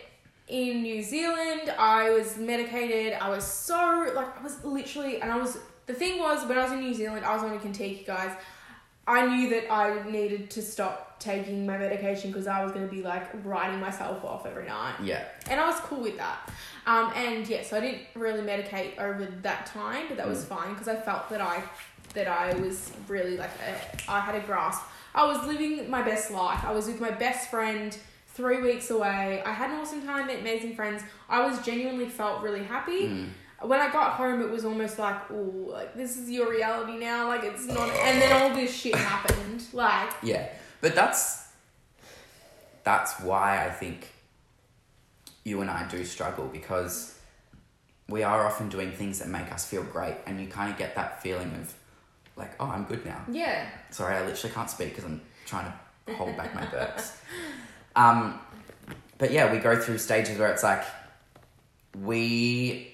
in 0.49 0.83
New 0.83 1.03
Zealand 1.03 1.73
I 1.79 2.09
was 2.11 2.39
medicated. 2.39 3.19
I 3.21 3.29
was 3.29 3.45
so 3.45 4.11
like 4.15 4.41
I 4.41 4.43
was 4.43 4.65
literally, 4.65 5.21
and 5.21 5.31
I 5.31 5.37
was 5.37 5.59
the 5.87 5.93
thing 5.95 6.19
was 6.19 6.47
when 6.49 6.57
I 6.59 6.63
was 6.63 6.73
in 6.73 6.81
New 6.81 6.95
Zealand 6.95 7.25
I 7.25 7.35
was 7.35 7.43
on 7.43 7.53
a 7.55 7.59
Contiki 7.59 8.07
guys. 8.07 8.33
I 9.07 9.27
knew 9.27 9.51
that 9.51 9.73
I 9.73 10.09
needed 10.09 10.51
to 10.51 10.63
stop 10.63 11.19
taking 11.19 11.67
my 11.67 11.77
medication 11.77 12.31
because 12.31 12.47
I 12.47 12.63
was 12.63 12.73
going 12.73 12.87
to 12.89 12.95
be 12.95 13.03
like 13.03 13.29
writing 13.45 13.81
myself 13.81 14.25
off 14.25 14.47
every 14.47 14.67
night 14.67 14.95
Yeah. 15.03 15.25
and 15.51 15.61
I 15.61 15.67
was 15.69 15.79
cool 15.81 16.01
with 16.01 16.17
that. 16.17 16.51
Um, 16.87 17.13
and 17.15 17.47
yeah, 17.47 17.63
so 17.63 17.77
I 17.77 17.81
didn't 17.81 18.03
really 18.15 18.41
medicate 18.41 18.99
over 18.99 19.27
that 19.43 19.67
time, 19.67 20.05
but 20.09 20.17
that 20.17 20.27
was 20.29 20.45
Mm. 20.45 20.49
fine 20.49 20.73
because 20.73 20.89
I 20.89 20.97
felt 20.97 21.29
that 21.31 21.41
I 21.41 21.63
that 22.15 22.27
I 22.27 22.55
was 22.55 22.91
really 23.07 23.37
like 23.37 23.51
a, 23.69 24.11
I 24.11 24.19
had 24.21 24.35
a 24.35 24.41
grasp. 24.41 24.83
I 25.15 25.25
was 25.27 25.47
living 25.47 25.89
my 25.89 26.03
best 26.03 26.31
life. 26.33 26.65
I 26.65 26.73
was 26.73 26.87
with 26.89 27.01
my 27.01 27.11
best 27.11 27.51
friend 27.51 27.97
three 28.29 28.61
weeks 28.63 28.91
away. 28.91 29.43
I 29.47 29.53
had 29.53 29.71
an 29.71 29.77
awesome 29.77 30.05
time, 30.05 30.27
met 30.27 30.41
amazing 30.41 30.75
friends. 30.75 31.03
I 31.29 31.47
was 31.47 31.65
genuinely 31.65 32.09
felt 32.09 32.43
really 32.43 32.65
happy. 32.65 33.09
Mm. 33.09 33.29
When 33.63 33.79
I 33.81 33.91
got 33.93 34.13
home, 34.13 34.41
it 34.41 34.51
was 34.51 34.65
almost 34.65 34.99
like, 34.99 35.31
oh, 35.31 35.67
like 35.69 35.95
this 35.95 36.17
is 36.17 36.31
your 36.31 36.51
reality 36.51 36.99
now. 36.99 37.29
Like 37.29 37.45
it's 37.45 37.67
not. 37.67 37.91
And 37.91 38.21
then 38.21 38.33
all 38.33 38.55
this 38.57 38.75
shit 38.75 38.95
happened. 38.95 39.65
Like 39.73 40.11
Yeah, 40.23 40.49
but 40.81 40.95
that's 40.95 41.49
that's 42.85 43.21
why 43.21 43.65
I 43.67 43.71
think 43.71 44.09
you 45.45 45.61
and 45.61 45.71
I 45.71 45.87
do 45.89 46.05
struggle 46.05 46.47
because 46.47 47.19
we 48.09 48.23
are 48.23 48.47
often 48.47 48.69
doing 48.69 48.93
things 48.93 49.19
that 49.21 49.29
make 49.29 49.53
us 49.53 49.67
feel 49.69 49.83
great, 49.85 50.17
and 50.27 50.41
you 50.41 50.47
kind 50.49 50.73
of 50.73 50.79
get 50.79 50.95
that 50.97 51.23
feeling 51.23 51.53
of 51.55 51.75
like, 52.37 52.53
oh, 52.59 52.67
I'm 52.67 52.85
good 52.85 53.05
now. 53.05 53.23
yeah, 53.31 53.69
Sorry, 53.91 54.17
I 54.17 54.25
literally 54.25 54.55
can't 54.55 54.71
speak 54.71 54.91
because 54.91 55.05
I'm 55.05 55.21
trying 55.47 55.73
to 56.07 56.15
hold 56.15 56.37
back 56.37 56.55
my 56.55 56.63
burps. 56.63 57.17
Um, 57.97 58.39
but 59.19 59.33
yeah, 59.33 59.53
we 59.53 59.59
go 59.59 59.77
through 59.77 59.99
stages 59.99 60.39
where 60.39 60.49
it's 60.53 60.63
like 60.63 60.85
we, 62.01 62.90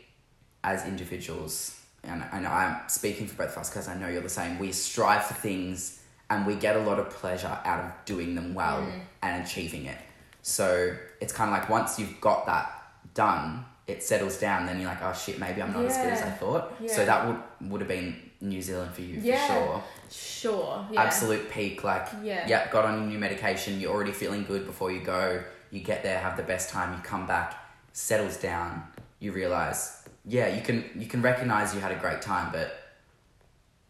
as 0.66 0.85
individuals, 0.87 1.81
and, 2.02 2.22
and 2.33 2.46
I'm 2.46 2.88
speaking 2.88 3.26
for 3.29 3.37
both 3.37 3.52
of 3.52 3.59
us 3.62 3.70
because 3.70 3.88
I 3.88 3.94
know 3.96 4.09
you're 4.09 4.20
the 4.20 4.29
same, 4.29 4.59
we 4.59 4.72
strive 4.72 5.24
for 5.24 5.35
things 5.35 6.02
and 6.29 6.44
we 6.44 6.57
get 6.57 6.74
a 6.76 6.81
lot 6.81 6.98
of 6.98 7.09
pleasure 7.11 7.57
out 7.64 7.85
of 7.85 7.92
doing 8.05 8.35
them 8.35 8.52
well 8.52 8.81
Mm. 8.83 9.00
and 9.22 9.44
achieving 9.44 9.87
it. 9.87 9.96
So 10.42 10.94
it's 11.20 11.33
kind 11.33 11.50
of 11.52 11.59
like 11.59 11.68
once 11.70 11.98
you've 11.98 12.20
got 12.20 12.46
that 12.46 12.70
done, 13.14 13.64
it 13.87 14.02
settles 14.02 14.37
down, 14.38 14.66
then 14.66 14.81
you're 14.81 14.88
like, 14.88 15.02
oh 15.02 15.12
shit, 15.12 15.38
maybe 15.38 15.62
I'm 15.62 15.72
not 15.72 15.85
as 15.87 15.96
good 15.98 16.12
as 16.12 16.22
I 16.22 16.26
Yeah. 16.26 16.33
thought. 16.35 16.72
So 16.88 17.05
that 17.07 17.26
would, 17.26 17.70
would 17.70 17.81
have 17.81 17.88
been 17.88 18.31
New 18.40 18.61
Zealand 18.61 18.92
for 18.92 19.02
you 19.02 19.20
Yeah. 19.20 19.46
for 19.46 19.52
sure 19.55 19.83
sure, 20.11 20.87
yeah, 20.92 21.02
absolute 21.02 21.48
peak. 21.50 21.83
Like, 21.85 22.07
Yeah. 22.22 22.46
yep, 22.48 22.70
got 22.72 22.85
on 22.85 22.94
your 23.00 23.09
new 23.12 23.18
medication. 23.18 23.81
You're 23.81 23.92
already 23.92 24.12
feeling 24.12 24.44
good 24.44 24.66
before 24.66 24.90
you 24.92 25.00
go. 25.00 25.42
You 25.70 25.81
get 25.81 26.02
there, 26.02 26.18
have 26.18 26.37
the 26.37 26.42
best 26.44 26.70
time. 26.70 26.92
You 26.96 27.00
come 27.02 27.26
back, 27.26 27.55
settles 27.92 28.37
down. 28.37 28.85
You 29.20 29.33
realize, 29.33 29.95
yeah, 30.27 30.49
you 30.55 30.62
can 30.62 30.85
you 30.97 31.07
can 31.07 31.23
recognize 31.23 31.75
you 31.75 31.81
had 31.81 31.93
a 31.93 31.97
great 31.97 32.21
time, 32.21 32.51
but 32.53 32.83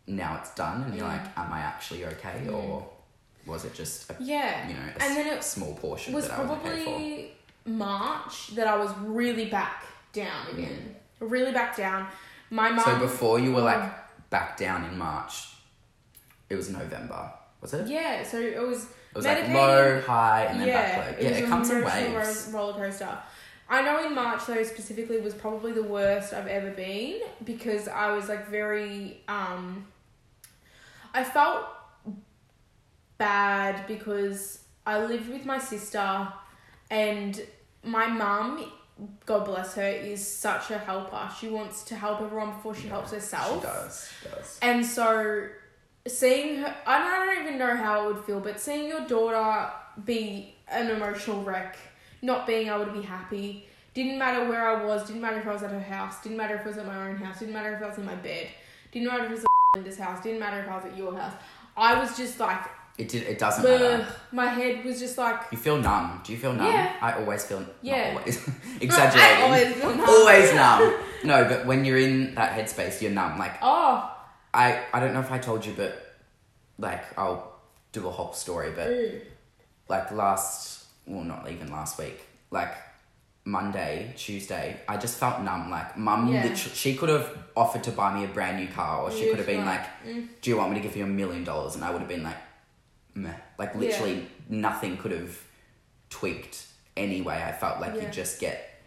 now 0.06 0.38
it's 0.40 0.54
done, 0.54 0.82
and 0.82 0.94
you're 0.94 1.06
like, 1.06 1.22
am 1.36 1.52
I 1.52 1.60
actually 1.60 2.04
okay, 2.04 2.48
or 2.48 2.86
was 3.46 3.64
it 3.64 3.74
just 3.74 4.10
a 4.10 4.16
yeah. 4.20 4.68
you 4.68 4.74
know 4.74 4.80
And 5.00 5.16
then 5.16 5.26
it 5.26 5.42
small 5.42 5.74
portion 5.74 6.12
was 6.12 6.28
that 6.28 6.38
I 6.38 6.42
was 6.42 6.50
okay 6.58 6.84
for? 6.84 6.90
probably 6.90 7.32
March 7.64 8.54
that 8.54 8.66
I 8.66 8.76
was 8.76 8.90
really 8.98 9.46
back 9.46 9.84
down 10.12 10.46
again. 10.52 10.96
Really 11.20 11.52
back 11.52 11.76
down. 11.76 12.06
My 12.50 12.70
mum. 12.70 12.84
So 12.84 12.98
before 12.98 13.38
you 13.40 13.52
were 13.52 13.62
like 13.62 13.82
um, 13.82 13.90
back 14.30 14.56
down 14.56 14.84
in 14.84 14.98
March, 14.98 15.48
it 16.50 16.56
was 16.56 16.70
November, 16.70 17.32
was 17.60 17.72
it? 17.72 17.88
Yeah, 17.88 18.22
so 18.22 18.38
it 18.38 18.60
was. 18.60 18.84
It 18.84 19.20
was 19.20 19.24
like 19.24 19.48
low, 19.48 20.02
high, 20.02 20.44
and 20.44 20.60
then 20.60 20.68
yeah, 20.68 20.98
back 20.98 21.16
low. 21.16 21.22
Yeah, 21.22 21.30
was 21.30 21.38
it 21.38 21.48
comes 21.48 21.70
in 21.70 21.82
waves. 21.82 22.50
ro- 22.52 22.60
roller 22.60 22.74
coaster. 22.74 23.18
I 23.68 23.82
know 23.82 24.06
in 24.06 24.14
March 24.14 24.46
though 24.46 24.62
specifically 24.62 25.18
was 25.20 25.34
probably 25.34 25.72
the 25.72 25.82
worst 25.82 26.32
I've 26.32 26.46
ever 26.46 26.70
been 26.70 27.20
because 27.44 27.88
I 27.88 28.12
was 28.12 28.28
like 28.28 28.48
very 28.48 29.20
um 29.28 29.86
I 31.12 31.24
felt 31.24 31.64
bad 33.18 33.86
because 33.86 34.64
I 34.86 35.04
lived 35.04 35.28
with 35.28 35.44
my 35.44 35.58
sister 35.58 36.28
and 36.90 37.40
my 37.82 38.06
mum 38.06 38.70
God 39.26 39.44
bless 39.44 39.74
her 39.74 39.86
is 39.88 40.26
such 40.26 40.70
a 40.70 40.78
helper. 40.78 41.28
She 41.38 41.48
wants 41.48 41.82
to 41.84 41.96
help 41.96 42.22
everyone 42.22 42.52
before 42.52 42.74
she 42.74 42.88
helps 42.88 43.10
herself. 43.10 43.60
She 43.60 43.66
does. 43.66 44.10
She 44.22 44.28
does. 44.28 44.58
And 44.62 44.86
so 44.86 45.48
seeing 46.06 46.60
her, 46.60 46.74
I 46.86 46.98
don't, 46.98 47.06
I 47.06 47.34
don't 47.34 47.46
even 47.46 47.58
know 47.58 47.76
how 47.76 48.08
it 48.08 48.14
would 48.14 48.24
feel, 48.24 48.40
but 48.40 48.58
seeing 48.58 48.88
your 48.88 49.06
daughter 49.06 49.70
be 50.04 50.54
an 50.68 50.90
emotional 50.90 51.42
wreck, 51.42 51.76
not 52.22 52.46
being 52.46 52.68
able 52.68 52.86
to 52.86 52.92
be 52.92 53.02
happy, 53.02 53.66
didn't 53.94 54.18
matter 54.18 54.48
where 54.48 54.68
I 54.68 54.84
was, 54.84 55.06
didn't 55.06 55.22
matter 55.22 55.38
if 55.38 55.46
I 55.46 55.52
was 55.52 55.62
at 55.62 55.70
her 55.70 55.80
house, 55.80 56.22
didn't 56.22 56.36
matter 56.38 56.54
if 56.56 56.62
I 56.64 56.68
was 56.68 56.78
at 56.78 56.86
my 56.86 57.08
own 57.08 57.16
house, 57.16 57.38
didn't 57.38 57.54
matter 57.54 57.74
if 57.74 57.82
I 57.82 57.88
was 57.88 57.98
in 57.98 58.04
my 58.06 58.14
bed, 58.16 58.48
didn't 58.92 59.08
matter 59.08 59.24
if 59.24 59.30
it 59.30 59.34
was 59.34 59.44
at 59.76 59.84
this 59.84 59.98
house, 59.98 60.22
didn't 60.22 60.40
matter 60.40 60.60
if 60.60 60.68
I 60.68 60.76
was 60.76 60.84
at 60.84 60.96
your 60.96 61.16
house. 61.16 61.32
I 61.76 61.98
was 61.98 62.16
just 62.16 62.38
like, 62.40 62.60
It 62.98 63.08
did. 63.08 63.24
It 63.24 63.38
doesn't 63.38 63.64
ugh, 63.64 63.80
matter. 63.80 64.06
my 64.32 64.46
head 64.46 64.84
was 64.84 64.98
just 64.98 65.18
like, 65.18 65.40
You 65.52 65.58
feel 65.58 65.76
numb. 65.78 66.22
Do 66.24 66.32
you 66.32 66.38
feel 66.38 66.52
numb? 66.54 66.66
Yeah. 66.72 66.94
I 67.02 67.12
always 67.12 67.44
feel. 67.44 67.64
Yeah. 67.82 68.14
Always. 68.16 68.48
I 68.48 68.52
Exaggerating. 68.80 69.44
always 69.44 69.82
numb. 69.82 70.00
Always 70.08 70.54
numb. 70.54 70.94
No, 71.24 71.44
but 71.44 71.66
when 71.66 71.84
you're 71.84 71.98
in 71.98 72.34
that 72.34 72.52
headspace, 72.58 73.02
you're 73.02 73.10
numb. 73.10 73.38
Like 73.38 73.58
oh, 73.60 74.10
I, 74.54 74.80
I 74.92 75.00
don't 75.00 75.12
know 75.12 75.20
if 75.20 75.30
I 75.30 75.38
told 75.38 75.66
you, 75.66 75.74
but 75.76 76.16
like 76.78 77.04
I'll 77.18 77.52
do 77.92 78.06
a 78.08 78.10
whole 78.10 78.32
story, 78.32 78.72
but 78.74 78.88
mm, 78.88 79.20
like 79.88 80.10
last, 80.12 80.75
well, 81.06 81.24
not 81.24 81.50
even 81.50 81.70
last 81.70 81.98
week, 81.98 82.20
like 82.50 82.74
Monday, 83.44 84.12
Tuesday, 84.16 84.80
I 84.88 84.96
just 84.96 85.18
felt 85.18 85.40
numb. 85.42 85.70
Like 85.70 85.96
mum, 85.96 86.26
Yeah. 86.28 86.42
literally, 86.42 86.74
she 86.74 86.96
could 86.96 87.08
have 87.08 87.36
offered 87.56 87.84
to 87.84 87.92
buy 87.92 88.12
me 88.12 88.24
a 88.24 88.28
brand 88.28 88.58
new 88.58 88.66
car, 88.68 89.02
or 89.02 89.10
she 89.10 89.28
could 89.28 89.38
have 89.38 89.46
been 89.46 89.64
like, 89.64 89.84
mm. 90.04 90.28
"Do 90.40 90.50
you 90.50 90.56
want 90.56 90.70
me 90.72 90.76
to 90.76 90.82
give 90.82 90.96
you 90.96 91.04
a 91.04 91.08
million 91.08 91.44
dollars?" 91.44 91.74
And 91.76 91.84
I 91.84 91.90
would 91.90 92.00
have 92.00 92.08
been 92.08 92.24
like, 92.24 92.36
"Meh." 93.14 93.32
Like 93.58 93.72
Yeah. 93.74 93.80
literally, 93.80 94.26
nothing 94.48 94.96
could 94.96 95.12
have 95.12 95.38
tweaked 96.10 96.66
anyway. 96.96 97.42
I 97.42 97.52
felt 97.52 97.80
like 97.80 97.94
Yeah. 97.94 98.02
you 98.02 98.08
just 98.08 98.40
get, 98.40 98.80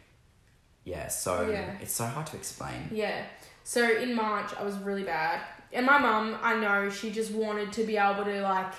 yeah. 0.84 1.08
So 1.08 1.50
Yeah. 1.50 1.76
it's 1.82 1.94
so 1.94 2.06
hard 2.06 2.28
to 2.28 2.36
explain. 2.38 2.90
Yeah. 2.92 3.24
So 3.64 3.90
in 3.98 4.14
March, 4.16 4.52
I 4.60 4.64
was 4.64 4.76
really 4.78 5.04
bad. 5.04 5.42
And 5.72 5.86
my 5.86 6.00
mum, 6.00 6.38
I 6.42 6.56
know, 6.56 6.90
she 6.90 7.12
just 7.12 7.32
wanted 7.32 7.72
to 7.74 7.84
be 7.84 7.96
able 7.98 8.26
to 8.26 8.42
like 8.42 8.74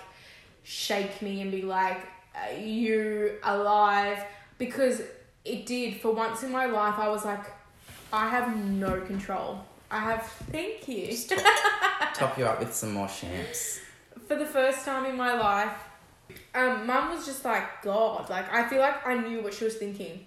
shake 0.63 1.23
me 1.23 1.41
and 1.41 1.51
be 1.51 1.63
like, 1.63 1.99
"Are 1.99 2.05
you 2.59 3.39
alive? 3.43 4.25
Because 4.59 5.03
it 5.45 5.67
did. 5.67 6.01
For 6.01 6.13
once 6.13 6.43
in 6.43 6.53
my 6.53 6.67
life, 6.67 6.95
I 6.99 7.09
was 7.09 7.25
like, 7.25 7.45
I 8.13 8.29
have 8.29 8.57
no 8.57 9.01
control. 9.01 9.65
I 9.91 9.99
have, 10.01 10.23
thank 10.53 10.87
you. 10.89 11.17
Top, 11.17 11.45
top 12.15 12.39
you 12.39 12.45
up 12.47 12.61
with 12.61 12.73
some 12.75 12.93
more 12.93 13.09
champs. 13.09 13.81
For 14.29 14.37
the 14.37 14.47
first 14.47 14.85
time 14.85 15.05
in 15.07 15.17
my 15.17 15.33
life, 15.35 15.73
um, 16.55 16.87
mum 16.87 17.11
was 17.15 17.27
just 17.27 17.45
like, 17.45 17.83
God, 17.83 18.31
like, 18.31 18.53
I 18.53 18.69
feel 18.69 18.81
like 18.81 19.05
I 19.07 19.15
knew 19.15 19.43
what 19.43 19.55
she 19.55 19.65
was 19.65 19.77
thinking. 19.77 20.27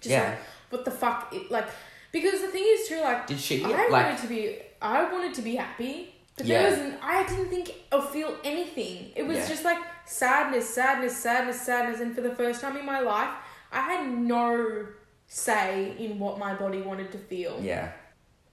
Just 0.00 0.10
Yeah. 0.10 0.30
like, 0.30 0.38
what 0.70 0.84
the 0.84 0.90
fuck? 0.90 1.32
It, 1.34 1.50
like, 1.50 1.66
because 2.12 2.40
the 2.42 2.48
thing 2.48 2.64
is 2.66 2.88
too, 2.88 3.00
like, 3.00 3.26
Did 3.26 3.38
she 3.40 3.64
I 3.64 3.68
like? 3.68 3.90
wanted 3.90 4.18
to 4.18 4.26
be. 4.26 4.58
I 4.82 5.10
wanted 5.10 5.34
to 5.34 5.42
be 5.42 5.56
happy, 5.56 6.14
but 6.36 6.46
Yeah. 6.46 6.62
there 6.62 6.70
wasn't. 6.70 6.94
I 7.02 7.26
didn't 7.26 7.48
think 7.48 7.72
or 7.92 8.02
feel 8.02 8.34
anything. 8.44 9.12
It 9.14 9.22
was 9.26 9.38
Yeah. 9.38 9.48
just 9.48 9.64
like 9.64 9.78
sadness, 10.06 10.68
sadness, 10.68 11.16
sadness, 11.16 11.60
sadness. 11.60 12.00
And 12.00 12.14
for 12.14 12.20
the 12.20 12.34
first 12.34 12.60
time 12.60 12.76
in 12.76 12.84
my 12.86 13.00
life, 13.00 13.30
I 13.72 13.80
had 13.80 14.10
no 14.10 14.86
say 15.26 15.94
in 15.98 16.18
what 16.18 16.38
my 16.38 16.54
body 16.54 16.82
wanted 16.82 17.12
to 17.12 17.18
feel. 17.18 17.58
Yeah. 17.62 17.92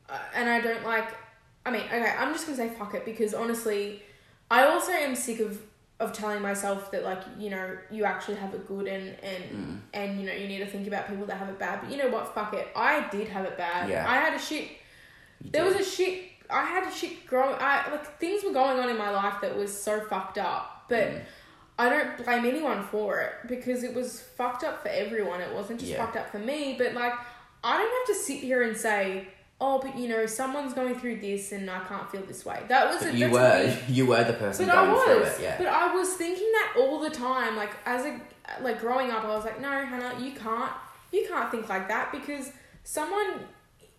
Uh, 0.09 0.17
and 0.35 0.49
I 0.49 0.61
don't 0.61 0.83
like. 0.85 1.09
I 1.65 1.71
mean, 1.71 1.81
okay, 1.81 2.13
I'm 2.17 2.31
just 2.33 2.45
gonna 2.45 2.57
say 2.57 2.69
fuck 2.69 2.93
it 2.93 3.03
because 3.03 3.33
honestly, 3.33 4.01
I 4.49 4.65
also 4.67 4.91
am 4.91 5.15
sick 5.15 5.39
of 5.41 5.59
of 5.99 6.13
telling 6.13 6.41
myself 6.43 6.91
that 6.91 7.03
like 7.03 7.23
you 7.39 7.49
know 7.49 7.75
you 7.89 8.05
actually 8.05 8.35
have 8.35 8.53
it 8.53 8.67
good 8.67 8.87
and 8.87 9.15
and 9.23 9.43
Mm. 9.43 9.79
and 9.93 10.19
you 10.21 10.27
know 10.27 10.33
you 10.33 10.47
need 10.47 10.59
to 10.59 10.67
think 10.67 10.87
about 10.87 11.07
people 11.09 11.25
that 11.25 11.37
have 11.37 11.49
it 11.49 11.57
bad. 11.59 11.81
But 11.81 11.91
you 11.91 11.97
know 11.97 12.07
what? 12.09 12.33
Fuck 12.35 12.53
it. 12.53 12.67
I 12.75 13.07
did 13.09 13.27
have 13.29 13.45
it 13.45 13.57
bad. 13.57 13.89
Yeah. 13.89 14.05
I 14.09 14.15
had 14.17 14.33
a 14.33 14.39
shit 14.39 14.69
You 15.43 15.49
there 15.51 15.65
did. 15.65 15.75
was 15.77 15.87
a 15.87 15.89
shit. 15.89 16.23
I 16.49 16.63
had 16.63 16.87
a 16.87 16.91
shit 16.95 17.25
growing 17.27 17.55
I 17.59 17.89
like 17.91 18.17
things 18.19 18.43
were 18.45 18.53
going 18.53 18.79
on 18.79 18.89
in 18.89 18.97
my 18.97 19.09
life 19.09 19.41
that 19.41 19.57
was 19.57 19.75
so 19.77 19.99
fucked 20.01 20.37
up, 20.37 20.85
but 20.87 20.99
Mm. 21.09 21.21
I 21.79 21.89
don't 21.89 22.17
blame 22.25 22.45
anyone 22.45 22.83
for 22.83 23.19
it 23.19 23.33
because 23.47 23.83
it 23.83 23.93
was 23.93 24.21
fucked 24.21 24.63
up 24.63 24.81
for 24.81 24.89
everyone. 24.89 25.41
It 25.41 25.53
wasn't 25.53 25.79
just 25.79 25.91
Yeah. 25.91 26.03
fucked 26.03 26.17
up 26.17 26.31
for 26.31 26.39
me. 26.39 26.75
But 26.77 26.93
like, 26.93 27.13
I 27.63 27.77
don't 27.77 28.07
have 28.07 28.15
to 28.17 28.23
sit 28.23 28.39
here 28.39 28.63
and 28.63 28.75
say, 28.75 29.27
"Oh, 29.61 29.79
but 29.79 29.95
you 29.95 30.07
know, 30.07 30.25
someone's 30.25 30.73
going 30.73 30.99
through 30.99 31.17
this 31.21 31.51
and 31.51 31.69
I 31.69 31.79
can't 31.85 32.09
feel 32.11 32.21
this 32.23 32.43
way." 32.45 32.63
That 32.67 32.87
was 32.89 32.99
But 32.99 33.09
it. 33.09 33.15
you 33.15 33.29
were 33.29 33.77
you 33.87 34.05
were 34.07 34.23
the 34.23 34.33
person 34.33 34.65
But 34.67 34.75
I 34.77 34.85
going 34.85 35.05
through 35.05 35.19
was, 35.21 35.39
it. 35.39 35.43
Yeah. 35.43 35.55
but 35.57 35.67
I 35.67 35.93
was 35.93 36.13
thinking 36.15 36.51
that 36.53 36.73
all 36.79 36.99
the 36.99 37.09
time. 37.11 37.55
Like 37.55 37.71
as 37.85 38.05
a 38.05 38.19
like 38.61 38.79
growing 38.79 39.11
up, 39.11 39.23
I 39.23 39.27
was 39.35 39.43
like, 39.45 39.59
no, 39.61 39.69
Hannah, 39.69 40.15
you 40.19 40.31
can't, 40.31 40.71
you 41.11 41.27
can't 41.27 41.51
think 41.51 41.67
like 41.69 41.87
that 41.89 42.11
because 42.11 42.51
someone 42.83 43.41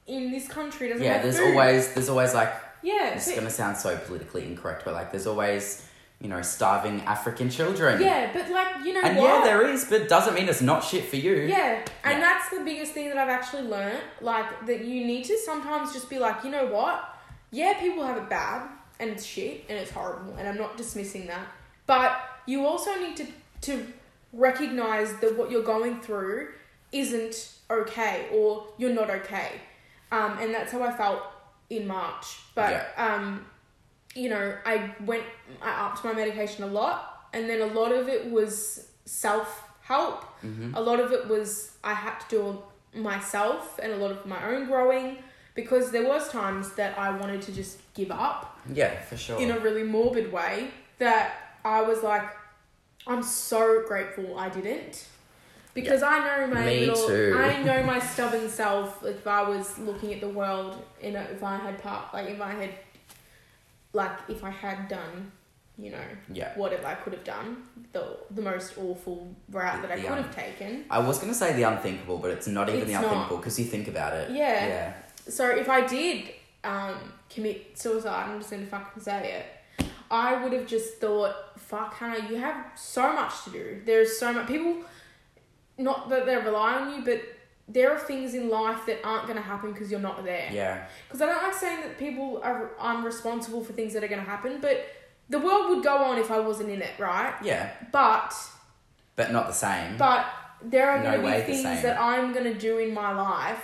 in 0.07 0.33
this 0.33 0.49
country 0.49 0.89
doesn't 0.89 1.05
yeah. 1.05 1.21
There's 1.23 1.39
food. 1.39 1.51
always 1.51 1.93
there's 1.95 2.09
always 2.09 2.35
like 2.35 2.53
yeah, 2.83 3.09
It's 3.15 3.27
so- 3.27 3.35
gonna 3.35 3.51
sound 3.51 3.77
so 3.77 3.97
politically 3.99 4.45
incorrect, 4.47 4.85
but 4.85 4.95
like 4.95 5.11
there's 5.13 5.27
always, 5.27 5.85
you 6.21 6.29
know, 6.29 6.43
starving 6.43 7.01
African 7.03 7.49
children. 7.49 8.01
Yeah, 8.03 8.31
but 8.33 8.51
like 8.51 8.85
you 8.85 8.93
know 8.93 9.03
And 9.03 9.17
what? 9.19 9.25
yeah, 9.25 9.45
there 9.45 9.67
is, 9.69 9.85
but 9.85 10.09
doesn't 10.09 10.35
mean 10.35 10.49
it's 10.49 10.61
not 10.61 10.83
shit 10.85 11.05
for 11.05 11.17
you. 11.17 11.35
Yeah, 11.43 11.85
and 12.05 12.19
Yeah. 12.19 12.21
that's 12.21 12.51
the 12.51 12.61
biggest 12.65 12.93
thing 12.93 13.09
that 13.11 13.19
I've 13.19 13.29
actually 13.29 13.63
learnt. 13.63 14.03
Like 14.21 14.67
that 14.67 14.85
you 14.85 15.05
need 15.07 15.25
to 15.27 15.39
sometimes 15.39 15.93
just 15.93 16.11
be 16.11 16.19
like, 16.19 16.43
you 16.45 16.51
know 16.51 16.67
what? 16.67 17.15
Yeah, 17.51 17.75
people 17.81 18.05
have 18.05 18.17
it 18.17 18.29
bad 18.29 18.69
and 19.01 19.11
it's 19.11 19.25
shit 19.25 19.65
and 19.69 19.79
it's 19.79 19.93
horrible, 19.93 20.35
and 20.39 20.49
I'm 20.49 20.57
not 20.57 20.77
dismissing 20.77 21.27
that. 21.29 21.47
But 21.87 22.19
you 22.47 22.67
also 22.67 22.95
need 23.01 23.17
to 23.19 23.27
to 23.63 23.87
recognize 24.33 25.13
that 25.21 25.37
what 25.39 25.51
you're 25.51 25.63
going 25.63 26.01
through 26.01 26.49
isn't 26.93 27.53
okay 27.71 28.27
or 28.33 28.67
you're 28.79 28.93
not 28.93 29.11
okay. 29.11 29.53
Um, 30.11 30.39
and 30.41 30.55
that's 30.55 30.73
how 30.73 30.83
I 30.83 30.93
felt 30.93 31.23
in 31.71 31.87
March. 31.87 32.39
But 32.55 32.93
um, 32.97 33.47
you 34.15 34.29
know, 34.29 34.55
I 34.65 34.95
went, 35.05 35.23
I 35.63 35.71
upped 35.87 36.05
my 36.05 36.13
medication 36.13 36.65
a 36.65 36.69
lot, 36.69 37.29
and 37.33 37.49
then 37.49 37.61
a 37.61 37.67
lot 37.67 37.93
of 37.93 38.09
it 38.09 38.31
was 38.31 38.89
self 39.05 39.63
help. 39.83 40.25
Mm-hmm. 40.43 40.75
A 40.75 40.81
lot 40.81 41.01
of 41.01 41.13
it 41.13 41.29
was 41.29 41.73
I 41.83 41.95
had 41.95 42.19
to 42.21 42.27
do 42.29 42.51
it 42.95 43.01
myself, 43.01 43.79
and 43.83 43.93
a 43.93 43.97
lot 43.97 44.11
of 44.11 44.27
my 44.27 44.45
own 44.47 44.67
growing 44.67 45.19
because 45.55 45.91
there 45.91 46.07
was 46.07 46.29
times 46.29 46.73
that 46.75 46.97
I 46.97 47.11
wanted 47.17 47.43
to 47.43 47.53
just 47.53 47.81
give 47.95 48.13
up 48.13 48.57
Yeah, 48.73 49.01
for 49.01 49.17
sure. 49.17 49.41
in 49.41 49.51
a 49.51 49.59
really 49.59 49.83
morbid 49.83 50.33
way. 50.33 50.71
That 50.99 51.57
I 51.65 51.83
was 51.83 52.03
like, 52.03 52.23
I'm 53.09 53.23
so 53.25 53.83
grateful 53.87 54.39
I 54.39 54.49
didn't. 54.51 55.07
Because 55.75 56.03
I 56.03 56.19
know 56.27 56.55
my 56.55 56.65
Me 56.65 56.87
little, 56.87 57.07
too. 57.09 57.35
I 57.37 57.63
know 57.69 57.83
my 57.83 57.99
stubborn 57.99 58.49
self. 58.49 59.05
If 59.05 59.27
I 59.27 59.43
was 59.49 59.79
looking 59.79 60.13
at 60.15 60.21
the 60.21 60.29
world, 60.29 60.83
you 61.03 61.13
know, 61.13 61.25
if 61.31 61.43
I 61.43 61.57
had 61.57 61.83
part, 61.83 62.13
like 62.15 62.29
if 62.29 62.41
I 62.41 62.51
had, 62.53 62.71
like 63.93 64.13
if 64.29 64.45
I 64.45 64.51
had 64.51 64.89
done, 64.89 65.33
you 65.79 65.91
know, 65.91 66.05
yeah. 66.33 66.53
whatever 66.57 66.87
I 66.87 66.95
could 66.95 67.13
have 67.15 67.25
done, 67.25 67.63
the 67.93 68.17
the 68.31 68.43
most 68.43 68.77
awful 68.79 69.35
route 69.51 69.83
that 69.83 69.91
I 69.91 69.97
The 69.97 70.03
could 70.03 70.13
un- 70.13 70.23
have 70.25 70.35
taken. 70.35 70.85
I 70.91 70.99
was 70.99 71.19
gonna 71.19 71.35
say 71.35 71.53
the 71.55 71.63
unthinkable, 71.65 72.19
but 72.19 72.31
it's 72.31 72.47
not 72.47 72.69
even 72.69 72.83
It's 72.83 72.91
the 72.91 72.95
unthinkable 72.99 73.37
because 73.39 73.59
you 73.59 73.65
think 73.65 73.89
about 73.89 74.15
it. 74.15 74.31
Yeah. 74.31 74.67
Yeah. 74.67 74.93
So 75.29 75.49
if 75.49 75.69
I 75.69 75.87
did 75.87 76.31
um, 76.65 76.97
commit 77.31 77.79
suicide, 77.79 78.29
I'm 78.29 78.39
just 78.39 78.51
gonna 78.51 78.67
fucking 78.67 79.03
say 79.03 79.33
it. 79.41 79.87
I 80.11 80.43
would 80.43 80.55
have 80.55 80.67
just 80.67 80.95
thought, 81.01 81.35
fuck, 81.59 81.93
Hannah, 81.95 82.27
you 82.31 82.37
have 82.37 82.65
so 82.77 83.13
much 83.13 83.45
to 83.45 83.51
do. 83.51 83.83
There's 83.85 84.19
so 84.19 84.33
much 84.33 84.47
people. 84.49 84.79
Not 85.77 86.09
that 86.09 86.25
they 86.27 86.35
rely 86.37 86.75
on 86.79 86.95
you, 86.95 87.05
but 87.05 87.21
there 87.69 87.93
are 87.93 87.99
things 87.99 88.35
in 88.35 88.49
life 88.49 88.87
that 88.87 88.99
aren't 89.05 89.27
gonna 89.29 89.41
happen 89.43 89.73
because 89.73 89.91
you're 89.91 90.01
not 90.01 90.25
there. 90.25 90.49
Yeah. 90.51 90.87
Because 91.07 91.21
I 91.23 91.27
don't 91.27 91.43
like 91.43 91.55
saying 91.55 91.81
that 91.83 91.99
people 91.99 92.41
are 92.43 92.71
I'm 92.81 93.05
responsible 93.05 93.63
for 93.63 93.73
things 93.75 93.93
that 93.95 94.03
are 94.03 94.09
gonna 94.09 94.23
happen, 94.23 94.59
but 94.61 94.87
the 95.29 95.39
world 95.39 95.69
would 95.71 95.85
go 95.85 95.97
on 95.99 96.19
if 96.19 96.31
I 96.31 96.39
wasn't 96.41 96.71
in 96.71 96.81
it, 96.81 96.99
right? 96.99 97.35
Yeah. 97.43 97.71
But 97.93 98.35
But 99.17 99.31
not 99.33 99.47
the 99.47 99.53
same. 99.53 99.97
But 99.99 100.25
there 100.63 100.91
are 100.91 100.99
No 100.99 101.21
going 101.21 101.41
to 101.41 101.47
be 101.47 101.53
things 101.53 101.83
that 101.83 102.01
I'm 102.01 102.33
going 102.33 102.45
to 102.53 102.55
do 102.59 102.79
in 102.79 102.93
my 102.95 103.13
life 103.13 103.63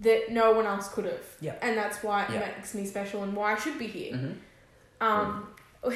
that 0.00 0.30
no 0.30 0.52
one 0.52 0.66
else 0.66 0.88
could 0.88 1.04
have. 1.06 1.24
Yeah. 1.40 1.54
And 1.62 1.78
that's 1.78 2.02
why 2.02 2.24
it 2.24 2.30
Yeah. 2.32 2.40
makes 2.40 2.74
me 2.74 2.84
special 2.84 3.22
and 3.22 3.34
why 3.34 3.52
I 3.52 3.56
should 3.56 3.78
be 3.78 3.86
here. 3.86 4.12
Mhm. 4.14 4.36
Um, 5.00 5.48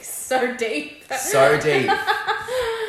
so 0.00 0.56
deep. 0.56 1.04
So 1.12 1.60
deep. 1.60 1.90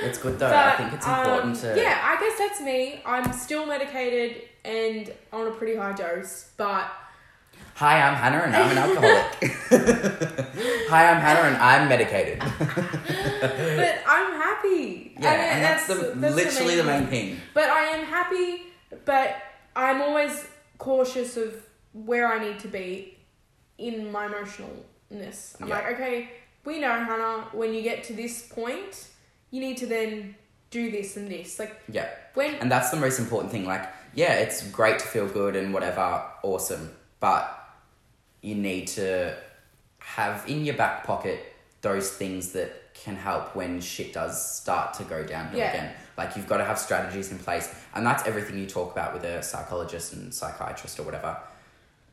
it's 0.03 0.17
good 0.17 0.39
though. 0.39 0.53
I 0.53 0.75
think 0.77 0.93
it's 0.93 1.05
important 1.05 1.55
um, 1.55 1.61
to. 1.61 1.75
Yeah, 1.75 1.99
I 2.03 2.19
guess 2.19 2.37
that's 2.37 2.61
me. 2.61 3.01
I'm 3.05 3.31
still 3.33 3.65
medicated 3.65 4.43
and 4.65 5.13
on 5.31 5.47
a 5.47 5.51
pretty 5.51 5.75
high 5.75 5.93
dose, 5.93 6.51
but 6.57 6.91
Hi, 7.75 8.01
I'm 8.01 8.15
Hannah 8.15 8.37
and 8.39 8.55
I'm 8.55 8.71
an 8.71 8.77
alcoholic. 8.79 9.35
Hi, 10.89 11.11
I'm 11.11 11.21
Hannah 11.21 11.41
and 11.41 11.57
I'm 11.57 11.87
medicated. 11.87 12.39
but 12.59 14.03
I'm 14.07 14.33
happy. 14.33 15.13
Yeah, 15.19 15.31
mean, 15.31 15.39
and 15.41 15.63
that's, 15.63 15.85
the 15.85 16.13
that's 16.15 16.35
literally 16.35 16.75
the 16.75 16.83
main 16.83 17.05
thing. 17.05 17.35
thing. 17.35 17.41
But 17.53 17.69
I 17.69 17.81
am 17.81 18.05
happy, 18.05 18.63
but 19.05 19.35
I'm 19.75 20.01
always 20.01 20.47
cautious 20.79 21.37
of 21.37 21.53
where 21.93 22.27
I 22.33 22.43
need 22.43 22.59
to 22.61 22.67
be 22.67 23.19
in 23.77 24.11
my 24.11 24.27
emotionalness. 25.11 25.55
I'm 25.61 25.67
Yeah. 25.67 25.75
like, 25.75 25.93
okay, 25.93 26.29
we 26.65 26.79
know, 26.79 26.89
Hannah, 26.91 27.47
when 27.53 27.73
you 27.73 27.81
get 27.81 28.03
to 28.05 28.13
this 28.13 28.41
point, 28.47 29.07
you 29.51 29.61
need 29.61 29.77
to 29.77 29.85
then 29.87 30.35
do 30.69 30.91
this 30.91 31.15
and 31.15 31.29
this. 31.31 31.59
Like, 31.59 31.79
Yeah. 31.89 32.09
when. 32.33 32.55
And 32.55 32.71
that's 32.71 32.89
the 32.89 32.97
most 32.97 33.19
important 33.19 33.51
thing. 33.51 33.65
Like, 33.65 33.87
yeah, 34.13 34.33
it's 34.33 34.63
great 34.67 34.99
to 34.99 35.07
feel 35.07 35.27
good 35.27 35.55
and 35.55 35.73
whatever, 35.73 36.23
awesome. 36.43 36.95
But 37.19 37.53
you 38.41 38.55
need 38.55 38.87
to 38.89 39.35
have 39.99 40.43
in 40.47 40.65
your 40.65 40.75
back 40.75 41.03
pocket 41.05 41.53
those 41.81 42.11
things 42.11 42.51
that 42.53 42.93
can 42.93 43.15
help 43.15 43.55
when 43.55 43.79
shit 43.79 44.11
does 44.13 44.55
start 44.55 44.93
to 44.95 45.03
go 45.03 45.23
downhill 45.23 45.59
Yeah. 45.59 45.69
again. 45.71 45.93
Like 46.17 46.35
you've 46.35 46.47
got 46.47 46.57
to 46.57 46.65
have 46.65 46.79
strategies 46.79 47.31
in 47.31 47.37
place, 47.39 47.69
and 47.93 48.05
that's 48.05 48.25
everything 48.27 48.57
you 48.57 48.65
talk 48.65 48.91
about 48.91 49.13
with 49.13 49.23
a 49.23 49.43
psychologist 49.43 50.13
and 50.13 50.33
psychiatrist 50.33 50.99
or 50.99 51.03
whatever. 51.03 51.37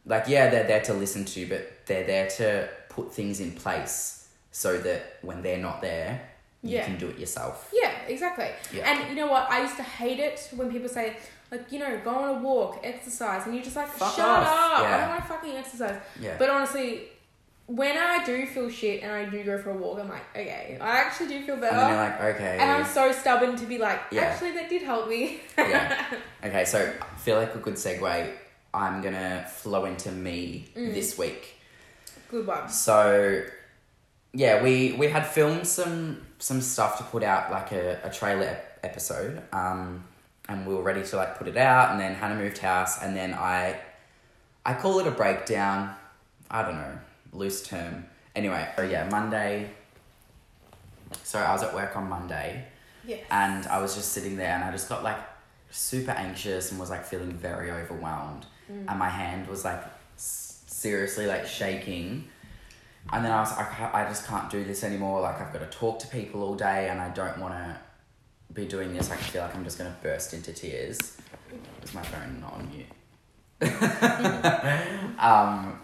Like 0.06 0.28
yeah, 0.28 0.50
they're 0.50 0.66
there 0.66 0.82
to 0.82 0.92
listen 0.94 1.24
to, 1.24 1.46
but 1.48 1.86
they're 1.86 2.04
there 2.06 2.28
to 2.28 2.68
put 2.94 3.12
things 3.12 3.40
in 3.40 3.52
place 3.52 4.28
so 4.52 4.78
that 4.78 5.18
when 5.22 5.42
they're 5.42 5.58
not 5.68 5.80
there, 5.80 6.20
you 6.62 6.76
Yeah. 6.76 6.84
can 6.84 6.96
do 6.96 7.08
it 7.08 7.18
yourself. 7.18 7.70
Yeah, 7.72 7.90
exactly. 8.08 8.48
Yeah. 8.72 8.88
And 8.90 9.10
you 9.10 9.16
know 9.16 9.26
what? 9.34 9.50
I 9.50 9.62
used 9.62 9.76
to 9.76 9.82
hate 9.82 10.18
it 10.20 10.48
when 10.56 10.70
people 10.70 10.88
say, 10.88 11.16
like, 11.50 11.70
you 11.72 11.78
know, 11.78 12.00
go 12.04 12.10
on 12.10 12.28
a 12.36 12.38
walk, 12.40 12.80
exercise, 12.82 13.44
and 13.46 13.54
you're 13.54 13.64
just 13.64 13.76
like, 13.76 13.88
Fuck 13.88 14.14
shut 14.16 14.26
off. 14.26 14.46
up. 14.46 14.86
I 14.86 14.96
don't 15.00 15.08
want 15.10 15.22
to 15.22 15.28
fucking 15.28 15.56
exercise. 15.56 16.00
Yeah. 16.20 16.36
But 16.38 16.48
honestly, 16.50 17.08
when 17.66 17.96
I 17.98 18.24
do 18.24 18.46
feel 18.46 18.68
shit 18.70 19.02
and 19.02 19.10
I 19.12 19.24
do 19.26 19.42
go 19.44 19.58
for 19.58 19.70
a 19.70 19.74
walk, 19.76 19.98
I'm 20.00 20.08
like, 20.08 20.24
okay, 20.36 20.78
I 20.80 20.98
actually 20.98 21.28
do 21.28 21.44
feel 21.46 21.56
better. 21.56 21.76
and 21.76 21.88
you're 21.88 21.96
like, 22.08 22.20
okay. 22.36 22.58
And 22.60 22.70
I'm 22.70 22.84
so 22.86 23.10
stubborn 23.12 23.56
to 23.56 23.66
be 23.66 23.78
like, 23.78 24.00
Yeah. 24.10 24.22
actually, 24.22 24.52
that 24.52 24.68
did 24.68 24.82
help 24.82 25.08
me. 25.08 25.40
yeah. 25.58 26.04
Okay, 26.44 26.64
so 26.66 26.78
I 27.00 27.16
feel 27.18 27.36
like 27.38 27.54
a 27.54 27.58
good 27.58 27.74
segue. 27.74 28.32
I'm 28.74 29.00
gonna 29.02 29.46
flow 29.50 29.84
into 29.86 30.10
me 30.12 30.68
Mm. 30.76 30.92
this 30.94 31.16
week. 31.18 31.58
Good 32.30 32.46
one. 32.46 32.68
So, 32.68 33.42
yeah, 34.32 34.62
we 34.62 34.92
we 34.92 35.08
had 35.08 35.26
filmed 35.26 35.66
some 35.66 36.22
some 36.38 36.60
stuff 36.60 36.98
to 36.98 37.04
put 37.04 37.22
out 37.22 37.50
like 37.50 37.72
a, 37.72 38.00
a 38.04 38.10
trailer 38.10 38.44
ep- 38.46 38.80
episode, 38.82 39.42
um, 39.52 40.04
and 40.48 40.66
we 40.66 40.74
were 40.74 40.82
ready 40.82 41.02
to 41.04 41.16
like 41.16 41.38
put 41.38 41.46
it 41.48 41.56
out. 41.56 41.92
And 41.92 42.00
then 42.00 42.14
Hannah 42.14 42.34
moved 42.36 42.58
house, 42.58 43.02
and 43.02 43.16
then 43.16 43.34
I 43.34 43.78
I 44.66 44.74
call 44.74 44.98
it 45.00 45.06
a 45.06 45.10
breakdown. 45.12 45.94
I 46.50 46.62
don't 46.62 46.76
know, 46.76 46.98
loose 47.32 47.62
term. 47.66 48.06
Anyway, 48.34 48.68
so 48.76 48.82
yeah, 48.82 49.08
Monday. 49.08 49.70
So 51.22 51.38
I 51.38 51.52
was 51.52 51.62
at 51.62 51.72
work 51.74 51.96
on 51.96 52.08
Monday 52.08 52.64
Yes. 53.06 53.20
and 53.30 53.66
I 53.68 53.80
was 53.80 53.94
just 53.94 54.12
sitting 54.12 54.36
there 54.36 54.52
and 54.54 54.64
I 54.64 54.70
just 54.72 54.88
got 54.88 55.04
like 55.04 55.18
super 55.70 56.10
anxious 56.10 56.70
and 56.70 56.80
was 56.80 56.90
like 56.90 57.04
feeling 57.04 57.32
very 57.32 57.70
overwhelmed 57.70 58.46
and 58.68 58.98
my 58.98 59.08
hand 59.08 59.46
was 59.46 59.64
like 59.64 59.82
seriously 60.84 61.26
like 61.26 61.46
shaking. 61.46 62.28
And 63.10 63.24
then 63.24 63.32
I 63.32 63.40
was 63.40 63.56
like 63.56 63.80
I, 63.80 64.02
I 64.02 64.04
just 64.04 64.26
can't 64.26 64.50
do 64.50 64.64
this 64.64 64.84
anymore. 64.84 65.22
Like 65.22 65.40
I've 65.40 65.50
got 65.50 65.60
to 65.60 65.78
talk 65.78 65.98
to 66.00 66.06
people 66.08 66.42
all 66.42 66.54
day 66.54 66.90
and 66.90 67.00
I 67.00 67.08
don't 67.08 67.38
want 67.38 67.54
to 67.54 67.78
be 68.52 68.66
doing 68.66 68.92
this. 68.92 69.10
I 69.10 69.16
feel 69.16 69.40
like 69.42 69.56
I'm 69.56 69.64
just 69.64 69.78
going 69.78 69.90
to 69.90 69.96
burst 70.02 70.34
into 70.34 70.52
tears. 70.52 71.16
Is 71.82 71.94
my 71.94 72.02
phone 72.02 72.40
not 72.40 72.52
on 72.52 72.70
mute? 72.70 72.92
Um 75.18 75.80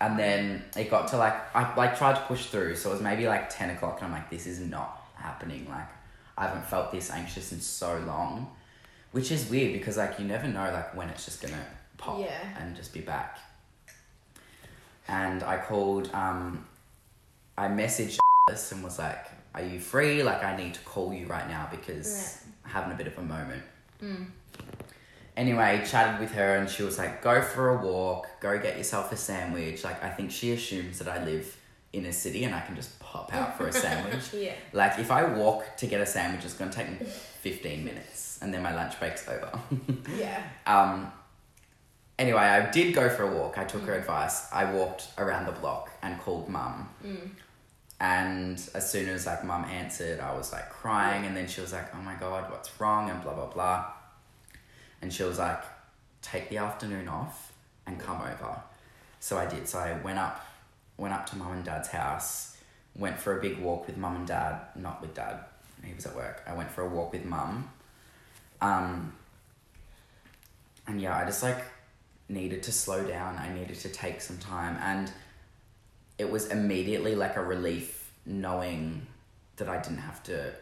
and 0.00 0.18
then 0.18 0.64
it 0.76 0.90
got 0.90 1.06
to 1.08 1.16
like 1.16 1.36
I 1.54 1.72
like 1.76 1.96
tried 1.96 2.16
to 2.16 2.22
push 2.22 2.46
through, 2.46 2.74
so 2.74 2.90
it 2.90 2.94
was 2.94 3.02
maybe 3.02 3.28
like 3.28 3.48
ten 3.48 3.70
o'clock, 3.70 3.98
and 3.98 4.06
I'm 4.06 4.12
like, 4.12 4.28
this 4.28 4.46
is 4.46 4.58
not 4.58 5.06
happening. 5.14 5.66
Like 5.70 5.88
I 6.36 6.48
haven't 6.48 6.66
felt 6.66 6.90
this 6.90 7.10
anxious 7.10 7.52
in 7.52 7.60
so 7.60 7.98
long, 8.00 8.50
which 9.12 9.30
is 9.30 9.48
weird 9.48 9.72
because 9.72 9.96
like 9.96 10.18
you 10.18 10.24
never 10.26 10.48
know 10.48 10.68
like 10.72 10.96
when 10.96 11.08
it's 11.08 11.24
just 11.24 11.40
gonna 11.40 11.64
pop 11.98 12.18
Yeah. 12.20 12.38
and 12.58 12.74
just 12.76 12.92
be 12.92 13.00
back. 13.00 13.38
And 15.08 15.42
I 15.42 15.58
called, 15.58 16.10
um, 16.14 16.66
I 17.58 17.68
messaged 17.68 18.18
and 18.72 18.82
was 18.84 18.98
like, 18.98 19.26
"Are 19.54 19.62
you 19.62 19.78
free? 19.80 20.22
Like 20.22 20.42
I 20.44 20.56
need 20.56 20.74
to 20.74 20.80
call 20.80 21.12
you 21.12 21.26
right 21.26 21.48
now 21.48 21.68
because 21.70 22.38
I'm 22.64 22.70
having 22.70 22.92
a 22.92 22.94
bit 22.96 23.06
of 23.06 23.18
a 23.18 23.22
moment." 23.22 23.62
anyway, 25.36 25.82
chatted 25.86 26.20
with 26.20 26.32
her 26.32 26.56
and 26.56 26.68
she 26.68 26.82
was 26.82 26.98
like, 26.98 27.22
go 27.22 27.40
for 27.42 27.70
a 27.70 27.84
walk, 27.84 28.26
go 28.40 28.58
get 28.58 28.76
yourself 28.76 29.10
a 29.12 29.16
sandwich. 29.16 29.82
Like, 29.82 30.02
I 30.04 30.10
think 30.10 30.30
she 30.30 30.52
assumes 30.52 30.98
that 30.98 31.08
I 31.08 31.24
live 31.24 31.56
in 31.92 32.04
a 32.06 32.12
city 32.12 32.44
and 32.44 32.54
I 32.54 32.60
can 32.60 32.76
just 32.76 32.98
pop 33.00 33.32
out 33.34 33.56
for 33.56 33.66
a 33.66 33.72
sandwich. 33.84 34.32
Yeah. 34.32 34.52
Like, 34.72 34.98
if 34.98 35.10
I 35.10 35.24
walk 35.24 35.76
to 35.78 35.86
get 35.86 36.00
a 36.00 36.06
sandwich, 36.06 36.44
it's 36.44 36.54
going 36.54 36.70
to 36.70 36.76
take 36.76 37.00
me 37.00 37.06
15 37.40 37.84
minutes 37.84 38.38
and 38.42 38.52
then 38.52 38.62
my 38.62 38.74
lunch 38.74 38.98
break's 38.98 39.26
over. 39.28 39.58
Yeah. 40.18 40.42
um, 40.66 41.10
anyway, 42.18 42.40
I 42.42 42.70
did 42.70 42.94
go 42.94 43.08
for 43.08 43.22
a 43.24 43.32
walk. 43.34 43.58
I 43.58 43.64
took 43.64 43.82
her 43.84 43.94
advice. 43.94 44.52
I 44.52 44.70
walked 44.72 45.08
around 45.18 45.46
the 45.46 45.52
block 45.52 45.90
and 46.02 46.20
called 46.20 46.48
mum. 46.48 46.88
And 48.00 48.58
as 48.74 48.90
soon 48.90 49.08
as 49.08 49.26
like 49.26 49.44
mum 49.44 49.64
answered, 49.64 50.20
I 50.20 50.34
was 50.36 50.52
like 50.52 50.68
crying, 50.68 51.26
and 51.26 51.36
then 51.36 51.46
she 51.46 51.60
was 51.60 51.72
like, 51.72 51.94
"Oh 51.94 52.02
my 52.02 52.14
god, 52.14 52.50
what's 52.50 52.70
wrong?" 52.80 53.08
and 53.10 53.22
blah 53.22 53.34
blah 53.34 53.46
blah. 53.46 53.86
And 55.00 55.12
she 55.12 55.22
was 55.22 55.38
like, 55.38 55.62
"Take 56.20 56.48
the 56.50 56.58
afternoon 56.58 57.08
off 57.08 57.52
and 57.86 57.98
come 57.98 58.20
over." 58.20 58.60
So 59.20 59.38
I 59.38 59.46
did. 59.46 59.68
So 59.68 59.78
I 59.78 59.96
went 60.02 60.18
up, 60.18 60.44
went 60.98 61.14
up 61.14 61.24
to 61.30 61.36
mum 61.36 61.52
and 61.52 61.64
dad's 61.64 61.88
house, 61.88 62.56
went 62.96 63.18
for 63.18 63.38
a 63.38 63.40
big 63.40 63.58
walk 63.58 63.86
with 63.86 63.96
mum 63.96 64.16
and 64.16 64.26
dad, 64.26 64.60
not 64.76 65.00
with 65.00 65.14
dad. 65.14 65.38
He 65.82 65.94
was 65.94 66.06
at 66.06 66.14
work. 66.16 66.42
I 66.46 66.54
went 66.54 66.70
for 66.70 66.82
a 66.82 66.88
walk 66.88 67.12
with 67.12 67.24
mum. 67.24 67.70
Um. 68.60 69.14
And 70.86 71.00
yeah, 71.00 71.16
I 71.16 71.24
just 71.24 71.42
like 71.42 71.62
needed 72.28 72.62
to 72.64 72.72
slow 72.72 73.04
down. 73.04 73.36
I 73.38 73.52
needed 73.52 73.78
to 73.80 73.88
take 73.88 74.20
some 74.20 74.38
time, 74.38 74.76
and 74.80 75.12
it 76.18 76.30
was 76.30 76.46
immediately 76.46 77.14
like 77.14 77.36
a 77.36 77.42
relief 77.42 78.12
knowing 78.24 79.06
that 79.56 79.68
I 79.68 79.80
didn't 79.80 79.98
have 79.98 80.22
to 80.24 80.52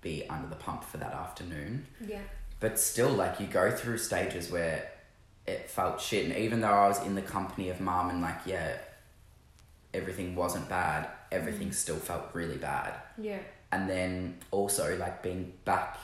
be 0.00 0.26
under 0.28 0.48
the 0.48 0.56
pump 0.56 0.84
for 0.84 0.96
that 0.98 1.12
afternoon. 1.12 1.86
Yeah. 2.06 2.20
But 2.58 2.78
still, 2.78 3.10
like, 3.10 3.40
you 3.40 3.46
go 3.46 3.70
through 3.70 3.98
stages 3.98 4.50
where 4.50 4.90
it 5.46 5.70
felt 5.70 6.00
shit. 6.00 6.26
And 6.26 6.36
even 6.36 6.60
though 6.60 6.68
I 6.68 6.88
was 6.88 7.04
in 7.06 7.14
the 7.14 7.22
company 7.22 7.70
of 7.70 7.80
mum 7.80 8.10
and, 8.10 8.20
like, 8.20 8.40
yeah, 8.44 8.76
everything 9.94 10.34
wasn't 10.34 10.68
bad, 10.68 11.08
everything 11.32 11.68
mm. 11.68 11.74
still 11.74 11.96
felt 11.96 12.24
really 12.34 12.58
bad. 12.58 12.94
Yeah. 13.16 13.38
And 13.72 13.88
then 13.88 14.38
also, 14.50 14.96
like, 14.98 15.22
being 15.22 15.52
back 15.64 15.96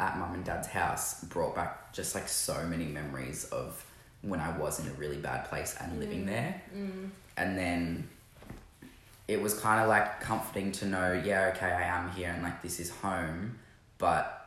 at 0.00 0.18
mum 0.18 0.34
and 0.34 0.44
dad's 0.44 0.68
house 0.68 1.22
brought 1.24 1.54
back 1.54 1.92
just, 1.92 2.14
like, 2.14 2.28
so 2.28 2.64
many 2.66 2.86
memories 2.86 3.44
of 3.44 3.84
when 4.22 4.40
I 4.40 4.56
was 4.56 4.80
in 4.80 4.88
a 4.88 4.92
really 4.94 5.18
bad 5.18 5.48
place 5.48 5.76
and 5.80 5.98
living 6.00 6.26
there. 6.26 6.62
And 7.36 7.58
then 7.58 8.08
it 9.28 9.40
was 9.40 9.54
kind 9.58 9.80
of 9.82 9.88
like 9.88 10.20
comforting 10.20 10.72
to 10.72 10.86
know, 10.86 11.20
yeah, 11.24 11.52
okay, 11.54 11.66
I 11.66 11.82
am 11.82 12.10
here 12.12 12.30
and, 12.30 12.42
like, 12.42 12.62
this 12.62 12.80
is 12.80 12.90
home. 12.90 13.58
But 13.98 14.38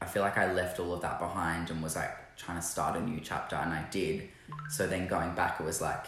I 0.00 0.06
feel 0.06 0.22
like 0.22 0.38
I 0.38 0.52
left 0.52 0.78
all 0.80 0.92
of 0.92 1.00
that 1.02 1.18
behind 1.18 1.70
and 1.70 1.82
was 1.82 1.96
like 1.96 2.36
trying 2.36 2.58
to 2.58 2.62
start 2.62 2.96
a 2.96 3.00
new 3.00 3.20
chapter, 3.20 3.56
and 3.56 3.72
I 3.72 3.84
did. 3.90 4.28
So 4.70 4.86
then 4.86 5.08
going 5.08 5.34
back, 5.34 5.60
it 5.60 5.64
was 5.64 5.80
like, 5.80 6.04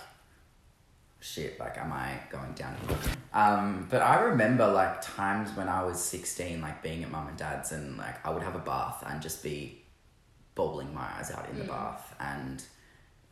shit, 1.20 1.58
like, 1.58 1.76
am 1.76 1.92
I 1.92 2.20
going 2.30 2.52
down 2.52 2.76
here? 2.86 2.96
Um, 3.34 3.86
but 3.90 4.00
I 4.00 4.20
remember 4.20 4.66
like 4.66 5.02
times 5.02 5.50
when 5.56 5.68
I 5.68 5.82
was 5.84 6.00
16, 6.00 6.60
like 6.60 6.82
being 6.82 7.02
at 7.02 7.10
mum 7.10 7.28
and 7.28 7.36
dad's, 7.36 7.72
and 7.72 7.96
like 7.98 8.24
I 8.24 8.30
would 8.30 8.42
have 8.42 8.54
a 8.54 8.60
bath 8.60 9.02
and 9.06 9.20
just 9.20 9.42
be 9.42 9.79
bawling 10.54 10.92
my 10.94 11.02
eyes 11.18 11.30
out 11.30 11.48
in 11.50 11.58
the 11.58 11.64
bath, 11.64 12.14
and 12.20 12.62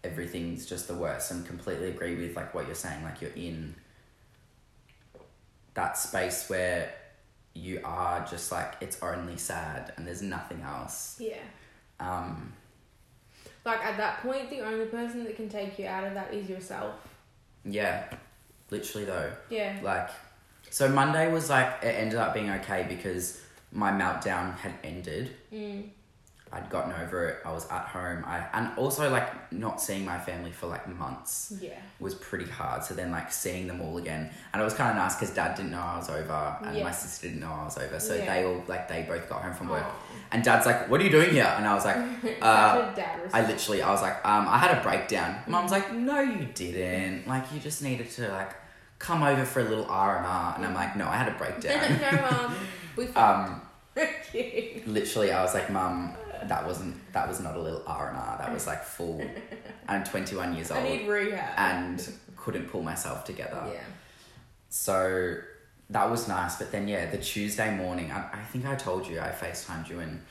everything's 0.05 0.67
just 0.67 0.89
the 0.89 0.95
worst. 0.95 1.31
And 1.31 1.47
completely 1.47 1.89
agree 1.89 2.17
with 2.17 2.37
like 2.37 2.55
what 2.55 2.67
you're 2.67 2.75
saying, 2.75 3.03
like, 3.05 3.21
you're 3.21 3.31
in 3.33 3.75
that 5.75 5.97
space 5.97 6.49
where 6.49 6.93
you 7.55 7.81
are 7.85 8.25
just 8.29 8.51
like 8.53 8.75
it's 8.81 9.03
only 9.03 9.37
sad 9.37 9.93
and 9.97 10.07
there's 10.07 10.23
nothing 10.23 10.61
else 10.63 11.17
Yeah. 11.21 11.37
um 12.01 12.53
Like 13.65 13.85
at 13.85 13.97
that 13.97 14.23
point, 14.23 14.51
the 14.51 14.61
only 14.61 14.87
person 14.87 15.25
that 15.25 15.37
can 15.37 15.49
take 15.49 15.79
you 15.79 15.87
out 15.87 16.05
of 16.05 16.15
that 16.15 16.33
is 16.33 16.49
yourself. 16.49 16.95
yeah 17.65 18.05
literally 18.71 19.07
though 19.07 19.31
Yeah. 19.51 19.79
like 19.83 20.11
so 20.71 20.89
monday 20.89 21.33
was 21.33 21.49
like 21.51 21.83
it 21.83 21.95
ended 21.97 22.19
up 22.19 22.35
being 22.35 22.51
okay 22.51 22.85
because 22.89 23.41
my 23.73 23.91
meltdown 23.91 24.57
had 24.57 24.75
ended 24.85 25.35
Mm. 25.53 25.89
I'd 26.53 26.69
gotten 26.71 26.93
over 27.03 27.29
it 27.29 27.39
i 27.45 27.53
was 27.53 27.69
at 27.71 27.83
home 27.85 28.25
i 28.27 28.45
and 28.55 28.71
also 28.79 29.11
like 29.11 29.53
not 29.53 29.81
seeing 29.81 30.05
my 30.05 30.19
family 30.19 30.51
for 30.51 30.67
like 30.67 30.89
months 30.89 31.53
Yeah. 31.61 31.79
was 32.01 32.15
pretty 32.15 32.47
hard 32.47 32.83
so 32.83 32.95
then 32.95 33.11
like 33.11 33.31
seeing 33.31 33.67
them 33.67 33.81
all 33.81 33.99
again 33.99 34.31
and 34.53 34.63
it 34.63 34.65
was 34.65 34.75
kind 34.75 34.91
of 34.91 34.97
nice 34.97 35.15
because 35.15 35.31
dad 35.35 35.57
didn't 35.57 35.73
know 35.73 35.81
i 35.81 35.97
was 35.99 36.09
over 36.09 36.57
and 36.65 36.77
Yeah. 36.77 36.85
my 36.85 36.91
sister 36.91 37.27
didn't 37.29 37.41
know 37.41 37.53
i 37.53 37.65
was 37.65 37.77
over 37.77 38.01
so 38.01 38.15
Yeah. 38.15 38.35
they 38.35 38.45
all 38.47 38.63
like 38.67 38.89
they 38.89 39.03
both 39.03 39.29
got 39.29 39.43
home 39.43 39.55
from 39.55 39.69
work 39.69 39.83
Aw. 39.85 39.95
and 40.33 40.43
dad's 40.43 40.65
like 40.67 40.89
what 40.89 41.01
are 41.01 41.05
you 41.05 41.11
doing 41.11 41.31
here 41.31 41.53
and 41.57 41.67
i 41.67 41.75
was 41.75 41.85
like 41.85 41.97
uh 42.43 42.93
I 43.33 43.47
literally, 43.47 43.83
I 43.83 43.91
was 43.91 44.01
like, 44.01 44.25
um, 44.27 44.49
I 44.49 44.57
had 44.59 44.79
a 44.79 44.83
breakdown. 44.83 45.37
Mom's 45.47 45.71
like, 45.71 45.93
no, 45.93 46.21
you 46.21 46.47
didn't. 46.55 47.27
Like, 47.29 47.53
you 47.53 47.61
just 47.61 47.83
needed 47.83 48.09
to 48.13 48.29
like 48.29 48.53
come 48.99 49.23
over 49.23 49.45
for 49.45 49.61
a 49.61 49.65
little 49.65 49.85
R 49.85 50.17
and 50.17 50.27
R. 50.27 50.55
And 50.57 50.65
I'm 50.65 50.75
like, 50.75 50.97
no, 50.97 51.07
I 51.07 51.17
had 51.17 51.29
a 51.29 51.37
breakdown. 51.37 52.01
no, 52.01 52.21
mom. 52.23 52.55
We 52.97 53.07
um, 53.15 53.61
literally, 54.87 55.33
I 55.33 55.43
was 55.43 55.55
like, 55.55 55.71
Mum, 55.71 56.15
that 56.47 56.67
wasn't, 56.67 57.13
that 57.13 57.27
was 57.27 57.41
not 57.41 57.57
a 57.57 57.61
little 57.61 57.83
R 57.87 58.09
and 58.11 58.17
R. 58.19 58.37
That 58.39 58.53
was 58.53 58.67
like 58.67 58.83
full. 58.85 59.23
I'm 59.89 60.05
21 60.05 60.55
years 60.55 60.71
old. 60.71 60.81
I 60.81 60.89
need 60.89 61.09
rehab. 61.09 61.55
and 61.57 62.13
couldn't 62.37 62.69
pull 62.69 62.83
myself 62.83 63.25
together. 63.25 63.63
yeah. 63.73 63.81
So 64.69 65.37
that 65.91 66.11
was 66.11 66.29
nice. 66.29 66.57
But 66.57 66.71
then, 66.73 66.87
yeah, 66.89 67.11
the 67.11 67.19
Tuesday 67.19 67.75
morning, 67.75 68.11
I, 68.13 68.29
I 68.33 68.43
think 68.53 68.67
I 68.67 68.75
told 68.75 69.07
you, 69.07 69.21
I 69.21 69.29
FaceTimed 69.31 69.89
you 69.89 70.01
and 70.01 70.23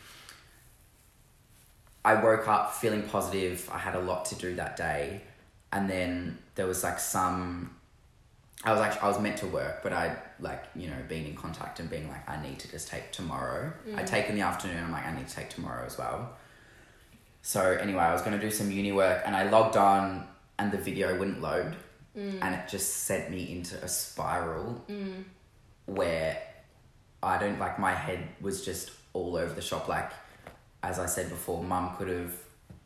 I 2.06 2.14
woke 2.24 2.48
up 2.48 2.74
feeling 2.76 3.04
positive. 3.04 3.70
I 3.74 3.78
had 3.80 3.96
a 3.96 4.00
lot 4.00 4.26
to 4.26 4.36
do 4.36 4.56
that 4.56 4.78
day. 4.78 5.22
and 5.74 5.90
then 5.90 6.38
there 6.56 6.66
was 6.68 6.84
like 6.84 7.00
some. 7.00 7.76
I 8.64 8.72
was 8.72 8.82
actually 8.82 9.02
I 9.02 9.08
was 9.08 9.20
meant 9.20 9.38
to 9.38 9.48
work, 9.48 9.84
but 9.84 9.94
I 9.94 10.18
like 10.40 10.64
you 10.76 10.88
know 10.88 10.98
being 11.08 11.28
in 11.28 11.36
contact 11.36 11.80
and 11.80 11.90
being 11.90 12.08
like 12.10 12.28
I 12.28 12.42
need 12.42 12.60
to 12.60 12.72
just 12.72 12.88
take 12.88 13.12
tomorrow. 13.12 13.72
I 13.96 14.02
mm. 14.02 14.08
take 14.08 14.30
in 14.30 14.36
the 14.36 14.42
afternoon. 14.42 14.84
I'm 14.84 14.92
like 14.92 15.06
I 15.06 15.16
need 15.16 15.28
to 15.28 15.36
take 15.36 15.50
tomorrow 15.50 15.86
as 15.86 15.98
well. 15.98 16.34
So 17.44 17.62
anyway, 17.62 18.02
I 18.02 18.14
was 18.14 18.22
gonna 18.24 18.40
do 18.40 18.52
some 18.52 18.72
uni 18.72 18.92
work, 18.92 19.22
and 19.26 19.36
I 19.36 19.50
logged 19.50 19.78
on, 19.78 20.28
and 20.58 20.72
the 20.72 20.78
video 20.78 21.18
wouldn't 21.18 21.42
load, 21.42 21.76
mm. 22.18 22.40
and 22.42 22.56
it 22.56 22.68
just 22.68 23.04
sent 23.04 23.30
me 23.30 23.52
into 23.52 23.82
a 23.84 23.88
spiral 23.88 24.84
mm. 24.90 25.24
where 25.86 26.42
I 27.22 27.38
don't 27.38 27.60
like 27.60 27.80
my 27.80 27.94
head 27.94 28.28
was 28.42 28.66
just 28.66 28.92
all 29.14 29.38
over 29.38 29.54
the 29.54 29.62
shop. 29.62 29.88
Like, 29.88 30.12
as 30.84 31.00
I 31.00 31.06
said 31.06 31.30
before, 31.30 31.64
mum 31.64 31.96
could 31.96 32.10
have 32.10 32.34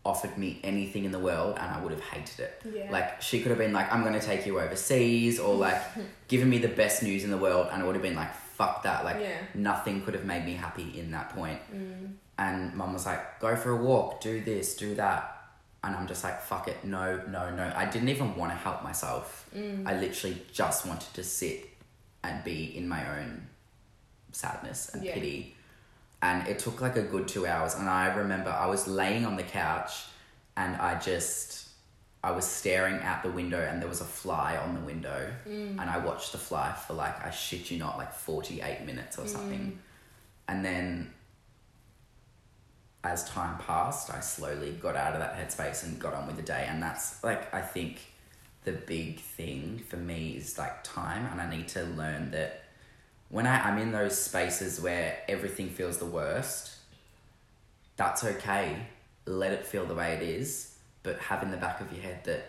offered 0.03 0.35
me 0.37 0.59
anything 0.63 1.05
in 1.05 1.11
the 1.11 1.19
world 1.19 1.57
and 1.59 1.71
I 1.71 1.79
would 1.81 1.91
have 1.91 2.01
hated 2.01 2.39
it. 2.39 2.61
Yeah. 2.73 2.91
Like, 2.91 3.21
she 3.21 3.39
could 3.41 3.49
have 3.49 3.59
been 3.59 3.71
like, 3.73 3.91
I'm 3.93 4.01
going 4.01 4.19
to 4.19 4.25
take 4.25 4.45
you 4.47 4.59
overseas 4.59 5.39
or 5.39 5.53
like 5.55 5.79
given 6.27 6.49
me 6.49 6.57
the 6.57 6.67
best 6.69 7.03
news 7.03 7.23
in 7.23 7.29
the 7.29 7.37
world 7.37 7.67
and 7.71 7.83
I 7.83 7.85
would 7.85 7.93
have 7.95 8.01
been 8.01 8.15
like, 8.15 8.33
fuck 8.33 8.81
that. 8.83 9.03
Like, 9.05 9.17
Yeah. 9.21 9.37
nothing 9.53 10.01
could 10.03 10.13
have 10.15 10.25
made 10.25 10.43
me 10.45 10.53
happy 10.53 10.99
in 10.99 11.11
that 11.11 11.29
point. 11.35 11.59
Mm. 11.73 12.13
And 12.39 12.73
mum 12.73 12.93
was 12.93 13.05
like, 13.05 13.39
go 13.39 13.55
for 13.55 13.69
a 13.71 13.75
walk, 13.75 14.21
do 14.21 14.41
this, 14.43 14.75
do 14.75 14.95
that. 14.95 15.37
And 15.83 15.95
I'm 15.95 16.07
just 16.07 16.23
like, 16.23 16.41
fuck 16.41 16.67
it, 16.67 16.83
no, 16.83 17.17
no, 17.29 17.53
no. 17.55 17.71
I 17.75 17.85
didn't 17.85 18.09
even 18.09 18.35
want 18.35 18.51
to 18.51 18.57
help 18.57 18.83
myself. 18.83 19.47
Mm. 19.55 19.87
I 19.87 19.99
literally 19.99 20.41
just 20.51 20.85
wanted 20.87 21.13
to 21.13 21.23
sit 21.23 21.69
and 22.23 22.43
be 22.43 22.75
in 22.77 22.87
my 22.87 23.19
own 23.19 23.47
sadness 24.31 24.89
and 24.93 25.03
Yeah. 25.03 25.13
pity. 25.13 25.55
And 26.21 26.47
it 26.47 26.59
took 26.59 26.81
like 26.81 26.97
a 26.97 27.01
good 27.01 27.27
two 27.27 27.47
hours. 27.47 27.75
And 27.75 27.89
I 27.89 28.13
remember 28.13 28.49
I 28.49 28.67
was 28.67 28.87
laying 28.87 29.25
on 29.25 29.37
the 29.37 29.43
couch 29.43 30.05
and 30.55 30.75
I 30.75 30.99
just, 30.99 31.69
I 32.23 32.31
was 32.31 32.45
staring 32.45 33.01
out 33.01 33.23
the 33.23 33.31
window 33.31 33.59
and 33.59 33.81
there 33.81 33.89
was 33.89 34.01
a 34.01 34.05
fly 34.05 34.57
on 34.57 34.75
the 34.75 34.81
window. 34.81 35.31
Mm. 35.47 35.79
And 35.79 35.89
I 35.89 35.97
watched 35.97 36.31
the 36.31 36.37
fly 36.37 36.73
for 36.73 36.93
like, 36.93 37.25
I 37.25 37.31
shit 37.31 37.71
you 37.71 37.79
not, 37.79 37.97
like 37.97 38.13
48 38.13 38.85
minutes 38.85 39.17
or 39.17 39.27
something. 39.27 39.59
Mm. 39.59 39.77
And 40.47 40.65
then 40.65 41.13
as 43.03 43.27
time 43.27 43.57
passed, 43.57 44.13
I 44.13 44.19
slowly 44.19 44.73
got 44.73 44.95
out 44.95 45.13
of 45.13 45.19
that 45.19 45.35
headspace 45.35 45.83
and 45.83 45.99
got 45.99 46.13
on 46.13 46.27
with 46.27 46.35
the 46.35 46.43
day. 46.43 46.67
And 46.69 46.83
that's 46.83 47.23
like, 47.23 47.51
I 47.53 47.61
think 47.61 47.99
the 48.63 48.73
big 48.73 49.19
thing 49.19 49.81
for 49.87 49.97
me 49.97 50.31
is 50.37 50.57
like 50.57 50.83
time. 50.83 51.27
And 51.31 51.41
I 51.41 51.49
need 51.49 51.67
to 51.69 51.83
learn 51.83 52.29
that 52.31 52.60
when 53.31 53.47
I, 53.47 53.61
I'm 53.67 53.77
in 53.79 53.91
those 53.91 54.17
spaces 54.17 54.79
where 54.81 55.17
everything 55.27 55.69
feels 55.69 55.97
the 55.97 56.05
worst, 56.05 56.75
that's 57.95 58.23
okay. 58.23 58.75
Let 59.25 59.53
it 59.53 59.65
feel 59.65 59.85
the 59.85 59.95
way 59.95 60.13
it 60.13 60.21
is. 60.21 60.75
But 61.03 61.17
have 61.19 61.41
in 61.41 61.49
the 61.49 61.57
back 61.57 61.81
of 61.81 61.91
your 61.91 62.01
head 62.01 62.23
that, 62.25 62.45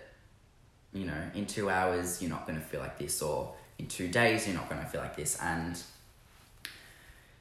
you 0.92 1.06
know, 1.06 1.22
in 1.34 1.46
two 1.46 1.70
hours, 1.70 2.20
you're 2.20 2.30
not 2.30 2.46
going 2.46 2.58
to 2.58 2.64
feel 2.64 2.80
like 2.80 2.98
this, 2.98 3.22
or 3.22 3.54
in 3.78 3.86
two 3.86 4.08
days, 4.08 4.46
you're 4.46 4.56
not 4.56 4.68
going 4.68 4.82
to 4.82 4.86
feel 4.86 5.00
like 5.00 5.16
this. 5.16 5.38
And 5.40 5.80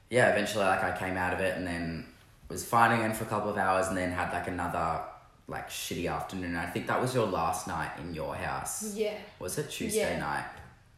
yeah, 0.08 0.30
eventually, 0.30 0.64
like, 0.64 0.82
I 0.82 0.96
came 0.96 1.16
out 1.16 1.34
of 1.34 1.40
it 1.40 1.56
and 1.56 1.66
then 1.66 2.06
was 2.48 2.64
fine 2.64 2.92
again 2.98 3.12
for 3.14 3.24
a 3.24 3.26
couple 3.26 3.50
of 3.50 3.58
hours 3.58 3.88
and 3.88 3.96
then 3.96 4.10
had 4.12 4.32
like 4.32 4.46
another 4.46 5.00
like 5.48 5.68
shitty 5.68 6.10
afternoon. 6.10 6.54
I 6.56 6.66
think 6.66 6.86
that 6.86 7.00
was 7.00 7.14
your 7.14 7.26
last 7.26 7.66
night 7.66 7.90
in 7.98 8.14
your 8.14 8.34
house. 8.34 8.94
Yeah. 8.94 9.14
Was 9.38 9.58
it 9.58 9.70
Tuesday 9.70 10.14
Yeah. 10.14 10.18
night? 10.18 10.44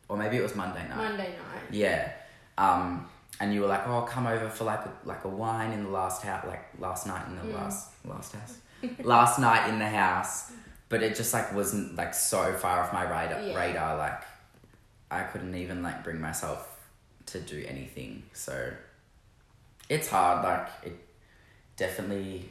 Or 0.09 0.17
maybe 0.17 0.37
it 0.37 0.43
was 0.43 0.55
Monday 0.55 0.87
night. 0.89 0.97
Monday 0.97 1.29
night. 1.31 1.63
Yeah. 1.71 2.13
Um, 2.57 3.09
and 3.41 3.53
you 3.53 3.61
were 3.61 3.67
like, 3.67 3.87
oh, 3.87 4.03
come 4.03 4.27
over 4.27 4.49
for 4.49 4.65
like 4.65 4.85
a, 4.85 4.93
like 5.05 5.25
a 5.25 5.29
wine 5.29 5.73
in 5.73 5.85
the 5.85 5.91
last 5.91 6.23
house, 6.23 6.47
like 6.47 6.65
last 6.79 7.07
night 7.07 7.27
in 7.29 7.37
the 7.37 7.57
last 7.57 7.91
last 8.05 8.35
house, 8.35 8.59
last 9.03 9.39
night 9.39 9.69
in 9.69 9.79
the 9.79 9.89
house. 9.89 10.53
But 10.89 11.03
it 11.03 11.17
just 11.17 11.35
like 11.35 11.53
wasn't 11.53 11.97
like 11.97 12.15
so 12.15 12.53
far 12.53 12.81
off 12.81 12.93
my 12.93 13.03
radar. 13.03 13.43
Yeah. 13.43 13.57
Radar, 13.57 13.97
like 13.97 14.23
I 15.11 15.23
couldn't 15.25 15.55
even 15.55 15.83
like 15.83 16.05
bring 16.05 16.21
myself 16.21 16.79
to 17.27 17.41
do 17.41 17.65
anything. 17.67 18.23
So 18.33 18.73
it's 19.89 20.09
hard. 20.09 20.45
Like 20.45 20.69
it 20.85 20.99
definitely 21.77 22.51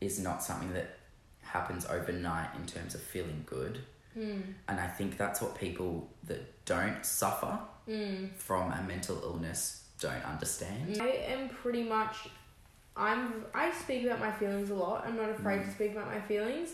is 0.00 0.18
not 0.18 0.42
something 0.42 0.72
that 0.74 0.98
happens 1.42 1.86
overnight 1.86 2.48
in 2.56 2.66
terms 2.66 2.94
of 2.94 3.00
feeling 3.00 3.44
good. 3.46 3.78
Hmm. 4.14 4.40
And 4.66 4.80
I 4.80 4.88
think 4.88 5.16
that's 5.16 5.40
what 5.40 5.54
people 5.54 6.08
that 6.24 6.64
don't 6.64 7.04
suffer 7.04 7.58
Hmm. 7.86 8.26
from 8.36 8.72
a 8.72 8.82
mental 8.82 9.20
illness 9.22 9.84
don't 10.00 10.24
understand. 10.24 10.98
I 11.00 11.06
am 11.28 11.48
pretty 11.48 11.84
much 11.84 12.28
I'm 12.96 13.44
I 13.54 13.70
speak 13.72 14.04
about 14.04 14.20
my 14.20 14.32
feelings 14.32 14.70
a 14.70 14.74
lot. 14.74 15.04
I'm 15.06 15.16
not 15.16 15.30
afraid 15.30 15.64
to 15.64 15.70
speak 15.70 15.92
about 15.92 16.06
my 16.08 16.20
feelings. 16.20 16.70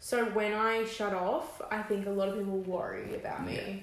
So 0.00 0.24
when 0.26 0.52
I 0.52 0.84
shut 0.84 1.12
off, 1.14 1.60
I 1.70 1.82
think 1.82 2.06
a 2.06 2.10
lot 2.10 2.28
of 2.28 2.36
people 2.38 2.58
worry 2.60 3.14
about 3.16 3.46
me. 3.46 3.82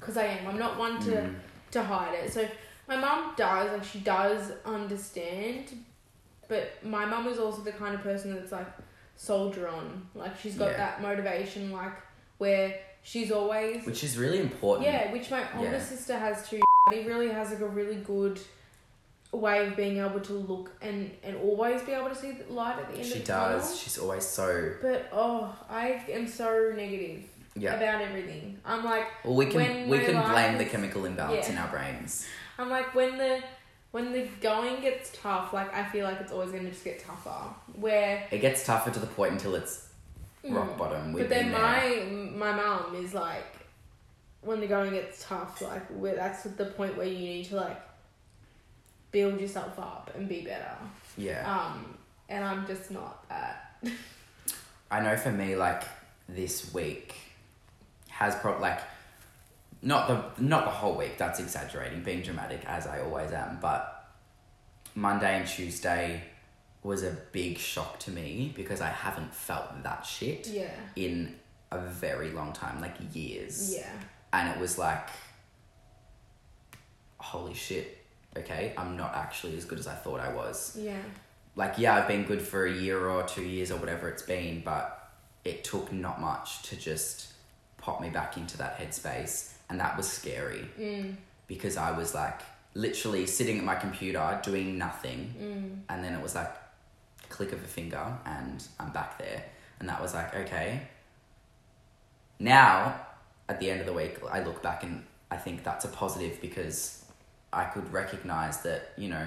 Cuz 0.00 0.16
I 0.16 0.24
am. 0.24 0.46
I'm 0.48 0.58
not 0.58 0.78
one 0.78 1.00
to 1.04 1.10
Mm. 1.12 1.34
to 1.72 1.82
hide 1.82 2.14
it. 2.14 2.32
So 2.32 2.46
my 2.88 2.96
mum 2.96 3.34
does 3.36 3.70
like 3.72 3.84
she 3.84 4.00
does 4.00 4.52
understand, 4.64 5.72
but 6.48 6.84
my 6.84 7.04
mum 7.06 7.26
is 7.28 7.38
also 7.38 7.62
the 7.62 7.72
kind 7.72 7.94
of 7.94 8.02
person 8.02 8.34
that's 8.34 8.52
like 8.52 8.66
soldier 9.16 9.68
on. 9.68 10.06
Like 10.14 10.38
she's 10.38 10.56
got 10.56 10.70
Yeah. 10.72 10.76
that 10.78 11.02
motivation 11.02 11.70
like 11.72 11.94
where 12.38 12.74
she's 13.02 13.30
always 13.30 13.84
Which 13.86 14.04
is 14.04 14.16
really 14.18 14.40
important. 14.40 14.86
yeah, 14.86 15.12
which 15.12 15.30
my 15.30 15.42
older 15.56 15.70
Yeah. 15.72 15.82
sister 15.82 16.18
has 16.18 16.48
too. 16.48 16.60
He 16.90 17.02
really 17.02 17.28
has 17.30 17.50
like 17.50 17.60
a 17.60 17.66
really 17.68 17.96
good 17.96 18.40
way 19.32 19.66
of 19.66 19.76
being 19.76 19.96
able 19.98 20.20
to 20.20 20.32
look 20.34 20.70
and 20.82 21.10
and 21.22 21.36
always 21.38 21.80
be 21.82 21.92
able 21.92 22.08
to 22.10 22.14
see 22.14 22.32
the 22.32 22.52
light 22.52 22.78
at 22.78 22.88
the 22.90 22.96
end 22.98 23.06
She 23.06 23.12
of 23.14 23.18
the 23.20 23.24
does. 23.24 23.62
tunnel. 23.62 23.76
She's 23.76 23.98
always 23.98 24.24
so 24.26 24.72
But 24.82 25.08
oh, 25.12 25.54
I 25.70 26.02
am 26.10 26.26
so 26.26 26.72
negative 26.76 27.22
yeah. 27.54 27.74
about 27.74 28.02
everything. 28.02 28.58
I'm 28.64 28.84
like, 28.84 29.06
Well, 29.24 29.34
we 29.36 29.46
can 29.46 29.88
we 29.88 29.98
my 29.98 30.04
can 30.04 30.30
blame 30.30 30.58
the 30.58 30.66
chemical 30.66 31.04
imbalance 31.06 31.46
Yeah. 31.46 31.52
in 31.52 31.58
our 31.58 31.68
brains. 31.68 32.26
I'm 32.58 32.68
like 32.68 32.94
when 32.94 33.16
the 33.16 33.42
when 33.92 34.12
the 34.12 34.26
going 34.40 34.80
gets 34.80 35.10
tough, 35.14 35.52
like 35.52 35.72
I 35.74 35.84
feel 35.84 36.04
like 36.04 36.20
it's 36.20 36.32
always 36.32 36.50
going 36.50 36.64
to 36.64 36.70
just 36.70 36.84
get 36.84 36.98
tougher. 37.04 37.54
Where 37.74 38.26
It 38.30 38.38
gets 38.40 38.64
tougher 38.66 38.90
to 38.90 38.98
the 38.98 39.06
point 39.06 39.32
until 39.32 39.54
it's 39.54 39.86
rock 40.44 40.70
Mm. 40.70 40.78
bottom. 40.78 41.12
We've 41.12 41.28
but 41.28 41.30
then 41.30 41.52
my 41.52 42.04
my 42.36 42.52
mum 42.52 42.94
is 42.96 43.14
like, 43.14 43.44
when 44.40 44.60
the 44.60 44.66
going 44.66 44.92
gets 44.92 45.24
tough, 45.24 45.60
like 45.62 45.86
where 45.88 46.16
that's 46.16 46.42
the 46.44 46.66
point 46.66 46.96
where 46.96 47.06
you 47.06 47.18
need 47.18 47.44
to 47.46 47.56
like 47.56 47.80
build 49.10 49.40
yourself 49.40 49.78
up 49.78 50.10
and 50.16 50.28
be 50.28 50.40
better. 50.42 50.76
yeah. 51.16 51.42
Um, 51.46 51.96
and 52.28 52.44
I'm 52.44 52.66
just 52.66 52.90
not 52.90 53.28
that. 53.28 53.76
I 54.90 55.00
know 55.00 55.16
for 55.16 55.30
me, 55.30 55.54
like 55.56 55.82
this 56.28 56.72
week 56.72 57.14
has 58.08 58.34
pro 58.36 58.58
like 58.58 58.80
not 59.82 60.08
the 60.08 60.42
not 60.42 60.64
the 60.64 60.70
whole 60.70 60.96
week. 60.96 61.18
That's 61.18 61.40
exaggerating, 61.40 62.02
being 62.02 62.22
dramatic 62.22 62.64
as 62.66 62.86
I 62.86 63.00
always 63.00 63.32
am. 63.32 63.58
But 63.60 64.06
Monday 64.94 65.38
and 65.38 65.46
Tuesday 65.46 66.22
was 66.82 67.02
a 67.02 67.10
big 67.32 67.58
shock 67.58 67.98
to 68.00 68.10
me 68.10 68.52
because 68.56 68.80
I 68.80 68.88
haven't 68.88 69.32
felt 69.34 69.82
that 69.84 70.04
shit 70.04 70.46
Yeah. 70.48 70.70
in 70.96 71.36
a 71.70 71.78
very 71.78 72.30
long 72.30 72.52
time, 72.52 72.80
like 72.80 72.96
years. 73.14 73.74
Yeah. 73.74 73.88
And 74.32 74.48
it 74.50 74.58
was 74.58 74.78
like, 74.78 75.08
holy 77.18 77.54
shit. 77.54 77.98
Okay, 78.36 78.72
I'm 78.78 78.96
not 78.96 79.14
actually 79.14 79.56
as 79.56 79.64
good 79.64 79.78
as 79.78 79.86
I 79.86 79.94
thought 79.94 80.20
I 80.20 80.32
was 80.32 80.76
Yeah. 80.80 80.96
like 81.54 81.76
yeah 81.76 81.94
i've 81.96 82.08
been 82.08 82.24
good 82.24 82.40
for 82.40 82.64
a 82.64 82.72
year 82.72 83.10
or 83.10 83.22
two 83.24 83.42
years 83.42 83.70
or 83.70 83.76
whatever 83.76 84.08
it's 84.08 84.22
been 84.22 84.62
but 84.64 85.10
it 85.44 85.62
took 85.64 85.92
not 85.92 86.18
much 86.18 86.62
to 86.62 86.76
just 86.76 87.30
pop 87.76 88.00
me 88.00 88.08
back 88.08 88.38
into 88.38 88.56
that 88.56 88.78
headspace 88.78 89.52
and 89.68 89.78
that 89.78 89.94
was 89.98 90.08
scary 90.10 90.66
Mm. 90.80 91.16
because 91.46 91.76
i 91.76 91.90
was 91.90 92.14
like 92.14 92.40
literally 92.72 93.26
sitting 93.26 93.58
at 93.58 93.64
my 93.64 93.74
computer 93.74 94.40
doing 94.42 94.78
nothing 94.78 95.34
Mm. 95.38 95.80
and 95.90 96.02
then 96.02 96.14
it 96.14 96.22
was 96.22 96.34
like 96.34 96.50
click 97.32 97.52
of 97.52 97.64
a 97.64 97.66
finger 97.66 98.18
and 98.26 98.64
i'm 98.78 98.92
back 98.92 99.18
there. 99.18 99.44
And 99.80 99.88
that 99.88 100.00
was 100.00 100.14
like 100.14 100.32
okay. 100.34 100.82
Now 102.38 103.06
at 103.48 103.58
the 103.58 103.70
end 103.70 103.80
of 103.80 103.86
the 103.86 103.92
week 103.92 104.18
i 104.30 104.40
look 104.42 104.62
back 104.62 104.84
and 104.84 105.04
i 105.30 105.36
think 105.36 105.64
that's 105.64 105.84
a 105.84 105.88
positive 105.88 106.40
because 106.40 107.04
i 107.52 107.64
could 107.64 107.92
recognize 107.92 108.62
that 108.62 108.92
you 108.96 109.08
know 109.08 109.26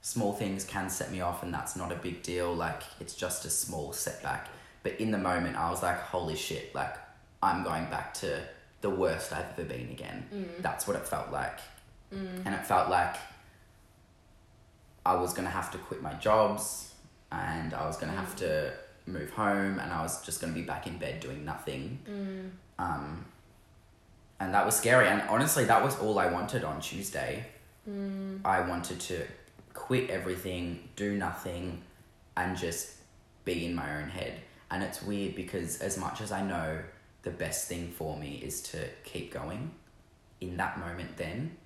small 0.00 0.32
things 0.32 0.64
can 0.64 0.88
set 0.88 1.12
me 1.12 1.20
off 1.20 1.42
and 1.42 1.52
that's 1.54 1.76
not 1.76 1.92
a 1.92 1.94
big 1.94 2.22
deal. 2.22 2.52
Like 2.52 2.82
it's 2.98 3.14
just 3.14 3.44
a 3.44 3.50
small 3.50 3.92
setback. 3.92 4.48
But 4.82 5.00
in 5.00 5.10
the 5.10 5.18
moment 5.18 5.56
i 5.56 5.70
was 5.70 5.82
like 5.82 5.98
holy 5.98 6.36
shit 6.36 6.74
like 6.74 6.94
i'm 7.42 7.62
going 7.64 7.86
back 7.86 8.14
to 8.14 8.40
the 8.80 8.90
worst 8.90 9.32
i've 9.32 9.50
ever 9.58 9.64
been 9.64 9.90
again. 9.90 10.26
Mm. 10.34 10.62
That's 10.62 10.86
what 10.86 10.96
it 10.96 11.06
felt 11.06 11.30
like. 11.30 11.58
Mm. 12.14 12.46
And 12.46 12.54
it 12.54 12.64
felt 12.66 12.88
like 12.88 13.16
i 15.04 15.14
was 15.16 15.32
going 15.34 15.44
to 15.44 15.50
have 15.50 15.70
to 15.72 15.78
quit 15.78 16.00
my 16.00 16.14
jobs 16.14 16.91
and 17.32 17.74
i 17.74 17.86
was 17.86 17.96
going 17.96 18.12
to 18.12 18.18
have 18.18 18.36
to 18.36 18.72
move 19.06 19.30
home 19.30 19.78
and 19.80 19.92
i 19.92 20.00
was 20.02 20.24
just 20.24 20.40
going 20.40 20.52
to 20.52 20.58
be 20.58 20.64
back 20.64 20.86
in 20.86 20.96
bed 20.98 21.18
doing 21.20 21.44
nothing. 21.44 21.98
Mm. 22.08 22.50
Um, 22.78 23.24
and 24.38 24.54
that 24.54 24.64
was 24.64 24.76
scary 24.76 25.08
and 25.08 25.22
honestly 25.28 25.64
that 25.64 25.82
was 25.82 25.98
all 25.98 26.18
i 26.18 26.26
wanted 26.26 26.64
on 26.64 26.80
tuesday. 26.80 27.44
Mm. 27.88 28.40
I 28.44 28.60
wanted 28.60 29.00
to 29.00 29.24
quit 29.74 30.10
everything 30.10 30.88
do 30.94 31.16
nothing 31.16 31.82
and 32.36 32.56
just 32.56 32.96
be 33.44 33.66
in 33.66 33.74
my 33.74 34.00
own 34.00 34.08
head. 34.08 34.40
And 34.70 34.82
it's 34.82 35.02
weird 35.02 35.34
because 35.34 35.80
as 35.80 35.98
much 35.98 36.20
as 36.20 36.30
i 36.30 36.42
know 36.42 36.78
the 37.22 37.30
best 37.30 37.68
thing 37.68 37.88
for 37.88 38.16
me 38.16 38.40
is 38.44 38.60
to 38.62 38.88
keep 39.04 39.32
going. 39.32 39.72
In 40.40 40.56
that 40.56 40.78
moment, 40.78 41.16
then, 41.16 41.56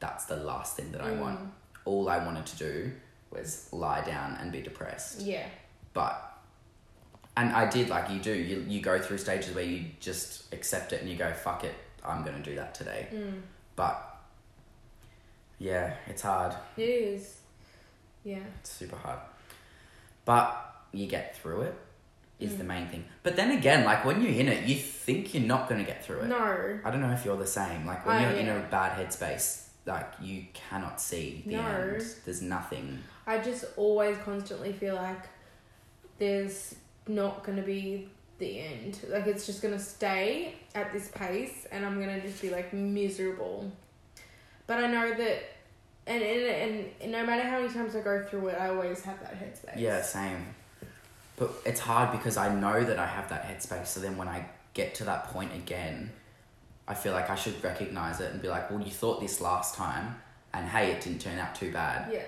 that's 0.00 0.24
the 0.24 0.36
last 0.36 0.76
thing 0.76 0.92
that 0.92 1.00
I 1.00 1.12
want. 1.12 1.40
Mm. 1.40 1.48
All 1.84 2.08
I 2.08 2.24
wanted 2.24 2.46
to 2.46 2.56
do 2.56 2.92
was 3.30 3.68
lie 3.72 4.02
down 4.04 4.36
and 4.40 4.50
be 4.52 4.60
depressed. 4.60 5.20
Yeah. 5.20 5.46
But, 5.92 6.38
and 7.36 7.52
I 7.52 7.68
did, 7.68 7.88
like 7.88 8.10
you 8.10 8.18
do, 8.18 8.32
you, 8.32 8.64
you 8.68 8.80
go 8.80 8.98
through 8.98 9.18
stages 9.18 9.54
where 9.54 9.64
you 9.64 9.86
just 10.00 10.52
accept 10.52 10.92
it 10.92 11.00
and 11.00 11.10
you 11.10 11.16
go, 11.16 11.32
fuck 11.32 11.64
it, 11.64 11.74
I'm 12.04 12.24
to 12.24 12.32
do 12.42 12.56
that 12.56 12.74
today. 12.74 13.08
Mm. 13.12 13.40
But, 13.76 14.18
yeah, 15.58 15.94
it's 16.06 16.22
hard. 16.22 16.54
It 16.76 16.82
is. 16.82 17.38
Yeah. 18.24 18.38
It's 18.60 18.70
super 18.70 18.96
hard. 18.96 19.20
But 20.24 20.74
you 20.92 21.06
get 21.06 21.36
through 21.36 21.62
it 21.62 21.74
is 22.38 22.56
the 22.56 22.64
mm. 22.64 22.68
main 22.68 22.88
thing. 22.88 23.04
But 23.22 23.36
then 23.36 23.50
again, 23.50 23.84
like 23.84 24.04
when 24.04 24.22
you're 24.22 24.32
in 24.32 24.48
it, 24.48 24.64
you 24.66 24.76
think 24.76 25.34
you're 25.34 25.42
not 25.42 25.68
going 25.68 25.80
to 25.80 25.86
get 25.86 26.04
through 26.04 26.20
it. 26.20 26.28
No. 26.28 26.78
I 26.84 26.90
don't 26.90 27.00
know 27.00 27.10
if 27.10 27.24
you're 27.24 27.36
the 27.36 27.46
same. 27.46 27.86
Like 27.86 28.06
when 28.06 28.16
Oh, 28.16 28.30
you're 28.30 28.38
in 28.38 28.48
a 28.48 28.60
bad 28.70 28.96
headspace, 28.98 29.64
like 29.86 30.12
you 30.20 30.44
cannot 30.54 31.00
see 31.00 31.42
the 31.46 31.56
No. 31.56 31.62
end. 31.62 32.04
There's 32.24 32.42
nothing. 32.42 33.02
I 33.28 33.36
just 33.38 33.66
always 33.76 34.16
constantly 34.24 34.72
feel 34.72 34.94
like 34.94 35.28
there's 36.18 36.74
not 37.06 37.44
going 37.44 37.58
to 37.58 37.62
be 37.62 38.08
the 38.38 38.60
end. 38.60 38.98
Like 39.06 39.26
it's 39.26 39.44
just 39.44 39.60
going 39.60 39.74
to 39.74 39.80
stay 39.80 40.54
at 40.74 40.92
this 40.92 41.10
pace 41.14 41.66
and 41.70 41.84
I'm 41.84 42.02
going 42.02 42.20
to 42.20 42.26
just 42.26 42.40
be 42.40 42.48
like 42.48 42.72
miserable. 42.72 43.70
But 44.66 44.78
I 44.78 44.86
know 44.90 45.14
that 45.14 45.42
and, 46.06 46.22
and 46.22 46.86
and 47.02 47.12
no 47.12 47.26
matter 47.26 47.42
how 47.42 47.60
many 47.60 47.70
times 47.70 47.94
I 47.94 48.00
go 48.00 48.24
through 48.24 48.48
it, 48.48 48.58
I 48.58 48.70
always 48.70 49.02
have 49.02 49.20
that 49.20 49.38
headspace. 49.38 49.78
Yeah, 49.78 50.00
same. 50.00 50.54
But 51.36 51.50
it's 51.66 51.80
hard 51.80 52.12
because 52.12 52.38
I 52.38 52.54
know 52.54 52.82
that 52.82 52.98
I 52.98 53.06
have 53.06 53.28
that 53.28 53.44
headspace. 53.44 53.88
So 53.88 54.00
then 54.00 54.16
when 54.16 54.28
I 54.28 54.46
get 54.72 54.94
to 54.96 55.04
that 55.04 55.24
point 55.24 55.54
again, 55.54 56.10
I 56.88 56.94
feel 56.94 57.12
like 57.12 57.28
I 57.28 57.34
should 57.34 57.62
recognize 57.62 58.20
it 58.20 58.32
and 58.32 58.40
be 58.40 58.48
like, 58.48 58.70
well, 58.70 58.80
you 58.80 58.90
thought 58.90 59.20
this 59.20 59.42
last 59.42 59.74
time, 59.74 60.16
and 60.54 60.66
hey, 60.66 60.92
it 60.92 61.02
didn't 61.02 61.20
turn 61.20 61.38
out 61.38 61.54
too 61.54 61.70
bad. 61.70 62.10
Yeah. 62.10 62.22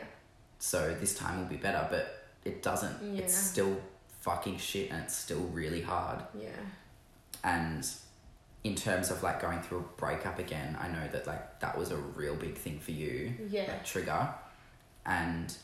So 0.61 0.95
this 1.01 1.17
time 1.17 1.41
will 1.41 1.47
be 1.47 1.57
better. 1.57 1.87
But 1.91 2.25
it 2.45 2.63
doesn't. 2.63 3.15
Yeah. 3.15 3.23
It's 3.23 3.35
still 3.35 3.77
fucking 4.21 4.59
shit, 4.59 4.91
and 4.91 5.03
it's 5.03 5.17
still 5.17 5.41
really 5.53 5.83
hard. 5.83 6.23
Yeah. 6.39 6.51
And 7.43 7.87
in 8.63 8.75
terms 8.75 9.11
of 9.11 9.23
like 9.23 9.41
going 9.41 9.61
through 9.63 9.79
a 9.79 10.01
breakup 10.01 10.39
again, 10.39 10.77
I 10.81 10.89
know 10.89 11.09
that 11.13 11.27
like 11.27 11.61
that 11.61 11.77
was 11.79 11.91
a 11.91 11.97
real 11.97 12.37
big 12.37 12.57
thing 12.57 12.79
for 12.79 12.93
you. 12.93 13.35
Yeah. 13.49 13.67
That 13.67 13.85
trigger. 13.85 14.29
And 15.07 15.55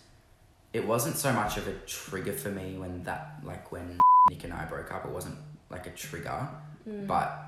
it 0.73 0.87
wasn't 0.87 1.17
so 1.17 1.33
much 1.33 1.57
of 1.57 1.69
a 1.69 1.73
trigger 1.87 2.33
for 2.33 2.51
me 2.51 2.77
when 2.79 3.03
that 3.05 3.41
like 3.45 3.71
when 3.71 3.99
Nick 4.31 4.45
and 4.45 4.53
I 4.53 4.65
broke 4.65 4.93
up, 4.93 5.05
it 5.05 5.11
wasn't 5.11 5.37
like 5.71 5.87
a 5.87 5.91
trigger. 5.91 6.49
Mm. 6.89 7.07
But 7.07 7.45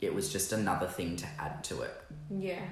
it 0.00 0.14
was 0.14 0.32
just 0.32 0.52
another 0.52 0.86
thing 0.86 1.16
to 1.16 1.26
add 1.38 1.64
to 1.64 1.82
it. 1.82 2.02
Yeah. 2.30 2.62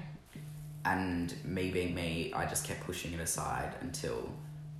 And 0.85 1.33
me 1.45 1.69
being 1.71 1.93
me, 1.93 2.31
I 2.35 2.45
just 2.45 2.65
kept 2.65 2.81
pushing 2.85 3.13
it 3.13 3.19
aside 3.19 3.75
until 3.81 4.29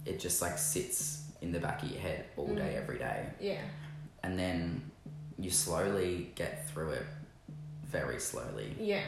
it 0.05 0.19
just 0.19 0.41
like 0.41 0.57
sits 0.57 1.25
in 1.41 1.51
the 1.51 1.59
back 1.59 1.83
of 1.83 1.89
your 1.91 2.01
head 2.01 2.25
all 2.37 2.47
mm. 2.47 2.55
day, 2.57 2.75
every 2.75 2.97
day 2.97 3.25
Yeah. 3.39 3.61
and 4.23 4.37
then 4.37 4.81
you 5.37 5.49
slowly 5.51 6.31
get 6.35 6.67
through 6.69 6.91
it 6.91 7.05
very 7.85 8.19
slowly 8.19 8.75
Yeah. 8.79 9.03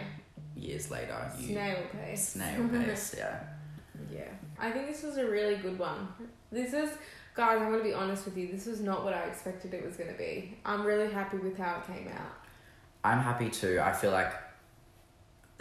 years 0.56 0.90
later 0.92 1.32
you 1.40 1.48
Snail 1.50 1.78
pace. 1.92 2.30
snail 2.30 2.68
pace 2.86 3.16
yeah 3.18 3.40
Yeah. 4.12 4.30
I 4.60 4.72
think 4.72 4.88
this 4.88 5.02
was 5.04 5.18
a 5.18 5.26
really 5.26 5.56
good 5.58 5.78
one. 5.80 6.08
This 6.52 6.74
is, 6.74 6.90
guys, 7.36 7.60
I'm 7.60 7.70
going 7.70 7.80
to 7.80 7.84
be 7.84 7.94
honest 7.94 8.26
with 8.26 8.38
you. 8.38 8.48
This 8.52 8.68
was 8.68 8.80
not 8.82 9.04
what 9.04 9.14
I 9.16 9.24
expected 9.24 9.74
it 9.74 9.84
was 9.84 9.98
going 9.98 10.12
to 10.12 10.18
be. 10.18 10.56
I'm 10.64 10.86
really 10.86 11.12
happy 11.12 11.38
with 11.38 11.58
how 11.58 11.80
it 11.82 11.88
came 11.88 12.08
out. 12.08 12.34
i'm 13.04 13.20
happy 13.20 13.50
too 13.50 13.80
i 13.84 13.92
feel 13.92 14.12
like 14.12 14.32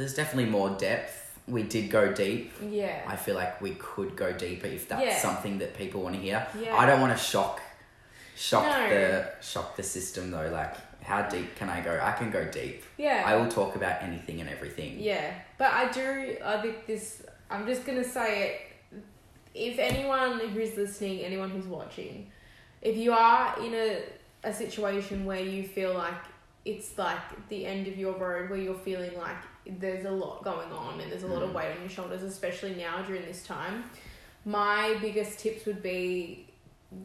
there's 0.03 0.15
definitely 0.15 0.51
more 0.51 0.71
depth 0.71 1.39
we 1.47 1.63
did 1.63 1.91
go 1.91 2.13
deep 2.13 2.53
Yeah. 2.69 3.03
i 3.07 3.15
feel 3.17 3.37
like 3.37 3.61
we 3.61 3.71
could 3.75 4.17
go 4.17 4.33
deeper 4.33 4.67
if 4.67 4.89
that's 4.89 5.03
Yeah. 5.05 5.19
something 5.19 5.59
that 5.59 5.77
people 5.77 6.03
want 6.03 6.17
to 6.17 6.21
hear 6.21 6.45
Yeah. 6.61 6.77
i 6.77 6.87
don't 6.87 7.01
want 7.01 7.17
to 7.17 7.23
shock 7.23 7.61
shock 8.37 8.65
No. 8.65 8.89
the 8.91 9.31
shock 9.41 9.77
the 9.77 9.83
system 9.85 10.31
though 10.33 10.49
like 10.51 10.75
how 11.03 11.23
deep 11.23 11.55
can 11.57 11.69
i 11.69 11.81
go 11.81 11.99
i 12.03 12.13
can 12.13 12.31
go 12.31 12.45
deep 12.47 12.83
yeah. 12.97 13.23
i 13.27 13.37
will 13.37 13.49
talk 13.49 13.77
about 13.77 14.03
anything 14.03 14.41
and 14.41 14.51
everything 14.51 14.99
Yeah, 15.01 15.33
but 15.59 15.71
I 15.73 15.91
do. 15.93 16.37
I 16.45 16.61
think 16.63 16.87
this. 16.87 17.23
I'm 17.51 17.65
just 17.67 17.85
gonna 17.87 18.05
say 18.19 18.31
it. 18.49 19.01
If 19.55 19.79
anyone 19.79 20.41
who's 20.53 20.77
listening, 20.77 21.21
anyone 21.21 21.51
who's 21.51 21.67
watching, 21.67 22.31
if 22.81 22.97
you 22.97 23.13
are 23.13 23.45
in 23.65 23.73
a 23.75 23.89
a 24.45 24.53
situation 24.53 25.25
where 25.29 25.45
you 25.55 25.63
feel 25.77 25.93
like 25.95 26.23
it's 26.65 26.97
like 26.97 27.49
the 27.49 27.67
end 27.67 27.87
of 27.89 27.97
your 27.97 28.15
road, 28.25 28.49
where 28.51 28.59
you're 28.59 28.83
feeling 28.91 29.15
like 29.27 29.43
there's 29.67 30.05
a 30.05 30.11
lot 30.11 30.43
going 30.43 30.71
on 30.73 31.01
and 31.01 31.11
there's 31.11 31.23
a 31.23 31.27
lot 31.29 31.43
of 31.43 31.51
Mm. 31.51 31.55
weight 31.55 31.71
on 31.77 31.81
your 31.81 31.89
shoulders, 31.91 32.23
especially 32.23 32.75
now 32.75 33.03
during 33.03 33.25
this 33.25 33.45
time, 33.45 33.85
my 34.45 34.97
biggest 35.01 35.39
tips 35.39 35.67
would 35.67 35.83
be 35.83 36.47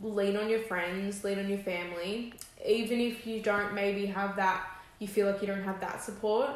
lean 0.02 0.36
on 0.36 0.50
your 0.50 0.60
friends, 0.62 1.24
lean 1.24 1.40
on 1.40 1.48
your 1.48 1.60
family, 1.60 2.34
even 2.66 3.00
if 3.00 3.26
you 3.28 3.42
don't 3.42 3.74
maybe 3.74 4.06
have 4.08 4.36
that. 4.38 4.66
You 5.00 5.08
feel 5.08 5.28
like 5.32 5.42
you 5.42 5.48
don't 5.48 5.64
have 5.64 5.80
that 5.82 6.02
support. 6.02 6.50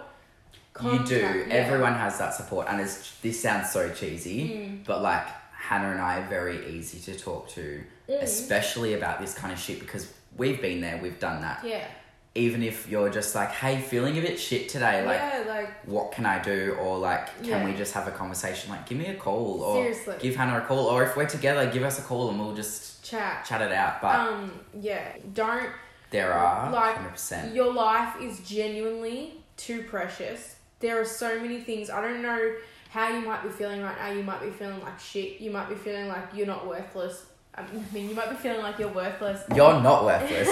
you 0.82 1.04
do 1.06 1.18
yeah. 1.18 1.54
everyone 1.54 1.94
has 1.94 2.18
that 2.18 2.34
support 2.34 2.66
and 2.70 2.80
it's 2.80 3.18
this 3.20 3.42
sounds 3.42 3.70
so 3.72 3.90
cheesy 3.94 4.40
Mm. 4.50 4.86
but 4.86 5.02
like 5.02 5.28
hannah 5.54 5.92
and 5.92 6.00
i 6.00 6.20
are 6.20 6.28
very 6.30 6.66
easy 6.78 6.98
to 7.12 7.20
talk 7.20 7.50
to 7.50 7.84
Mm. 8.08 8.22
especially 8.22 8.94
about 8.94 9.20
this 9.20 9.34
kind 9.34 9.52
of 9.52 9.60
shit 9.60 9.82
because 9.82 10.08
we've 10.38 10.62
been 10.62 10.80
there 10.80 10.98
we've 11.04 11.20
done 11.20 11.42
that 11.42 11.64
Yeah. 11.66 11.86
Even 12.34 12.64
if 12.64 12.88
you're 12.90 13.10
just 13.10 13.36
like 13.36 13.50
hey 13.52 13.82
feeling 13.82 14.18
a 14.18 14.22
bit 14.22 14.40
shit 14.40 14.70
today 14.70 15.06
like 15.06 15.18
yeah, 15.20 15.44
like 15.48 15.86
what 15.86 16.12
can 16.14 16.26
i 16.26 16.42
do 16.42 16.76
or 16.80 16.98
like 16.98 17.28
can 17.38 17.46
Yeah. 17.46 17.66
we 17.66 17.74
just 17.74 17.94
have 17.94 18.08
a 18.08 18.12
conversation 18.12 18.70
like 18.72 18.88
give 18.88 18.98
me 18.98 19.08
a 19.08 19.16
call 19.16 19.62
or 19.62 19.76
Seriously. 19.76 20.16
give 20.20 20.36
hannah 20.38 20.58
a 20.58 20.62
call 20.62 20.86
or 20.86 21.04
if 21.04 21.16
we're 21.18 21.28
together 21.28 21.70
give 21.70 21.84
us 21.84 22.00
a 22.00 22.04
call 22.04 22.30
and 22.30 22.40
we'll 22.40 22.56
just 22.56 23.04
chat. 23.04 23.44
chat 23.46 23.62
it 23.62 23.72
out 23.74 24.02
but 24.02 24.16
Um, 24.16 24.52
yeah. 24.80 25.12
Don't 25.34 25.70
there 26.12 26.32
are 26.34 26.72
like 26.72 26.96
100% 26.98 27.54
your 27.54 27.74
life 27.74 28.22
is 28.22 28.40
genuinely 28.42 29.36
too 29.58 29.84
precious. 29.84 30.56
There 30.80 31.00
are 31.00 31.06
so 31.06 31.40
many 31.40 31.62
things. 31.62 31.90
I 31.90 32.02
don't 32.02 32.22
know 32.22 32.56
how 32.90 33.10
you 33.16 33.26
might 33.26 33.44
be 33.44 33.50
feeling 33.50 33.82
right 33.82 33.96
now. 33.98 34.12
You 34.12 34.24
might 34.24 34.42
be 34.42 34.50
feeling 34.50 34.82
like 34.82 35.00
shit. 35.00 35.40
You 35.40 35.52
might 35.52 35.70
be 35.70 35.76
feeling 35.76 36.08
like 36.08 36.30
you're 36.34 36.48
not 36.48 36.68
worthless. 36.68 37.26
I 37.54 37.64
mean, 37.94 38.08
you 38.10 38.16
might 38.16 38.30
be 38.30 38.36
feeling 38.38 38.62
like 38.62 38.80
you're 38.80 38.88
worthless. 38.94 39.44
you're 39.56 39.82
not 39.82 40.06
worthless 40.06 40.48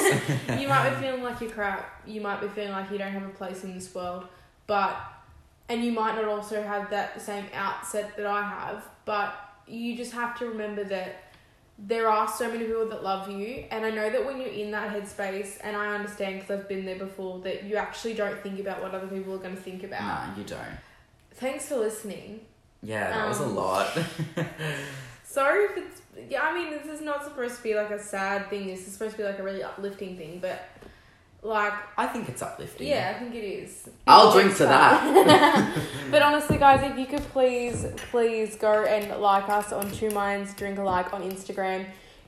you 0.59 0.67
might 0.67 0.89
be 0.89 0.95
feeling 0.97 1.23
like 1.23 1.39
you're 1.39 1.49
crap. 1.51 2.01
You 2.05 2.19
might 2.21 2.41
be 2.41 2.47
feeling 2.49 2.71
like 2.73 2.91
you 2.91 2.97
don't 2.97 3.11
have 3.11 3.23
a 3.25 3.29
place 3.29 3.63
in 3.63 3.73
this 3.73 3.93
world. 3.95 4.25
But, 4.67 4.97
and 5.69 5.83
you 5.83 5.91
might 5.93 6.15
not 6.15 6.25
also 6.25 6.61
have 6.61 6.89
that 6.89 7.21
same 7.21 7.45
outset 7.53 8.17
that 8.17 8.25
I 8.25 8.41
have. 8.43 8.83
But 9.05 9.33
you 9.65 9.95
just 9.95 10.11
have 10.11 10.37
to 10.39 10.47
remember 10.47 10.83
that 10.83 11.23
there 11.81 12.09
are 12.09 12.27
so 12.27 12.51
many 12.51 12.65
people 12.65 12.89
that 12.89 13.01
love 13.01 13.31
you. 13.31 13.63
And 13.71 13.85
I 13.85 13.91
know 13.91 14.09
that 14.09 14.25
when 14.25 14.37
you're 14.41 14.49
in 14.49 14.71
that 14.71 14.93
headspace, 14.93 15.57
and 15.63 15.77
I 15.77 15.95
understand 15.95 16.41
because 16.41 16.59
I've 16.59 16.67
been 16.67 16.83
there 16.85 16.99
before, 16.99 17.39
that 17.39 17.63
you 17.63 17.77
actually 17.77 18.15
don't 18.15 18.37
think 18.43 18.59
about 18.59 18.81
what 18.81 18.93
other 18.93 19.07
people 19.07 19.33
are 19.35 19.37
going 19.37 19.55
to 19.55 19.61
think 19.61 19.83
about. 19.83 20.01
nah 20.01 20.35
you 20.37 20.43
don't 20.43 20.59
Thanks 21.35 21.69
for 21.69 21.77
listening. 21.77 22.41
yeah 22.83 23.09
that 23.11 23.27
was 23.29 23.39
a 23.39 23.43
Um, 23.43 23.55
lot 23.55 23.87
Sorry 25.23 25.65
if 25.65 25.77
it's 25.77 26.01
yeah. 26.29 26.41
I 26.41 26.53
mean, 26.53 26.71
this 26.71 26.85
is 26.87 27.01
not 27.01 27.23
supposed 27.23 27.57
to 27.57 27.63
be 27.63 27.75
like 27.75 27.91
a 27.91 27.99
sad 27.99 28.49
thing. 28.49 28.67
This 28.67 28.87
is 28.87 28.93
supposed 28.93 29.13
to 29.13 29.17
be 29.17 29.23
like 29.23 29.39
a 29.39 29.43
really 29.43 29.63
uplifting 29.63 30.17
thing. 30.17 30.39
But 30.39 30.67
like, 31.41 31.73
i 31.97 32.05
think 32.05 32.27
it's 32.27 32.41
uplifting 32.41 32.87
yeah, 32.87 33.13
I 33.15 33.19
think 33.19 33.33
it 33.33 33.45
is. 33.45 33.89
I'll 34.05 34.33
drink 34.33 34.57
to 34.57 34.65
that. 34.65 35.87
but 36.11 36.21
honestly, 36.29 36.57
guys, 36.57 36.83
if 36.83 36.97
you 36.97 37.05
could 37.05 37.27
please, 37.31 37.85
please 38.11 38.55
go 38.55 38.83
and 38.83 39.21
like 39.21 39.47
us 39.47 39.71
on 39.71 39.89
Two 39.91 40.09
Minds 40.09 40.53
Drink 40.55 40.77
Alike 40.79 41.13
on 41.13 41.21
Instagram, 41.23 41.85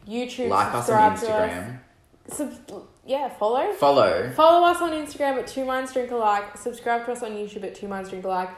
YouTube. 0.07 0.49
like 0.49 0.73
us 0.73 0.89
on 0.89 1.17
subscribe 1.17 1.19
to 1.19 1.25
Instagram. 1.25 1.79
us. 2.29 2.37
Sub- 2.37 2.87
yeah, 3.05 3.29
follow. 3.29 3.73
Follow. 3.73 4.31
Follow 4.35 4.65
us 4.67 4.81
on 4.81 4.91
Instagram 4.91 5.39
at 5.39 5.47
Two 5.47 5.65
Minds 5.65 5.91
Drink 5.91 6.11
Alike. 6.11 6.57
Subscribe 6.57 7.05
to 7.05 7.11
us 7.11 7.23
on 7.23 7.31
YouTube 7.31 7.63
at 7.63 7.75
Two 7.75 7.87
Minds 7.87 8.09
Drink 8.09 8.23
Alike. 8.23 8.49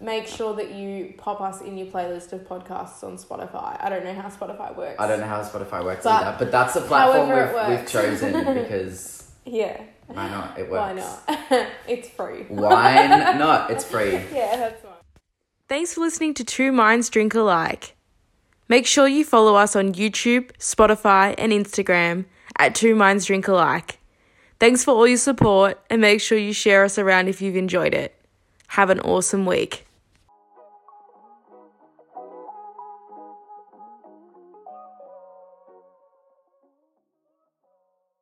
Make 0.00 0.26
sure 0.26 0.54
that 0.54 0.70
you 0.72 1.14
pop 1.18 1.40
us 1.40 1.60
in 1.60 1.76
your 1.76 1.88
playlist 1.88 2.32
of 2.32 2.40
podcasts 2.42 3.02
on 3.02 3.16
Spotify. 3.18 3.76
I 3.82 3.88
don't 3.88 4.04
know 4.04 4.14
how 4.14 4.28
Spotify 4.28 4.76
works. 4.76 4.96
I 4.98 5.08
don't 5.08 5.20
know 5.20 5.26
how 5.26 5.42
Spotify 5.42 5.84
works 5.84 6.04
But 6.04 6.22
either, 6.22 6.36
but 6.38 6.52
that's 6.52 6.74
the 6.74 6.82
platform 6.82 7.28
we've, 7.30 7.78
we've 7.78 7.88
chosen 7.88 8.32
because 8.62 9.30
Yeah. 9.44 9.80
why 10.06 10.28
not? 10.28 10.58
It 10.58 10.70
works. 10.70 11.02
Why 11.26 11.36
not? 11.58 11.68
it's 11.88 12.08
free. 12.10 12.44
Why 12.48 13.06
not? 13.38 13.70
It's 13.70 13.84
free. 13.84 14.12
Yeah, 14.32 14.56
that's 14.56 14.82
fine. 14.82 14.92
Thanks 15.68 15.94
for 15.94 16.00
listening 16.00 16.34
to 16.34 16.44
Two 16.44 16.70
Minds 16.72 17.08
Drink 17.10 17.34
Alike. 17.34 17.94
Make 18.68 18.86
sure 18.86 19.08
you 19.08 19.24
follow 19.24 19.54
us 19.56 19.74
on 19.74 19.92
YouTube, 19.94 20.52
Spotify, 20.58 21.34
and 21.38 21.52
Instagram 21.52 22.26
at 22.58 22.74
Two 22.74 22.94
Minds 22.94 23.24
Drink 23.24 23.48
Alike. 23.48 23.98
Thanks 24.60 24.84
for 24.84 24.92
all 24.92 25.06
your 25.06 25.18
support 25.18 25.78
and 25.90 26.00
make 26.00 26.20
sure 26.20 26.36
you 26.38 26.52
share 26.52 26.84
us 26.84 26.98
around 26.98 27.28
if 27.28 27.40
you've 27.42 27.56
enjoyed 27.56 27.94
it. 27.94 28.14
Have 28.68 28.90
an 28.90 29.00
awesome 29.00 29.46
week. 29.46 29.86